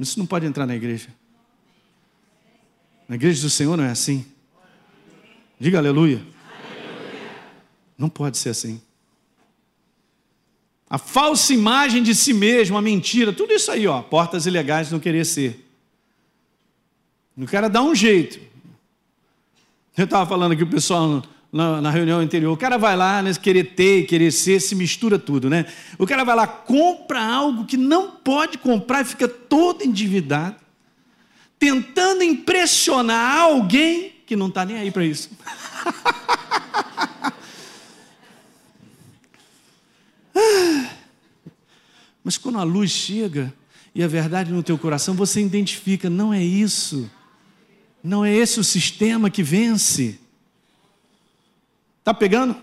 Isso 0.00 0.18
não 0.18 0.26
pode 0.26 0.46
entrar 0.46 0.66
na 0.66 0.74
igreja. 0.74 1.10
Na 3.08 3.14
igreja 3.14 3.40
do 3.40 3.50
Senhor 3.50 3.76
não 3.76 3.84
é 3.84 3.90
assim. 3.92 4.31
Diga 5.62 5.78
aleluia. 5.78 6.16
aleluia. 6.16 7.30
Não 7.96 8.08
pode 8.08 8.36
ser 8.36 8.48
assim. 8.48 8.82
A 10.90 10.98
falsa 10.98 11.54
imagem 11.54 12.02
de 12.02 12.16
si 12.16 12.32
mesmo, 12.32 12.76
a 12.76 12.82
mentira, 12.82 13.32
tudo 13.32 13.52
isso 13.52 13.70
aí, 13.70 13.86
ó, 13.86 14.02
portas 14.02 14.44
ilegais 14.44 14.90
não 14.90 14.98
querer 14.98 15.24
ser. 15.24 15.64
Não 17.36 17.46
quero 17.46 17.70
dar 17.70 17.82
um 17.82 17.94
jeito. 17.94 18.40
Eu 19.96 20.02
estava 20.02 20.28
falando 20.28 20.56
que 20.56 20.64
o 20.64 20.66
pessoal 20.66 21.22
na, 21.52 21.80
na, 21.80 21.90
reunião 21.92 22.18
anterior. 22.18 22.52
O 22.52 22.56
cara 22.56 22.76
vai 22.76 22.96
lá, 22.96 23.22
né, 23.22 23.32
querer 23.34 23.76
ter, 23.76 24.06
querer 24.06 24.32
ser, 24.32 24.58
se 24.58 24.74
mistura 24.74 25.16
tudo, 25.16 25.48
né? 25.48 25.66
O 25.96 26.08
cara 26.08 26.24
vai 26.24 26.34
lá, 26.34 26.44
compra 26.44 27.24
algo 27.24 27.66
que 27.66 27.76
não 27.76 28.10
pode 28.10 28.58
comprar 28.58 29.02
e 29.02 29.04
fica 29.04 29.28
todo 29.28 29.84
endividado, 29.84 30.56
tentando 31.56 32.24
impressionar 32.24 33.42
alguém 33.42 34.11
que 34.26 34.36
não 34.36 34.48
está 34.48 34.64
nem 34.64 34.76
aí 34.76 34.90
para 34.90 35.04
isso. 35.04 35.30
Mas 42.24 42.38
quando 42.38 42.58
a 42.58 42.62
luz 42.62 42.90
chega 42.90 43.52
e 43.94 44.02
a 44.02 44.08
verdade 44.08 44.52
no 44.52 44.62
teu 44.62 44.78
coração, 44.78 45.14
você 45.14 45.42
identifica, 45.42 46.08
não 46.08 46.32
é 46.32 46.42
isso. 46.42 47.10
Não 48.02 48.24
é 48.24 48.34
esse 48.34 48.58
o 48.58 48.64
sistema 48.64 49.28
que 49.28 49.42
vence. 49.42 50.18
Está 51.98 52.14
pegando? 52.14 52.56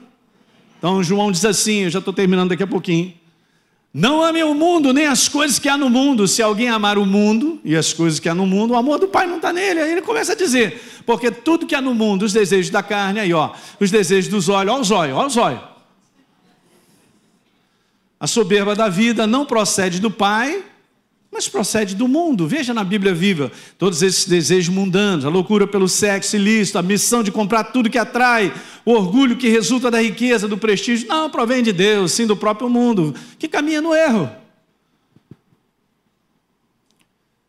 Então 0.77 1.03
João 1.03 1.31
diz 1.31 1.45
assim, 1.45 1.79
eu 1.83 1.89
já 1.89 1.99
estou 1.99 2.13
terminando 2.13 2.49
daqui 2.49 2.63
a 2.63 2.67
pouquinho. 2.67 3.18
Não 3.93 4.23
ame 4.23 4.43
o 4.43 4.53
mundo, 4.53 4.93
nem 4.93 5.07
as 5.07 5.27
coisas 5.27 5.57
que 5.57 5.67
há 5.67 5.75
no 5.75 5.89
mundo. 5.89 6.27
Se 6.27 6.41
alguém 6.41 6.69
amar 6.69 6.97
o 6.97 7.05
mundo 7.05 7.59
e 7.65 7.75
as 7.75 7.91
coisas 7.91 8.19
que 8.19 8.29
há 8.29 8.35
no 8.35 8.45
mundo, 8.45 8.71
o 8.73 8.77
amor 8.77 8.99
do 8.99 9.07
Pai 9.07 9.25
não 9.25 9.37
está 9.37 9.51
nele. 9.51 9.81
Aí 9.81 9.91
ele 9.91 10.01
começa 10.01 10.33
a 10.33 10.35
dizer, 10.35 10.79
porque 11.05 11.31
tudo 11.31 11.65
que 11.65 11.73
há 11.73 11.81
no 11.81 11.95
mundo, 11.95 12.23
os 12.23 12.33
desejos 12.33 12.69
da 12.69 12.83
carne, 12.83 13.19
aí 13.19 13.33
ó, 13.33 13.51
os 13.79 13.89
desejos 13.89 14.29
dos 14.29 14.47
olhos, 14.47 14.71
olha 14.71 14.81
os 14.81 14.91
olhos, 14.91 15.15
olha 15.17 15.27
os 15.27 15.37
olhos. 15.37 15.61
A 18.19 18.27
soberba 18.27 18.75
da 18.75 18.89
vida 18.89 19.25
não 19.25 19.45
procede 19.45 19.99
do 19.99 20.11
Pai, 20.11 20.63
mas 21.31 21.47
procede 21.47 21.95
do 21.95 22.07
mundo. 22.07 22.47
Veja 22.47 22.73
na 22.73 22.83
Bíblia 22.83 23.13
viva 23.13 23.51
todos 23.77 24.01
esses 24.01 24.25
desejos 24.25 24.73
mundanos, 24.73 25.25
a 25.25 25.29
loucura 25.29 25.67
pelo 25.67 25.87
sexo 25.87 26.35
ilícito, 26.35 26.77
a 26.77 26.81
missão 26.81 27.21
de 27.21 27.31
comprar 27.31 27.65
tudo 27.65 27.89
que 27.89 27.97
atrai, 27.97 28.53
o 28.83 28.91
orgulho 28.91 29.37
que 29.37 29.47
resulta 29.47 29.91
da 29.91 30.01
riqueza, 30.01 30.47
do 30.47 30.57
prestígio. 30.57 31.07
Não, 31.07 31.29
provém 31.29 31.61
de 31.61 31.71
Deus, 31.71 32.11
sim 32.11 32.25
do 32.25 32.35
próprio 32.35 32.69
mundo, 32.69 33.13
que 33.37 33.47
caminha 33.47 33.81
no 33.81 33.93
erro. 33.93 34.29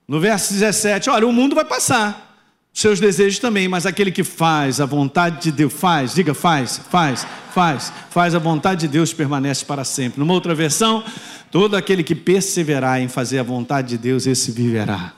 No 0.06 0.20
verso 0.20 0.52
17, 0.52 1.08
olha, 1.08 1.26
o 1.26 1.32
mundo 1.32 1.54
vai 1.54 1.64
passar, 1.64 2.29
seus 2.72 3.00
desejos 3.00 3.38
também, 3.38 3.68
mas 3.68 3.84
aquele 3.84 4.12
que 4.12 4.24
faz 4.24 4.80
a 4.80 4.86
vontade 4.86 5.42
de 5.42 5.52
Deus, 5.52 5.72
faz, 5.72 6.14
diga 6.14 6.32
faz, 6.34 6.80
faz, 6.90 7.26
faz, 7.52 7.92
faz 8.10 8.34
a 8.34 8.38
vontade 8.38 8.82
de 8.82 8.88
Deus 8.88 9.12
permanece 9.12 9.64
para 9.64 9.84
sempre. 9.84 10.20
Numa 10.20 10.32
outra 10.32 10.54
versão, 10.54 11.04
Todo 11.50 11.76
aquele 11.76 12.04
que 12.04 12.14
perseverar 12.14 13.00
em 13.00 13.08
fazer 13.08 13.40
a 13.40 13.42
vontade 13.42 13.88
de 13.88 13.98
Deus, 13.98 14.26
esse 14.26 14.52
viverá. 14.52 15.12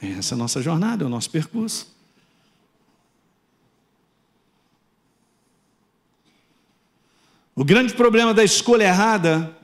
Essa 0.00 0.34
é 0.34 0.36
a 0.36 0.38
nossa 0.38 0.62
jornada, 0.62 1.04
é 1.04 1.06
o 1.06 1.10
nosso 1.10 1.30
percurso. 1.30 1.92
O 7.54 7.64
grande 7.64 7.92
problema 7.92 8.32
da 8.32 8.42
escolha 8.42 8.84
errada, 8.84 9.54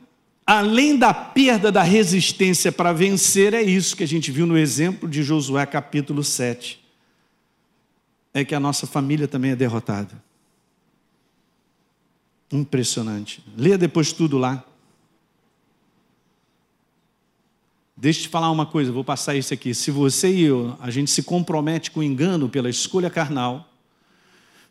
além 0.49 0.97
da 0.97 1.13
perda 1.13 1.71
da 1.71 1.83
resistência 1.83 2.73
para 2.73 2.91
vencer, 2.91 3.53
é 3.53 3.61
isso 3.61 3.95
que 3.95 4.03
a 4.03 4.09
gente 4.09 4.33
viu 4.33 4.47
no 4.47 4.57
exemplo 4.57 5.07
de 5.07 5.23
Josué 5.23 5.67
capítulo 5.67 6.25
7. 6.25 6.83
É 8.33 8.43
que 8.43 8.55
a 8.55 8.61
nossa 8.61 8.87
família 8.87 9.29
também 9.29 9.51
é 9.51 9.57
derrotada. 9.57 10.25
Impressionante. 12.51 13.45
Leia 13.55 13.77
depois 13.77 14.11
tudo 14.11 14.39
lá. 14.39 14.65
Deixa 17.95 18.21
eu 18.21 18.23
te 18.23 18.29
falar 18.31 18.51
uma 18.51 18.65
coisa, 18.65 18.91
vou 18.91 19.05
passar 19.05 19.35
isso 19.35 19.53
aqui. 19.53 19.75
Se 19.75 19.91
você 19.91 20.33
e 20.33 20.45
eu, 20.45 20.79
a 20.81 20.91
gente 20.91 21.11
se 21.11 21.23
compromete 21.23 21.91
com 21.91 22.01
o 22.01 22.03
engano 22.03 22.49
pela 22.49 22.71
escolha 22.71 23.11
carnal, 23.11 23.69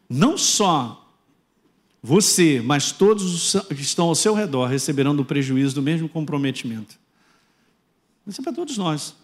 não 0.09 0.39
só 0.39 1.06
você, 2.01 2.61
mas 2.63 2.91
todos 2.91 3.55
os 3.55 3.65
que 3.67 3.81
estão 3.81 4.07
ao 4.07 4.15
seu 4.15 4.33
redor 4.33 4.67
receberão 4.67 5.15
do 5.15 5.25
prejuízo 5.25 5.75
do 5.75 5.81
mesmo 5.81 6.07
comprometimento. 6.07 6.97
Isso 8.25 8.41
é 8.41 8.43
para 8.43 8.53
todos 8.53 8.77
nós. 8.77 9.15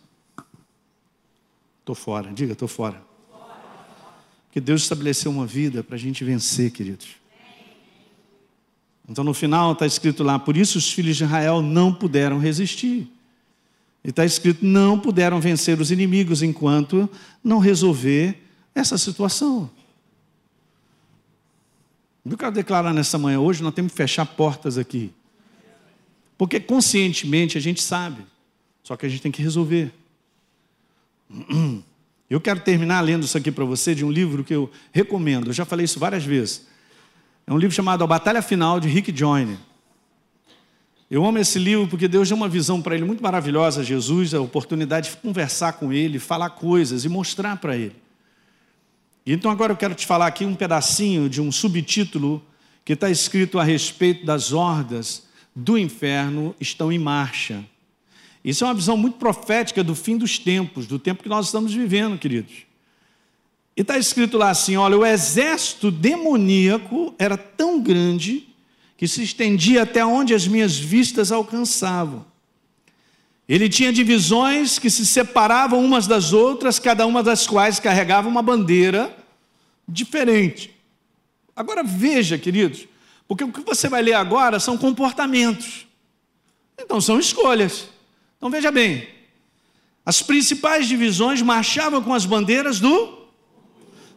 Estou 1.79 1.95
fora, 1.95 2.31
diga, 2.33 2.53
estou 2.53 2.67
fora. 2.67 3.01
Porque 4.45 4.61
Deus 4.61 4.83
estabeleceu 4.83 5.31
uma 5.31 5.45
vida 5.45 5.83
para 5.83 5.95
a 5.95 5.99
gente 5.99 6.23
vencer, 6.23 6.71
queridos. 6.71 7.07
Então 9.09 9.23
no 9.23 9.33
final 9.33 9.73
está 9.73 9.85
escrito 9.85 10.23
lá: 10.23 10.39
por 10.39 10.55
isso 10.55 10.77
os 10.77 10.91
filhos 10.91 11.17
de 11.17 11.23
Israel 11.23 11.61
não 11.61 11.93
puderam 11.93 12.39
resistir. 12.39 13.07
E 14.03 14.09
está 14.09 14.23
escrito: 14.23 14.65
não 14.65 14.99
puderam 14.99 15.41
vencer 15.41 15.79
os 15.79 15.91
inimigos 15.91 16.41
enquanto 16.41 17.09
não 17.43 17.59
resolver 17.59 18.41
essa 18.73 18.97
situação. 18.97 19.69
Eu 22.25 22.37
quero 22.37 22.51
declarar 22.51 22.93
nessa 22.93 23.17
manhã, 23.17 23.39
hoje 23.39 23.61
nós 23.61 23.73
temos 23.73 23.91
que 23.91 23.97
fechar 23.97 24.25
portas 24.25 24.77
aqui. 24.77 25.11
Porque 26.37 26.59
conscientemente 26.59 27.57
a 27.57 27.61
gente 27.61 27.81
sabe, 27.81 28.25
só 28.81 28.95
que 28.95 29.05
a 29.05 29.09
gente 29.09 29.21
tem 29.21 29.31
que 29.31 29.41
resolver. 29.41 29.93
Eu 32.29 32.41
quero 32.41 32.61
terminar 32.61 33.01
lendo 33.01 33.23
isso 33.25 33.37
aqui 33.37 33.51
para 33.51 33.63
você 33.63 33.93
de 33.93 34.03
um 34.03 34.09
livro 34.09 34.43
que 34.43 34.55
eu 34.55 34.71
recomendo, 34.91 35.47
eu 35.47 35.53
já 35.53 35.65
falei 35.65 35.83
isso 35.83 35.99
várias 35.99 36.23
vezes. 36.23 36.65
É 37.45 37.53
um 37.53 37.59
livro 37.59 37.75
chamado 37.75 38.03
A 38.03 38.07
Batalha 38.07 38.41
Final 38.41 38.79
de 38.79 38.87
Rick 38.87 39.15
Joyner. 39.15 39.57
Eu 41.11 41.23
amo 41.23 41.37
esse 41.37 41.59
livro 41.59 41.87
porque 41.87 42.07
Deus 42.07 42.27
deu 42.27 42.35
uma 42.35 42.49
visão 42.49 42.81
para 42.81 42.95
ele 42.95 43.05
muito 43.05 43.21
maravilhosa, 43.21 43.83
Jesus, 43.83 44.33
a 44.33 44.41
oportunidade 44.41 45.11
de 45.11 45.17
conversar 45.17 45.73
com 45.73 45.93
ele, 45.93 46.17
falar 46.17 46.49
coisas 46.51 47.05
e 47.05 47.09
mostrar 47.09 47.57
para 47.57 47.77
ele. 47.77 47.95
Então 49.25 49.49
agora 49.49 49.71
eu 49.71 49.77
quero 49.77 49.95
te 49.95 50.05
falar 50.05 50.27
aqui 50.27 50.45
um 50.45 50.55
pedacinho 50.55 51.29
de 51.29 51.39
um 51.41 51.51
subtítulo 51.51 52.43
que 52.83 52.93
está 52.93 53.09
escrito 53.09 53.57
a 53.57 53.63
respeito 53.63 54.25
das 54.25 54.51
hordas 54.51 55.23
do 55.55 55.77
inferno 55.77 56.53
estão 56.59 56.91
em 56.91 56.99
marcha. 56.99 57.63
Isso 58.43 58.65
é 58.65 58.67
uma 58.67 58.73
visão 58.73 58.97
muito 58.97 59.17
profética 59.17 59.83
do 59.83 59.95
fim 59.95 60.17
dos 60.17 60.37
tempos, 60.37 60.85
do 60.85 60.99
tempo 60.99 61.23
que 61.23 61.29
nós 61.29 61.45
estamos 61.45 61.73
vivendo, 61.73 62.17
queridos. 62.17 62.65
E 63.77 63.81
está 63.81 63.97
escrito 63.97 64.37
lá 64.37 64.49
assim: 64.49 64.75
olha, 64.75 64.97
o 64.97 65.05
exército 65.05 65.89
demoníaco 65.89 67.15
era 67.17 67.37
tão 67.37 67.81
grande 67.81 68.49
que 68.97 69.07
se 69.07 69.23
estendia 69.23 69.83
até 69.83 70.05
onde 70.05 70.33
as 70.33 70.45
minhas 70.47 70.77
vistas 70.77 71.31
alcançavam. 71.31 72.25
Ele 73.47 73.67
tinha 73.67 73.91
divisões 73.91 74.79
que 74.79 74.89
se 74.89 75.05
separavam 75.05 75.83
umas 75.83 76.07
das 76.07 76.31
outras, 76.31 76.79
cada 76.79 77.05
uma 77.05 77.21
das 77.21 77.45
quais 77.45 77.79
carregava 77.79 78.27
uma 78.27 78.41
bandeira 78.41 79.15
diferente. 79.87 80.73
Agora 81.55 81.83
veja, 81.83 82.37
queridos, 82.37 82.87
porque 83.27 83.43
o 83.43 83.51
que 83.51 83.61
você 83.61 83.89
vai 83.89 84.01
ler 84.01 84.13
agora 84.13 84.59
são 84.59 84.77
comportamentos. 84.77 85.85
Então 86.79 87.01
são 87.01 87.19
escolhas. 87.19 87.87
Então 88.37 88.49
veja 88.49 88.71
bem, 88.71 89.07
as 90.05 90.21
principais 90.21 90.87
divisões 90.87 91.41
marchavam 91.41 92.01
com 92.01 92.13
as 92.13 92.25
bandeiras 92.25 92.79
do 92.79 93.23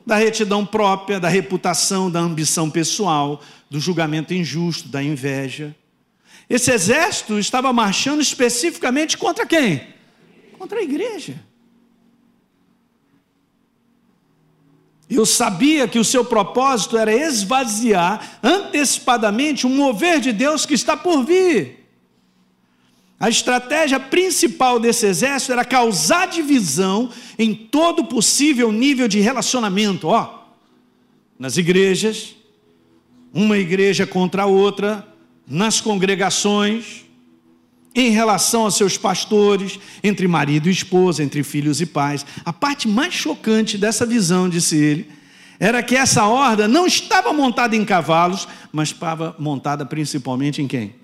da 0.06 0.14
retidão 0.14 0.64
própria, 0.64 1.18
da 1.18 1.28
reputação, 1.28 2.08
da 2.08 2.20
ambição 2.20 2.70
pessoal, 2.70 3.42
do 3.68 3.80
julgamento 3.80 4.32
injusto, 4.32 4.88
da 4.88 5.02
inveja. 5.02 5.74
Esse 6.48 6.70
exército 6.70 7.38
estava 7.38 7.72
marchando 7.72 8.20
especificamente 8.20 9.18
contra 9.18 9.44
quem? 9.44 9.86
Contra 10.58 10.78
a 10.78 10.82
igreja. 10.82 11.44
Eu 15.08 15.24
sabia 15.24 15.86
que 15.86 15.98
o 15.98 16.04
seu 16.04 16.24
propósito 16.24 16.98
era 16.98 17.14
esvaziar 17.14 18.38
antecipadamente 18.42 19.66
um 19.66 19.74
mover 19.74 20.20
de 20.20 20.32
Deus 20.32 20.66
que 20.66 20.74
está 20.74 20.96
por 20.96 21.24
vir. 21.24 21.86
A 23.18 23.28
estratégia 23.28 23.98
principal 23.98 24.78
desse 24.78 25.06
exército 25.06 25.52
era 25.52 25.64
causar 25.64 26.26
divisão 26.26 27.10
em 27.38 27.54
todo 27.54 28.04
possível 28.04 28.70
nível 28.70 29.08
de 29.08 29.20
relacionamento, 29.20 30.08
ó. 30.08 30.44
Nas 31.38 31.56
igrejas, 31.56 32.34
uma 33.32 33.56
igreja 33.56 34.06
contra 34.06 34.42
a 34.42 34.46
outra, 34.46 35.06
nas 35.46 35.80
congregações, 35.80 37.04
em 37.94 38.10
relação 38.10 38.64
aos 38.64 38.74
seus 38.74 38.98
pastores, 38.98 39.78
entre 40.04 40.28
marido 40.28 40.68
e 40.68 40.72
esposa, 40.72 41.22
entre 41.22 41.42
filhos 41.42 41.80
e 41.80 41.86
pais. 41.86 42.26
A 42.44 42.52
parte 42.52 42.86
mais 42.86 43.14
chocante 43.14 43.78
dessa 43.78 44.04
visão, 44.04 44.48
disse 44.48 44.76
ele, 44.76 45.10
era 45.58 45.82
que 45.82 45.96
essa 45.96 46.26
horda 46.26 46.68
não 46.68 46.86
estava 46.86 47.32
montada 47.32 47.74
em 47.74 47.84
cavalos, 47.84 48.46
mas 48.70 48.90
estava 48.90 49.34
montada 49.38 49.86
principalmente 49.86 50.60
em 50.60 50.68
quem? 50.68 50.94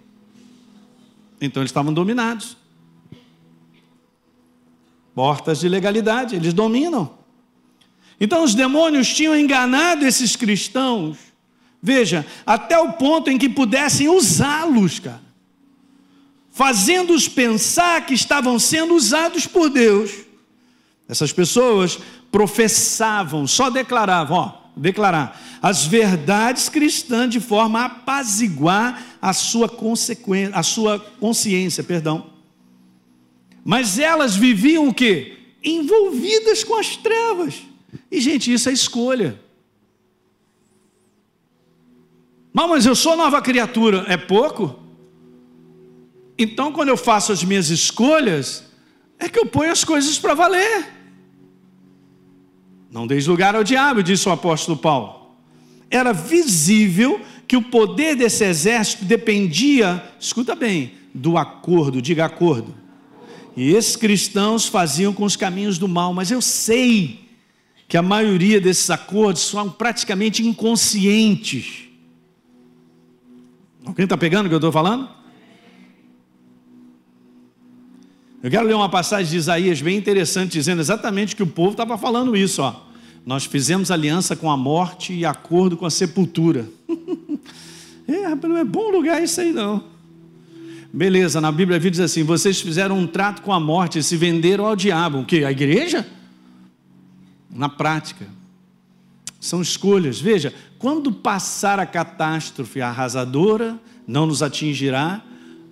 Então 1.40 1.62
eles 1.62 1.70
estavam 1.70 1.94
dominados. 1.94 2.56
Portas 5.14 5.60
de 5.60 5.68
legalidade, 5.68 6.36
eles 6.36 6.52
dominam. 6.52 7.18
Então 8.20 8.44
os 8.44 8.54
demônios 8.54 9.08
tinham 9.12 9.36
enganado 9.36 10.04
esses 10.06 10.36
cristãos, 10.36 11.16
veja, 11.82 12.24
até 12.46 12.78
o 12.78 12.92
ponto 12.92 13.28
em 13.28 13.36
que 13.36 13.48
pudessem 13.48 14.08
usá-los, 14.08 15.00
cara, 15.00 15.20
fazendo-os 16.50 17.26
pensar 17.26 18.06
que 18.06 18.14
estavam 18.14 18.58
sendo 18.58 18.94
usados 18.94 19.46
por 19.46 19.68
Deus. 19.68 20.12
Essas 21.08 21.32
pessoas 21.32 21.98
professavam, 22.30 23.46
só 23.46 23.68
declaravam, 23.68 24.36
ó, 24.36 24.62
declarar 24.76 25.40
as 25.60 25.84
verdades 25.84 26.68
cristãs 26.68 27.30
de 27.30 27.40
forma 27.40 27.80
a 27.80 27.84
apaziguar 27.86 29.02
a 29.20 29.32
sua 29.32 29.68
consequência, 29.68 30.54
a 30.54 30.62
sua 30.62 30.98
consciência, 30.98 31.82
perdão. 31.82 32.30
Mas 33.64 33.98
elas 33.98 34.34
viviam 34.34 34.88
o 34.88 34.94
quê? 34.94 35.38
Envolvidas 35.62 36.64
com 36.64 36.78
as 36.78 36.96
trevas. 36.96 37.62
E 38.10 38.20
gente, 38.20 38.52
isso 38.52 38.68
é 38.68 38.72
escolha. 38.72 39.40
Não, 42.52 42.68
mas 42.68 42.84
eu 42.84 42.94
sou 42.94 43.16
nova 43.16 43.40
criatura, 43.40 44.04
é 44.08 44.16
pouco? 44.16 44.78
Então, 46.38 46.72
quando 46.72 46.88
eu 46.88 46.96
faço 46.96 47.32
as 47.32 47.42
minhas 47.42 47.70
escolhas, 47.70 48.64
é 49.18 49.28
que 49.28 49.38
eu 49.38 49.46
ponho 49.46 49.70
as 49.70 49.84
coisas 49.84 50.18
para 50.18 50.34
valer. 50.34 50.86
Não 52.90 53.06
deis 53.06 53.26
lugar 53.26 53.54
ao 53.54 53.64
diabo, 53.64 54.02
disse 54.02 54.28
o 54.28 54.32
apóstolo 54.32 54.76
Paulo. 54.76 55.36
Era 55.90 56.12
visível 56.12 57.20
que 57.46 57.56
o 57.56 57.62
poder 57.62 58.16
desse 58.16 58.44
exército 58.44 59.04
dependia, 59.04 60.02
escuta 60.18 60.54
bem, 60.54 60.92
do 61.14 61.38
acordo, 61.38 62.02
diga 62.02 62.24
acordo. 62.24 62.74
E 63.56 63.70
esses 63.70 63.96
cristãos 63.96 64.66
faziam 64.66 65.12
com 65.12 65.24
os 65.24 65.36
caminhos 65.36 65.78
do 65.78 65.86
mal, 65.86 66.12
mas 66.12 66.30
eu 66.30 66.40
sei 66.40 67.20
que 67.86 67.96
a 67.96 68.02
maioria 68.02 68.60
desses 68.60 68.88
acordos 68.90 69.42
são 69.42 69.70
praticamente 69.70 70.44
inconscientes. 70.44 71.91
Alguém 73.84 74.04
está 74.04 74.16
pegando 74.16 74.46
o 74.46 74.48
que 74.48 74.54
eu 74.54 74.58
estou 74.58 74.72
falando? 74.72 75.08
Eu 78.42 78.50
quero 78.50 78.66
ler 78.66 78.74
uma 78.74 78.88
passagem 78.88 79.30
de 79.30 79.36
Isaías 79.36 79.80
bem 79.80 79.96
interessante, 79.96 80.52
dizendo 80.52 80.80
exatamente 80.80 81.36
que 81.36 81.42
o 81.42 81.46
povo 81.46 81.72
estava 81.72 81.96
falando 81.96 82.36
isso. 82.36 82.62
Ó. 82.62 82.74
Nós 83.24 83.44
fizemos 83.44 83.90
aliança 83.90 84.34
com 84.34 84.50
a 84.50 84.56
morte 84.56 85.12
e 85.12 85.24
acordo 85.24 85.76
com 85.76 85.86
a 85.86 85.90
sepultura. 85.90 86.68
é, 88.08 88.34
não 88.34 88.56
é 88.56 88.64
bom 88.64 88.90
lugar 88.90 89.22
isso 89.22 89.40
aí, 89.40 89.52
não. 89.52 89.84
Beleza, 90.92 91.40
na 91.40 91.50
Bíblia 91.50 91.78
diz 91.78 92.00
assim: 92.00 92.22
vocês 92.22 92.60
fizeram 92.60 92.98
um 92.98 93.06
trato 93.06 93.42
com 93.42 93.52
a 93.52 93.60
morte 93.60 93.98
e 93.98 94.02
se 94.02 94.16
venderam 94.16 94.66
ao 94.66 94.76
diabo. 94.76 95.20
O 95.20 95.24
que? 95.24 95.44
A 95.44 95.52
igreja? 95.52 96.06
Na 97.48 97.68
prática. 97.68 98.26
São 99.42 99.60
escolhas. 99.60 100.20
Veja, 100.20 100.54
quando 100.78 101.10
passar 101.10 101.80
a 101.80 101.84
catástrofe 101.84 102.80
arrasadora, 102.80 103.76
não 104.06 104.24
nos 104.24 104.40
atingirá. 104.40 105.20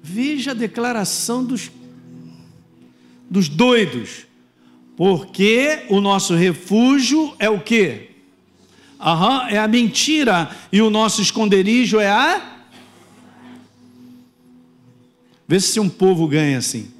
Veja 0.02 0.50
a 0.50 0.54
declaração 0.54 1.44
dos 1.44 1.70
dos 3.30 3.48
doidos. 3.48 4.26
Porque 4.96 5.84
o 5.88 6.00
nosso 6.00 6.34
refúgio 6.34 7.32
é 7.38 7.48
o 7.48 7.60
quê? 7.60 8.10
Aham, 9.00 9.48
é 9.48 9.56
a 9.56 9.68
mentira. 9.68 10.50
E 10.72 10.82
o 10.82 10.90
nosso 10.90 11.22
esconderijo 11.22 12.00
é 12.00 12.10
a. 12.10 12.64
Vê 15.46 15.60
se 15.60 15.78
um 15.78 15.88
povo 15.88 16.26
ganha 16.26 16.58
assim. 16.58 16.90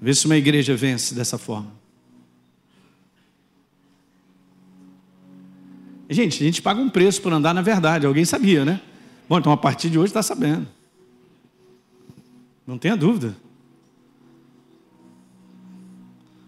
Vê 0.00 0.14
se 0.14 0.24
uma 0.24 0.38
igreja 0.38 0.74
vence 0.74 1.14
dessa 1.14 1.36
forma. 1.36 1.75
Gente, 6.08 6.42
a 6.42 6.46
gente 6.46 6.62
paga 6.62 6.80
um 6.80 6.88
preço 6.88 7.20
por 7.20 7.32
andar 7.32 7.52
na 7.52 7.62
verdade. 7.62 8.06
Alguém 8.06 8.24
sabia, 8.24 8.64
né? 8.64 8.80
Bom, 9.28 9.38
então 9.38 9.52
a 9.52 9.56
partir 9.56 9.90
de 9.90 9.98
hoje 9.98 10.10
está 10.10 10.22
sabendo. 10.22 10.66
Não 12.66 12.78
tenha 12.78 12.96
dúvida. 12.96 13.36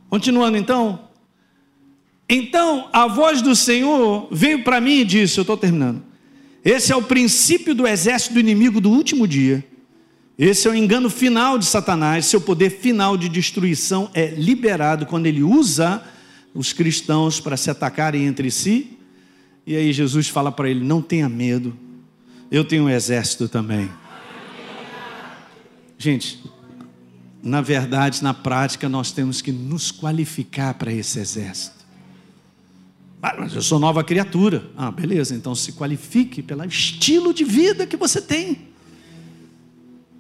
Continuando 0.09 0.57
então. 0.57 1.09
Então 2.29 2.89
a 2.93 3.07
voz 3.07 3.43
do 3.43 3.55
Senhor 3.55 4.29
veio 4.31 4.63
para 4.63 4.81
mim 4.81 5.01
e 5.01 5.05
disse: 5.05 5.39
Eu 5.39 5.43
estou 5.43 5.57
terminando. 5.57 6.03
Esse 6.65 6.93
é 6.93 6.97
o 6.97 7.03
princípio 7.03 7.75
do 7.75 7.87
exército 7.87 8.35
do 8.35 8.41
inimigo 8.41 8.81
do 8.81 8.91
último 8.91 9.27
dia. 9.27 9.65
Esse 10.39 10.69
é 10.69 10.71
o 10.71 10.75
engano 10.75 11.11
final 11.11 11.59
de 11.59 11.65
Satanás. 11.65 12.27
Seu 12.27 12.41
poder 12.41 12.71
final 12.71 13.17
de 13.17 13.29
destruição 13.29 14.11
é 14.15 14.29
liberado 14.29 15.07
quando 15.07 15.27
ele 15.27 15.43
usa 15.43 16.03
os 16.55 16.73
cristãos 16.73 17.41
para 17.41 17.57
se 17.57 17.71
atacarem 17.71 18.25
entre 18.25 18.51
si. 18.51 18.98
E 19.69 19.77
aí 19.77 19.93
Jesus 19.93 20.29
fala 20.29 20.51
para 20.51 20.71
ele: 20.71 20.83
Não 20.83 21.03
tenha 21.03 21.29
medo, 21.29 21.77
eu 22.51 22.65
tenho 22.65 22.85
um 22.85 22.89
exército 22.89 23.51
também. 23.51 23.91
Gente, 25.99 26.43
na 27.43 27.61
verdade, 27.61 28.23
na 28.23 28.33
prática, 28.33 28.89
nós 28.89 29.13
temos 29.13 29.43
que 29.43 29.53
nos 29.53 29.91
qualificar 29.91 30.73
para 30.73 30.91
esse 30.91 31.19
exército. 31.19 31.85
Ah, 33.21 33.37
mas 33.39 33.55
eu 33.55 33.61
sou 33.61 33.79
nova 33.79 34.03
criatura. 34.03 34.71
Ah, 34.75 34.91
beleza, 34.91 35.35
então 35.35 35.55
se 35.55 35.73
qualifique 35.73 36.41
pelo 36.41 36.65
estilo 36.65 37.35
de 37.35 37.45
vida 37.45 37.87
que 37.87 37.97
você 37.97 38.23
tem, 38.23 38.69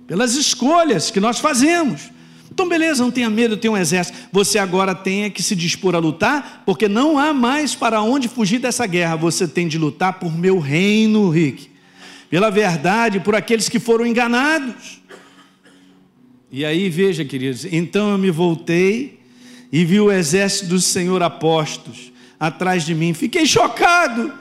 pelas 0.06 0.34
escolhas 0.34 1.10
que 1.10 1.20
nós 1.20 1.38
fazemos. 1.38 2.10
Então, 2.50 2.68
beleza, 2.68 3.02
não 3.02 3.10
tenha 3.10 3.28
medo, 3.30 3.56
tem 3.56 3.70
um 3.70 3.76
exército. 3.76 4.18
Você 4.32 4.58
agora 4.58 4.94
tem 4.94 5.30
que 5.30 5.42
se 5.42 5.54
dispor 5.54 5.94
a 5.94 5.98
lutar, 5.98 6.62
porque 6.64 6.88
não 6.88 7.18
há 7.18 7.32
mais 7.32 7.74
para 7.74 8.02
onde 8.02 8.28
fugir 8.28 8.58
dessa 8.58 8.86
guerra. 8.86 9.16
Você 9.16 9.46
tem 9.46 9.68
de 9.68 9.78
lutar 9.78 10.18
por 10.18 10.36
meu 10.36 10.58
reino, 10.58 11.28
Rick, 11.28 11.68
pela 12.30 12.50
verdade, 12.50 13.20
por 13.20 13.34
aqueles 13.34 13.68
que 13.68 13.78
foram 13.78 14.06
enganados. 14.06 15.00
E 16.50 16.64
aí, 16.64 16.88
veja, 16.88 17.24
queridos, 17.24 17.66
então 17.66 18.10
eu 18.10 18.18
me 18.18 18.30
voltei 18.30 19.20
e 19.70 19.84
vi 19.84 20.00
o 20.00 20.10
exército 20.10 20.66
do 20.66 20.80
Senhor 20.80 21.22
apostos 21.22 22.10
atrás 22.40 22.84
de 22.84 22.94
mim. 22.94 23.12
Fiquei 23.12 23.44
chocado 23.44 24.32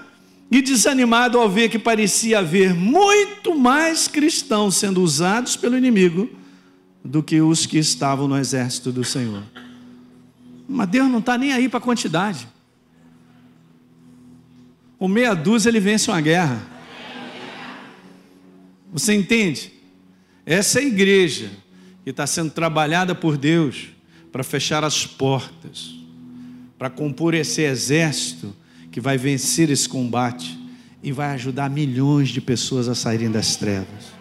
e 0.50 0.62
desanimado 0.62 1.38
ao 1.38 1.50
ver 1.50 1.70
que 1.70 1.78
parecia 1.78 2.40
haver 2.40 2.74
muito 2.74 3.54
mais 3.54 4.08
cristãos 4.08 4.76
sendo 4.76 5.02
usados 5.02 5.58
pelo 5.58 5.78
inimigo 5.78 6.30
do 7.08 7.24
que 7.24 7.42
os 7.42 7.66
que 7.66 7.78
estavam 7.78 8.28
no 8.28 8.38
exército 8.38 8.92
do 8.92 9.04
Senhor. 9.04 9.44
Mas 10.68 10.90
Deus 10.90 11.10
não 11.10 11.20
está 11.20 11.38
nem 11.38 11.54
aí 11.54 11.70
para 11.70 11.80
a 11.80 11.82
quantidade. 11.82 12.48
O 15.00 15.08
meia 15.08 15.34
dúzia 15.34 15.70
ele 15.70 15.80
vence 15.80 16.10
uma 16.12 16.20
guerra. 16.20 16.62
Você 18.92 19.14
entende? 19.14 19.72
Essa 20.46 20.80
é 20.80 20.84
a 20.84 20.86
igreja 20.86 21.52
que 22.04 22.10
está 22.10 22.28
sendo 22.28 22.52
trabalhada 22.52 23.16
por 23.16 23.38
Deus 23.38 23.90
para 24.32 24.44
fechar 24.44 24.84
as 24.84 25.06
portas, 25.06 25.96
para 26.78 26.90
compor 26.90 27.34
esse 27.34 27.62
exército 27.62 28.54
que 28.92 29.00
vai 29.00 29.18
vencer 29.18 29.70
esse 29.70 29.88
combate 29.88 30.58
e 31.02 31.12
vai 31.12 31.32
ajudar 31.32 31.70
milhões 31.70 32.30
de 32.30 32.42
pessoas 32.42 32.88
a 32.88 32.96
saírem 32.96 33.30
das 33.30 33.56
trevas. 33.56 34.17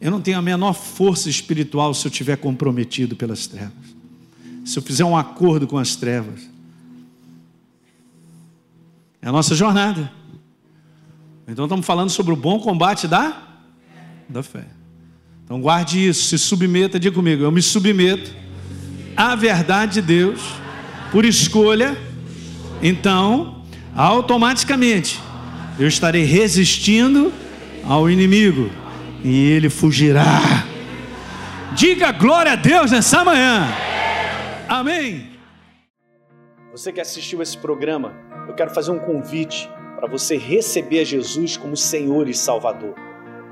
Eu 0.00 0.10
não 0.10 0.20
tenho 0.20 0.38
a 0.38 0.42
menor 0.42 0.72
força 0.72 1.28
espiritual 1.28 1.92
se 1.92 2.06
eu 2.06 2.10
estiver 2.10 2.36
comprometido 2.36 3.14
pelas 3.14 3.46
trevas. 3.46 3.72
Se 4.64 4.78
eu 4.78 4.82
fizer 4.82 5.04
um 5.04 5.16
acordo 5.16 5.66
com 5.66 5.76
as 5.76 5.94
trevas. 5.94 6.48
É 9.20 9.28
a 9.28 9.32
nossa 9.32 9.54
jornada. 9.54 10.10
Então 11.46 11.66
estamos 11.66 11.84
falando 11.84 12.10
sobre 12.10 12.32
o 12.32 12.36
bom 12.36 12.60
combate 12.60 13.06
da, 13.06 13.42
da 14.28 14.42
fé. 14.42 14.64
Então 15.44 15.60
guarde 15.60 16.06
isso, 16.08 16.28
se 16.28 16.38
submeta, 16.38 16.98
diga 16.98 17.14
comigo, 17.14 17.42
eu 17.42 17.50
me 17.50 17.60
submeto 17.60 18.32
à 19.16 19.34
verdade 19.34 19.94
de 19.94 20.02
Deus 20.02 20.40
por 21.10 21.24
escolha, 21.24 21.98
então 22.80 23.64
automaticamente 23.96 25.18
eu 25.76 25.88
estarei 25.88 26.22
resistindo 26.24 27.32
ao 27.84 28.08
inimigo 28.08 28.70
e 29.22 29.52
ele 29.52 29.68
fugirá. 29.68 30.40
Diga 31.74 32.12
glória 32.12 32.52
a 32.52 32.56
Deus 32.56 32.90
nessa 32.90 33.24
manhã. 33.24 33.66
Amém. 34.68 35.30
Você 36.72 36.92
que 36.92 37.00
assistiu 37.00 37.42
esse 37.42 37.58
programa, 37.58 38.14
eu 38.48 38.54
quero 38.54 38.70
fazer 38.70 38.90
um 38.90 38.98
convite 38.98 39.68
para 39.96 40.08
você 40.08 40.36
receber 40.36 41.04
Jesus 41.04 41.56
como 41.56 41.76
Senhor 41.76 42.28
e 42.28 42.34
Salvador. 42.34 42.94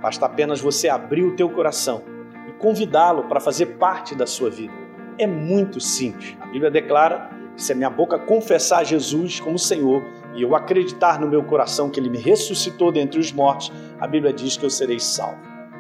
Basta 0.01 0.27
apenas 0.27 0.61
você 0.61 0.89
abrir 0.89 1.25
o 1.25 1.35
teu 1.37 1.51
coração 1.51 2.03
e 2.49 2.53
convidá-lo 2.53 3.25
para 3.25 3.41
fazer 3.41 3.67
parte 3.77 4.15
da 4.15 4.27
sua 4.27 4.49
vida. 4.49 4.73
É 5.19 5.27
muito 5.27 5.81
simples. 5.81 6.37
A 6.41 6.47
Bíblia 6.47 6.71
declara 6.71 7.31
que 7.57 7.63
se 7.63 7.73
a 7.73 7.75
minha 7.75 7.91
boca 7.91 8.19
confessar 8.19 8.85
Jesus 8.85 9.41
como 9.41 9.59
Senhor 9.59 10.03
e 10.35 10.43
eu 10.43 10.55
acreditar 10.55 11.21
no 11.21 11.29
meu 11.29 11.43
coração 11.43 11.91
que 11.91 11.99
ele 11.99 12.09
me 12.09 12.19
ressuscitou 12.19 12.93
dentre 12.93 13.19
os 13.19 13.33
mortos, 13.33 13.73
a 13.99 14.07
Bíblia 14.07 14.33
diz 14.33 14.57
que 14.57 14.65
eu 14.65 14.71
serei 14.71 15.01
salvo. 15.01 15.48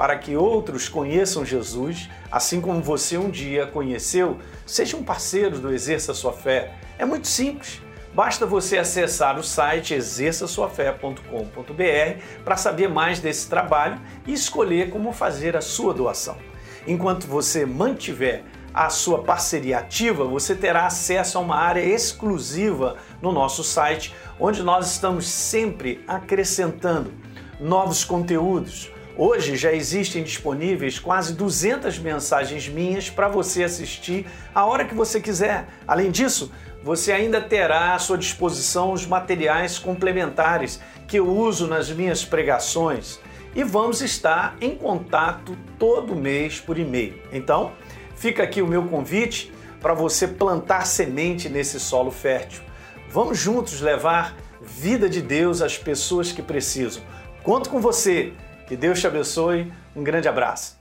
para 0.00 0.16
que 0.16 0.34
outros 0.34 0.88
conheçam 0.88 1.44
Jesus, 1.44 2.08
assim 2.32 2.58
como 2.58 2.80
você 2.80 3.18
um 3.18 3.28
dia 3.28 3.66
conheceu, 3.66 4.38
seja 4.64 4.96
um 4.96 5.04
parceiro 5.04 5.58
do 5.58 5.70
Exerça 5.70 6.14
Sua 6.14 6.32
Fé. 6.32 6.72
É 6.98 7.04
muito 7.04 7.28
simples. 7.28 7.82
Basta 8.14 8.46
você 8.46 8.78
acessar 8.78 9.38
o 9.38 9.44
site 9.44 9.92
exerçaçoafé.com.br 9.92 12.22
para 12.42 12.56
saber 12.56 12.88
mais 12.88 13.20
desse 13.20 13.50
trabalho 13.50 14.00
e 14.26 14.32
escolher 14.32 14.88
como 14.88 15.12
fazer 15.12 15.54
a 15.54 15.60
sua 15.60 15.92
doação. 15.92 16.38
Enquanto 16.86 17.26
você 17.26 17.66
mantiver 17.66 18.42
a 18.72 18.88
sua 18.88 19.22
parceria 19.22 19.80
ativa, 19.80 20.24
você 20.24 20.54
terá 20.54 20.86
acesso 20.86 21.36
a 21.36 21.42
uma 21.42 21.56
área 21.56 21.84
exclusiva 21.84 22.96
no 23.20 23.32
nosso 23.32 23.62
site, 23.62 24.14
onde 24.38 24.62
nós 24.62 24.92
estamos 24.92 25.28
sempre 25.28 26.02
acrescentando 26.08 27.12
novos 27.60 28.02
conteúdos. 28.02 28.90
Hoje 29.22 29.54
já 29.54 29.70
existem 29.70 30.22
disponíveis 30.22 30.98
quase 30.98 31.34
200 31.34 31.98
mensagens 31.98 32.66
minhas 32.66 33.10
para 33.10 33.28
você 33.28 33.64
assistir 33.64 34.24
a 34.54 34.64
hora 34.64 34.86
que 34.86 34.94
você 34.94 35.20
quiser. 35.20 35.68
Além 35.86 36.10
disso, 36.10 36.50
você 36.82 37.12
ainda 37.12 37.38
terá 37.38 37.94
à 37.94 37.98
sua 37.98 38.16
disposição 38.16 38.92
os 38.92 39.06
materiais 39.06 39.78
complementares 39.78 40.80
que 41.06 41.18
eu 41.18 41.28
uso 41.28 41.66
nas 41.66 41.90
minhas 41.90 42.24
pregações 42.24 43.20
e 43.54 43.62
vamos 43.62 44.00
estar 44.00 44.56
em 44.58 44.74
contato 44.74 45.54
todo 45.78 46.16
mês 46.16 46.58
por 46.58 46.78
e-mail. 46.78 47.20
Então, 47.30 47.72
Fica 48.20 48.42
aqui 48.42 48.60
o 48.60 48.66
meu 48.66 48.82
convite 48.82 49.50
para 49.80 49.94
você 49.94 50.28
plantar 50.28 50.84
semente 50.84 51.48
nesse 51.48 51.80
solo 51.80 52.10
fértil. 52.10 52.60
Vamos 53.08 53.38
juntos 53.38 53.80
levar 53.80 54.36
vida 54.60 55.08
de 55.08 55.22
Deus 55.22 55.62
às 55.62 55.78
pessoas 55.78 56.30
que 56.30 56.42
precisam. 56.42 57.02
Conto 57.42 57.70
com 57.70 57.80
você. 57.80 58.34
Que 58.70 58.76
Deus 58.76 59.00
te 59.00 59.06
abençoe. 59.08 59.72
Um 59.96 60.04
grande 60.04 60.28
abraço. 60.28 60.79